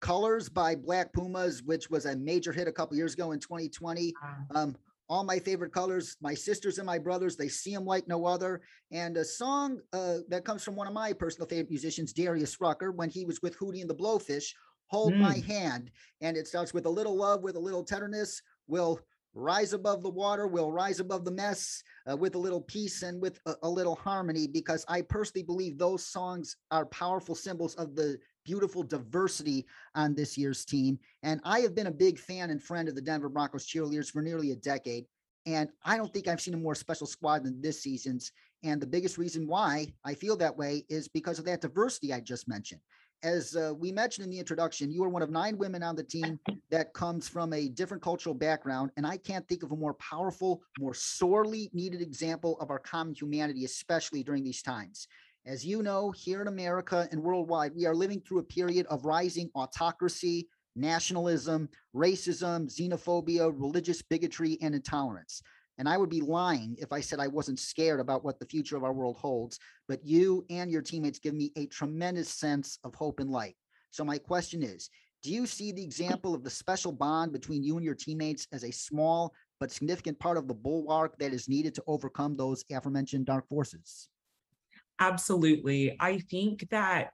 Colors 0.05 0.51
by 0.51 0.75
Black 0.75 1.14
Pumas, 1.14 1.62
which 1.62 1.88
was 1.88 2.05
a 2.05 2.14
major 2.14 2.53
hit 2.53 2.69
a 2.69 2.73
couple 2.73 2.95
years 2.95 3.14
ago 3.14 3.33
in 3.33 3.40
2020. 3.40 4.12
Um, 4.55 4.77
all 5.09 5.25
my 5.25 5.38
favorite 5.38 5.73
colors, 5.73 6.19
my 6.21 6.35
sisters 6.35 6.77
and 6.77 6.85
my 6.85 6.99
brothers, 6.99 7.37
they 7.37 7.49
see 7.49 7.75
them 7.75 7.87
like 7.87 8.07
no 8.07 8.27
other. 8.27 8.61
And 8.93 9.17
a 9.17 9.25
song 9.25 9.81
uh, 9.95 10.19
that 10.29 10.45
comes 10.45 10.62
from 10.62 10.77
one 10.77 10.87
of 10.87 10.93
my 10.93 11.14
personal 11.14 11.49
favorite 11.49 11.71
musicians, 11.71 12.12
Darius 12.12 12.61
Rucker, 12.61 12.93
when 12.93 13.09
he 13.09 13.25
was 13.25 13.40
with 13.40 13.59
Hootie 13.59 13.81
and 13.81 13.88
the 13.88 13.95
Blowfish, 13.95 14.53
Hold 14.88 15.14
My 15.14 15.38
Hand. 15.47 15.90
And 16.21 16.37
it 16.37 16.49
starts 16.49 16.75
with 16.75 16.85
a 16.85 16.90
little 16.90 17.17
love, 17.17 17.43
with 17.43 17.57
a 17.57 17.61
little 17.61 17.83
tenderness, 17.83 18.43
We'll 18.67 19.01
rise 19.35 19.73
above 19.73 20.03
the 20.03 20.11
water, 20.11 20.47
we'll 20.47 20.71
rise 20.71 21.01
above 21.01 21.25
the 21.25 21.31
mess, 21.31 21.83
uh, 22.11 22.17
with 22.17 22.35
a 22.35 22.38
little 22.38 22.61
peace 22.61 23.03
and 23.03 23.21
with 23.21 23.40
a, 23.47 23.55
a 23.62 23.69
little 23.69 23.97
harmony, 23.97 24.47
because 24.47 24.85
I 24.88 25.03
personally 25.03 25.45
believe 25.45 25.77
those 25.77 26.07
songs 26.07 26.57
are 26.71 26.87
powerful 26.87 27.35
symbols 27.35 27.75
of 27.75 27.97
the 27.97 28.19
beautiful 28.45 28.83
diversity 28.83 29.67
on 29.95 30.15
this 30.15 30.39
year's 30.39 30.65
team. 30.65 30.99
And 31.23 31.41
I 31.45 31.61
have 31.61 31.75
been 31.75 31.87
a 31.87 31.93
big 31.93 32.19
fan 32.19 32.51
and 32.51 32.63
friend 32.63 32.89
of 32.89 32.95
the 32.95 33.03
Denver 33.03 33.29
Broncos 33.29 33.67
cheerleaders 33.67 34.11
for 34.11 34.23
nearly 34.23 34.53
a 34.53 34.57
decade. 34.57 35.07
And 35.47 35.69
I 35.85 35.97
don't 35.97 36.13
think 36.13 36.29
I've 36.29 36.41
seen 36.41 36.55
a 36.55 36.59
more 36.59 36.75
special 36.75 37.07
squad 37.07 37.45
than 37.45 37.61
this 37.61 37.83
season's. 37.83 38.33
And 38.63 38.81
the 38.81 38.87
biggest 38.87 39.19
reason 39.19 39.47
why 39.47 39.93
I 40.05 40.15
feel 40.15 40.37
that 40.37 40.57
way 40.57 40.85
is 40.89 41.09
because 41.09 41.39
of 41.39 41.45
that 41.47 41.61
diversity 41.61 42.13
I 42.13 42.21
just 42.21 42.49
mentioned. 42.49 42.81
As 43.23 43.57
uh, 43.57 43.73
we 43.75 43.91
mentioned 43.91 44.25
in 44.25 44.31
the 44.31 44.39
introduction, 44.39 44.91
you 44.91 45.03
are 45.03 45.09
one 45.09 45.23
of 45.23 45.31
nine 45.31 45.57
women 45.57 45.83
on 45.83 45.97
the 45.97 46.03
team 46.03 46.39
that 46.71 46.93
comes 46.93 47.27
from 47.27 47.55
a 47.55 47.69
different 47.69 48.03
cultural 48.03 48.35
background. 48.35 48.91
And 48.97 49.07
I 49.07 49.17
can't 49.17 49.47
think 49.49 49.63
of 49.63 49.73
a 49.73 49.77
more 49.77 49.95
powerful, 49.95 50.63
more 50.79 50.93
sorely 50.93 51.71
needed 51.73 52.03
example 52.03 52.59
of 52.61 52.71
our 52.71 52.79
common 52.79 53.15
humanity, 53.15 53.65
especially 53.65 54.23
during 54.23 54.45
these 54.45 54.61
times. 54.61 55.09
As 55.47 55.63
you 55.63 55.83
know, 55.83 56.11
here 56.11 56.41
in 56.41 56.49
America 56.49 57.07
and 57.13 57.23
worldwide, 57.23 57.75
we 57.75 57.85
are 57.85 57.95
living 57.95 58.23
through 58.23 58.39
a 58.39 58.45
period 58.45 58.87
of 58.87 59.05
rising 59.05 59.51
autocracy, 59.55 60.49
nationalism, 60.75 61.69
racism, 61.95 62.67
xenophobia, 62.67 63.53
religious 63.55 64.01
bigotry, 64.01 64.57
and 64.63 64.75
intolerance. 64.75 65.43
And 65.77 65.87
I 65.87 65.99
would 65.99 66.09
be 66.09 66.23
lying 66.23 66.77
if 66.79 66.93
I 66.93 67.01
said 67.01 67.21
I 67.21 67.27
wasn't 67.27 67.59
scared 67.59 68.01
about 68.01 68.25
what 68.25 68.39
the 68.39 68.47
future 68.47 68.77
of 68.79 68.85
our 68.85 68.95
world 68.95 69.17
holds. 69.17 69.59
But 69.87 70.03
you 70.03 70.47
and 70.49 70.71
your 70.71 70.81
teammates 70.81 71.19
give 71.19 71.35
me 71.35 71.53
a 71.57 71.67
tremendous 71.67 72.31
sense 72.31 72.79
of 72.83 72.95
hope 72.95 73.21
and 73.21 73.31
light. 73.31 73.57
So, 73.91 74.03
my 74.03 74.17
question 74.17 74.63
is 74.63 74.89
Do 75.23 75.31
you 75.31 75.47
see 75.47 75.73
the 75.73 75.85
example 75.85 76.35
of 76.35 76.43
the 76.43 76.49
special 76.49 76.93
bond 76.93 77.35
between 77.35 77.63
you 77.63 77.77
and 77.77 77.85
your 77.85 77.95
teammates 77.95 78.47
as 78.51 78.65
a 78.65 78.71
small 78.71 79.35
but 79.61 79.71
significant 79.71 80.19
part 80.19 80.39
of 80.39 80.49
the 80.49 80.55
bulwark 80.55 81.19
that 81.19 81.35
is 81.35 81.51
needed 81.51 81.75
to 81.75 81.85
overcome 81.87 82.35
those 82.35 82.65
aforementioned 82.71 83.27
dark 83.27 83.47
forces? 83.47 84.09
Absolutely. 84.99 85.97
I 85.99 86.19
think 86.19 86.69
that 86.71 87.13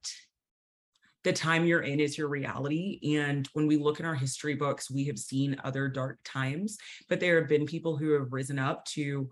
the 1.22 1.32
time 1.32 1.66
you're 1.66 1.82
in 1.82 2.00
is 2.00 2.16
your 2.16 2.28
reality. 2.28 3.16
And 3.16 3.48
when 3.52 3.66
we 3.66 3.76
look 3.76 4.00
in 4.00 4.06
our 4.06 4.14
history 4.14 4.54
books, 4.54 4.90
we 4.90 5.04
have 5.06 5.18
seen 5.18 5.60
other 5.64 5.88
dark 5.88 6.18
times, 6.24 6.78
but 7.08 7.20
there 7.20 7.38
have 7.38 7.48
been 7.48 7.66
people 7.66 7.96
who 7.96 8.12
have 8.12 8.32
risen 8.32 8.58
up 8.58 8.84
to 8.86 9.30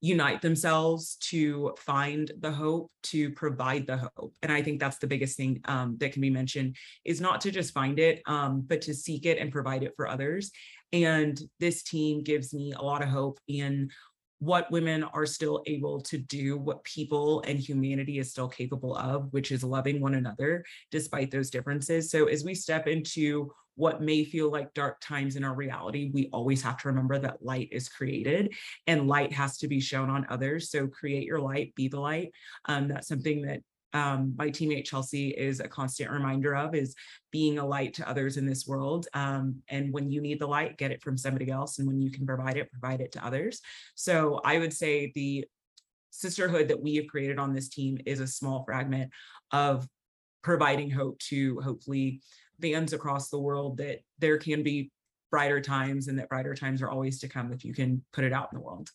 unite 0.00 0.40
themselves 0.40 1.16
to 1.16 1.74
find 1.78 2.32
the 2.40 2.50
hope 2.50 2.90
to 3.02 3.30
provide 3.32 3.86
the 3.86 3.98
hope 3.98 4.34
and 4.42 4.50
i 4.50 4.62
think 4.62 4.80
that's 4.80 4.96
the 4.96 5.06
biggest 5.06 5.36
thing 5.36 5.60
um, 5.66 5.96
that 5.98 6.12
can 6.12 6.22
be 6.22 6.30
mentioned 6.30 6.74
is 7.04 7.20
not 7.20 7.40
to 7.40 7.50
just 7.50 7.74
find 7.74 7.98
it 7.98 8.22
um, 8.26 8.62
but 8.66 8.80
to 8.80 8.94
seek 8.94 9.26
it 9.26 9.38
and 9.38 9.52
provide 9.52 9.82
it 9.82 9.92
for 9.96 10.08
others 10.08 10.50
and 10.92 11.42
this 11.60 11.82
team 11.82 12.22
gives 12.22 12.54
me 12.54 12.72
a 12.72 12.82
lot 12.82 13.02
of 13.02 13.08
hope 13.08 13.38
in 13.46 13.90
what 14.40 14.70
women 14.70 15.04
are 15.04 15.26
still 15.26 15.62
able 15.66 16.00
to 16.00 16.18
do, 16.18 16.56
what 16.56 16.82
people 16.82 17.42
and 17.46 17.58
humanity 17.58 18.18
is 18.18 18.30
still 18.30 18.48
capable 18.48 18.96
of, 18.96 19.32
which 19.32 19.52
is 19.52 19.62
loving 19.62 20.00
one 20.00 20.14
another 20.14 20.64
despite 20.90 21.30
those 21.30 21.50
differences. 21.50 22.10
So 22.10 22.26
as 22.26 22.42
we 22.42 22.54
step 22.54 22.88
into 22.88 23.52
what 23.76 24.02
may 24.02 24.24
feel 24.24 24.50
like 24.50 24.74
dark 24.74 25.00
times 25.00 25.36
in 25.36 25.44
our 25.44 25.54
reality, 25.54 26.10
we 26.12 26.28
always 26.32 26.62
have 26.62 26.78
to 26.78 26.88
remember 26.88 27.18
that 27.18 27.42
light 27.44 27.68
is 27.70 27.88
created 27.88 28.52
and 28.86 29.08
light 29.08 29.32
has 29.32 29.58
to 29.58 29.68
be 29.68 29.80
shown 29.80 30.10
on 30.10 30.26
others. 30.28 30.70
So 30.70 30.86
create 30.86 31.24
your 31.24 31.40
light, 31.40 31.74
be 31.74 31.88
the 31.88 32.00
light. 32.00 32.32
Um, 32.64 32.88
that's 32.88 33.08
something 33.08 33.42
that 33.42 33.60
um, 33.92 34.34
my 34.36 34.48
teammate 34.48 34.84
Chelsea 34.84 35.30
is 35.30 35.60
a 35.60 35.68
constant 35.68 36.10
reminder 36.10 36.54
of 36.54 36.74
is 36.74 36.94
being 37.30 37.58
a 37.58 37.66
light 37.66 37.94
to 37.94 38.08
others 38.08 38.36
in 38.36 38.46
this 38.46 38.66
world. 38.66 39.08
Um, 39.14 39.56
and 39.68 39.92
when 39.92 40.10
you 40.10 40.20
need 40.20 40.40
the 40.40 40.46
light, 40.46 40.78
get 40.78 40.92
it 40.92 41.02
from 41.02 41.16
somebody 41.16 41.50
else. 41.50 41.78
And 41.78 41.88
when 41.88 42.00
you 42.00 42.10
can 42.10 42.26
provide 42.26 42.56
it, 42.56 42.70
provide 42.70 43.00
it 43.00 43.12
to 43.12 43.24
others. 43.24 43.60
So 43.94 44.40
I 44.44 44.58
would 44.58 44.72
say 44.72 45.12
the 45.14 45.44
sisterhood 46.10 46.68
that 46.68 46.80
we 46.80 46.96
have 46.96 47.06
created 47.06 47.38
on 47.38 47.54
this 47.54 47.68
team 47.68 47.98
is 48.06 48.20
a 48.20 48.26
small 48.26 48.64
fragment 48.64 49.10
of 49.52 49.86
providing 50.42 50.90
hope 50.90 51.18
to 51.18 51.60
hopefully 51.60 52.20
fans 52.60 52.92
across 52.92 53.28
the 53.28 53.38
world 53.38 53.78
that 53.78 54.00
there 54.18 54.38
can 54.38 54.62
be 54.62 54.90
brighter 55.30 55.60
times 55.60 56.08
and 56.08 56.18
that 56.18 56.28
brighter 56.28 56.54
times 56.54 56.82
are 56.82 56.90
always 56.90 57.20
to 57.20 57.28
come 57.28 57.52
if 57.52 57.64
you 57.64 57.72
can 57.72 58.02
put 58.12 58.24
it 58.24 58.32
out 58.32 58.48
in 58.52 58.58
the 58.58 58.64
world. 58.64 58.90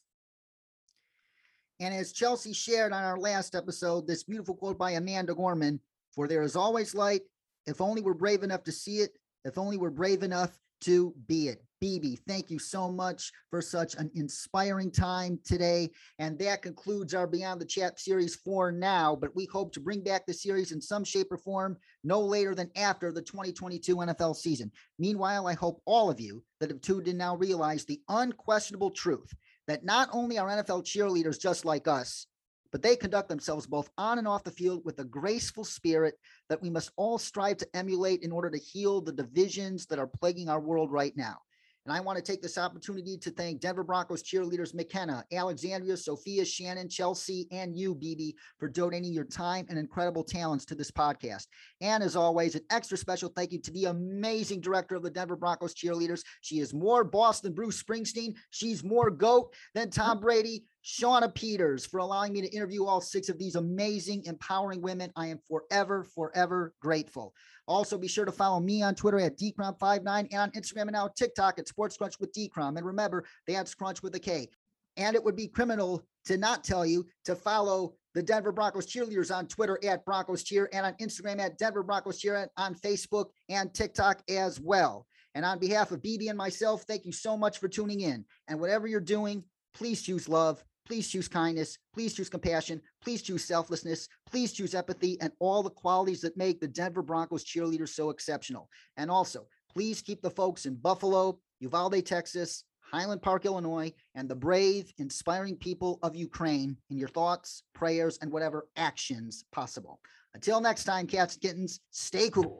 And 1.79 1.93
as 1.93 2.13
Chelsea 2.13 2.53
shared 2.53 2.93
on 2.93 3.03
our 3.03 3.17
last 3.17 3.53
episode, 3.53 4.07
this 4.07 4.23
beautiful 4.23 4.55
quote 4.55 4.77
by 4.77 4.91
Amanda 4.91 5.35
Gorman 5.35 5.79
For 6.13 6.27
there 6.27 6.43
is 6.43 6.55
always 6.55 6.95
light, 6.95 7.21
if 7.65 7.81
only 7.81 8.01
we're 8.01 8.13
brave 8.13 8.43
enough 8.43 8.63
to 8.63 8.71
see 8.71 8.97
it, 8.97 9.11
if 9.43 9.57
only 9.57 9.75
we're 9.77 9.89
brave 9.89 10.23
enough 10.23 10.57
to 10.81 11.13
be 11.27 11.49
it. 11.49 11.61
BB, 11.83 12.19
thank 12.25 12.49
you 12.49 12.57
so 12.57 12.89
much 12.89 13.31
for 13.49 13.61
such 13.61 13.95
an 13.95 14.09
inspiring 14.15 14.89
time 14.89 15.37
today. 15.43 15.89
And 16.19 16.39
that 16.39 16.61
concludes 16.61 17.13
our 17.13 17.27
Beyond 17.27 17.59
the 17.59 17.65
Chat 17.65 17.99
series 17.99 18.35
for 18.35 18.71
now, 18.71 19.15
but 19.15 19.35
we 19.35 19.45
hope 19.45 19.73
to 19.73 19.81
bring 19.81 20.01
back 20.01 20.25
the 20.25 20.33
series 20.33 20.71
in 20.71 20.81
some 20.81 21.03
shape 21.03 21.31
or 21.31 21.37
form 21.37 21.77
no 22.03 22.21
later 22.21 22.55
than 22.55 22.71
after 22.77 23.11
the 23.11 23.21
2022 23.21 23.97
NFL 23.97 24.35
season. 24.37 24.71
Meanwhile, 24.97 25.47
I 25.47 25.53
hope 25.53 25.81
all 25.85 26.09
of 26.09 26.19
you 26.19 26.43
that 26.59 26.69
have 26.69 26.81
tuned 26.81 27.07
in 27.09 27.17
now 27.17 27.35
realize 27.35 27.83
the 27.83 28.01
unquestionable 28.07 28.91
truth 28.91 29.33
that 29.67 29.83
not 29.83 30.09
only 30.11 30.37
are 30.37 30.47
NFL 30.47 30.83
cheerleaders 30.83 31.39
just 31.39 31.65
like 31.65 31.87
us, 31.87 32.27
but 32.71 32.81
they 32.81 32.95
conduct 32.95 33.29
themselves 33.29 33.65
both 33.65 33.89
on 33.97 34.17
and 34.17 34.27
off 34.27 34.43
the 34.43 34.51
field 34.51 34.81
with 34.83 34.99
a 34.99 35.05
graceful 35.05 35.63
spirit 35.63 36.15
that 36.49 36.61
we 36.61 36.69
must 36.69 36.91
all 36.97 37.17
strive 37.17 37.57
to 37.57 37.67
emulate 37.73 38.21
in 38.21 38.31
order 38.31 38.49
to 38.49 38.57
heal 38.57 38.99
the 38.99 39.13
divisions 39.13 39.85
that 39.85 39.99
are 39.99 40.07
plaguing 40.07 40.49
our 40.49 40.59
world 40.59 40.91
right 40.91 41.15
now. 41.15 41.37
And 41.85 41.95
I 41.95 41.99
want 41.99 42.17
to 42.17 42.23
take 42.23 42.41
this 42.41 42.57
opportunity 42.57 43.15
to 43.17 43.29
thank 43.29 43.61
Denver 43.61 43.83
Broncos 43.83 44.23
cheerleaders 44.23 44.73
McKenna, 44.73 45.23
Alexandria, 45.31 45.95
Sophia, 45.95 46.43
Shannon, 46.43 46.89
Chelsea, 46.89 47.47
and 47.51 47.77
you, 47.77 47.93
BB, 47.93 48.33
for 48.57 48.67
donating 48.67 49.13
your 49.13 49.25
time 49.25 49.67
and 49.69 49.77
incredible 49.77 50.23
talents 50.23 50.65
to 50.65 50.75
this 50.75 50.89
podcast. 50.89 51.45
And 51.81 52.03
as 52.03 52.15
always, 52.15 52.55
an 52.55 52.61
extra 52.71 52.97
special 52.97 53.29
thank 53.29 53.51
you 53.51 53.61
to 53.61 53.71
the 53.71 53.85
amazing 53.85 54.61
director 54.61 54.95
of 54.95 55.03
the 55.03 55.11
Denver 55.11 55.35
Broncos 55.35 55.75
cheerleaders. 55.75 56.23
She 56.41 56.59
is 56.59 56.73
more 56.73 57.03
boss 57.03 57.41
than 57.41 57.53
Bruce 57.53 57.81
Springsteen. 57.81 58.35
She's 58.49 58.83
more 58.83 59.11
GOAT 59.11 59.53
than 59.75 59.91
Tom 59.91 60.17
mm-hmm. 60.17 60.25
Brady. 60.25 60.63
Shauna 60.85 61.33
Peters 61.33 61.83
for 61.83 61.99
allowing 61.99 62.31
me 62.31 62.41
to 62.41 62.55
interview 62.55 62.85
all 62.85 63.01
six 63.01 63.27
of 63.27 63.39
these 63.39 63.55
amazing, 63.55 64.23
empowering 64.25 64.81
women. 64.81 65.11
I 65.15 65.27
am 65.27 65.39
forever, 65.47 66.03
forever 66.03 66.75
grateful. 66.79 67.33
Also, 67.67 67.97
be 67.97 68.07
sure 68.07 68.25
to 68.25 68.31
follow 68.31 68.59
me 68.59 68.83
on 68.83 68.93
Twitter 68.93 69.19
at 69.19 69.39
dcrom59 69.39 70.27
and 70.31 70.33
on 70.35 70.51
Instagram 70.51 70.83
and 70.83 70.91
now 70.91 71.07
TikTok 71.07 71.57
at 71.57 71.67
Sports 71.67 71.97
Krunch 71.97 72.19
with 72.19 72.31
dcrom. 72.33 72.77
And 72.77 72.85
remember, 72.85 73.25
that's 73.47 73.73
Crunch 73.73 74.03
with 74.03 74.13
a 74.13 74.19
K. 74.19 74.47
And 74.95 75.15
it 75.15 75.23
would 75.23 75.35
be 75.35 75.47
criminal 75.47 76.03
to 76.25 76.37
not 76.37 76.63
tell 76.63 76.85
you 76.85 77.07
to 77.25 77.35
follow 77.35 77.95
the 78.13 78.21
Denver 78.21 78.51
Broncos 78.51 78.85
cheerleaders 78.85 79.35
on 79.35 79.47
Twitter 79.47 79.79
at 79.83 80.05
Broncos 80.05 80.43
Cheer 80.43 80.69
and 80.71 80.85
on 80.85 80.93
Instagram 81.01 81.39
at 81.39 81.57
Denver 81.57 81.81
Broncos 81.81 82.19
Cheer 82.19 82.35
and 82.35 82.51
on 82.57 82.75
Facebook 82.75 83.29
and 83.49 83.73
TikTok 83.73 84.21
as 84.29 84.59
well. 84.59 85.07
And 85.33 85.43
on 85.43 85.57
behalf 85.57 85.91
of 85.91 86.03
BB 86.03 86.29
and 86.29 86.37
myself, 86.37 86.83
thank 86.83 87.05
you 87.05 87.11
so 87.11 87.35
much 87.35 87.57
for 87.57 87.67
tuning 87.67 88.01
in. 88.01 88.23
And 88.47 88.59
whatever 88.59 88.87
you're 88.87 89.01
doing, 89.01 89.43
please 89.73 90.03
choose 90.03 90.29
love 90.29 90.63
Please 90.85 91.09
choose 91.09 91.27
kindness. 91.27 91.77
Please 91.93 92.13
choose 92.13 92.29
compassion. 92.29 92.81
Please 93.01 93.21
choose 93.21 93.43
selflessness. 93.43 94.07
Please 94.29 94.53
choose 94.53 94.75
empathy 94.75 95.17
and 95.19 95.31
all 95.39 95.63
the 95.63 95.69
qualities 95.69 96.21
that 96.21 96.37
make 96.37 96.59
the 96.59 96.67
Denver 96.67 97.01
Broncos 97.01 97.43
cheerleaders 97.43 97.89
so 97.89 98.11
exceptional. 98.11 98.69
And 98.97 99.09
also, 99.09 99.47
please 99.73 100.01
keep 100.01 100.21
the 100.21 100.29
folks 100.29 100.65
in 100.65 100.75
Buffalo, 100.75 101.39
Uvalde, 101.59 102.05
Texas, 102.05 102.63
Highland 102.81 103.21
Park, 103.21 103.45
Illinois, 103.45 103.91
and 104.13 104.29
the 104.29 104.35
brave, 104.35 104.93
inspiring 104.99 105.55
people 105.55 105.97
of 106.03 106.15
Ukraine 106.15 106.77
in 106.91 106.97
your 106.97 107.09
thoughts, 107.09 107.63
prayers, 107.73 108.19
and 108.21 108.31
whatever 108.31 108.67
actions 108.77 109.45
possible. 109.51 109.99
Until 110.35 110.61
next 110.61 110.83
time, 110.83 111.07
cats 111.07 111.33
and 111.33 111.41
kittens, 111.41 111.79
stay 111.91 112.29
cool. 112.29 112.59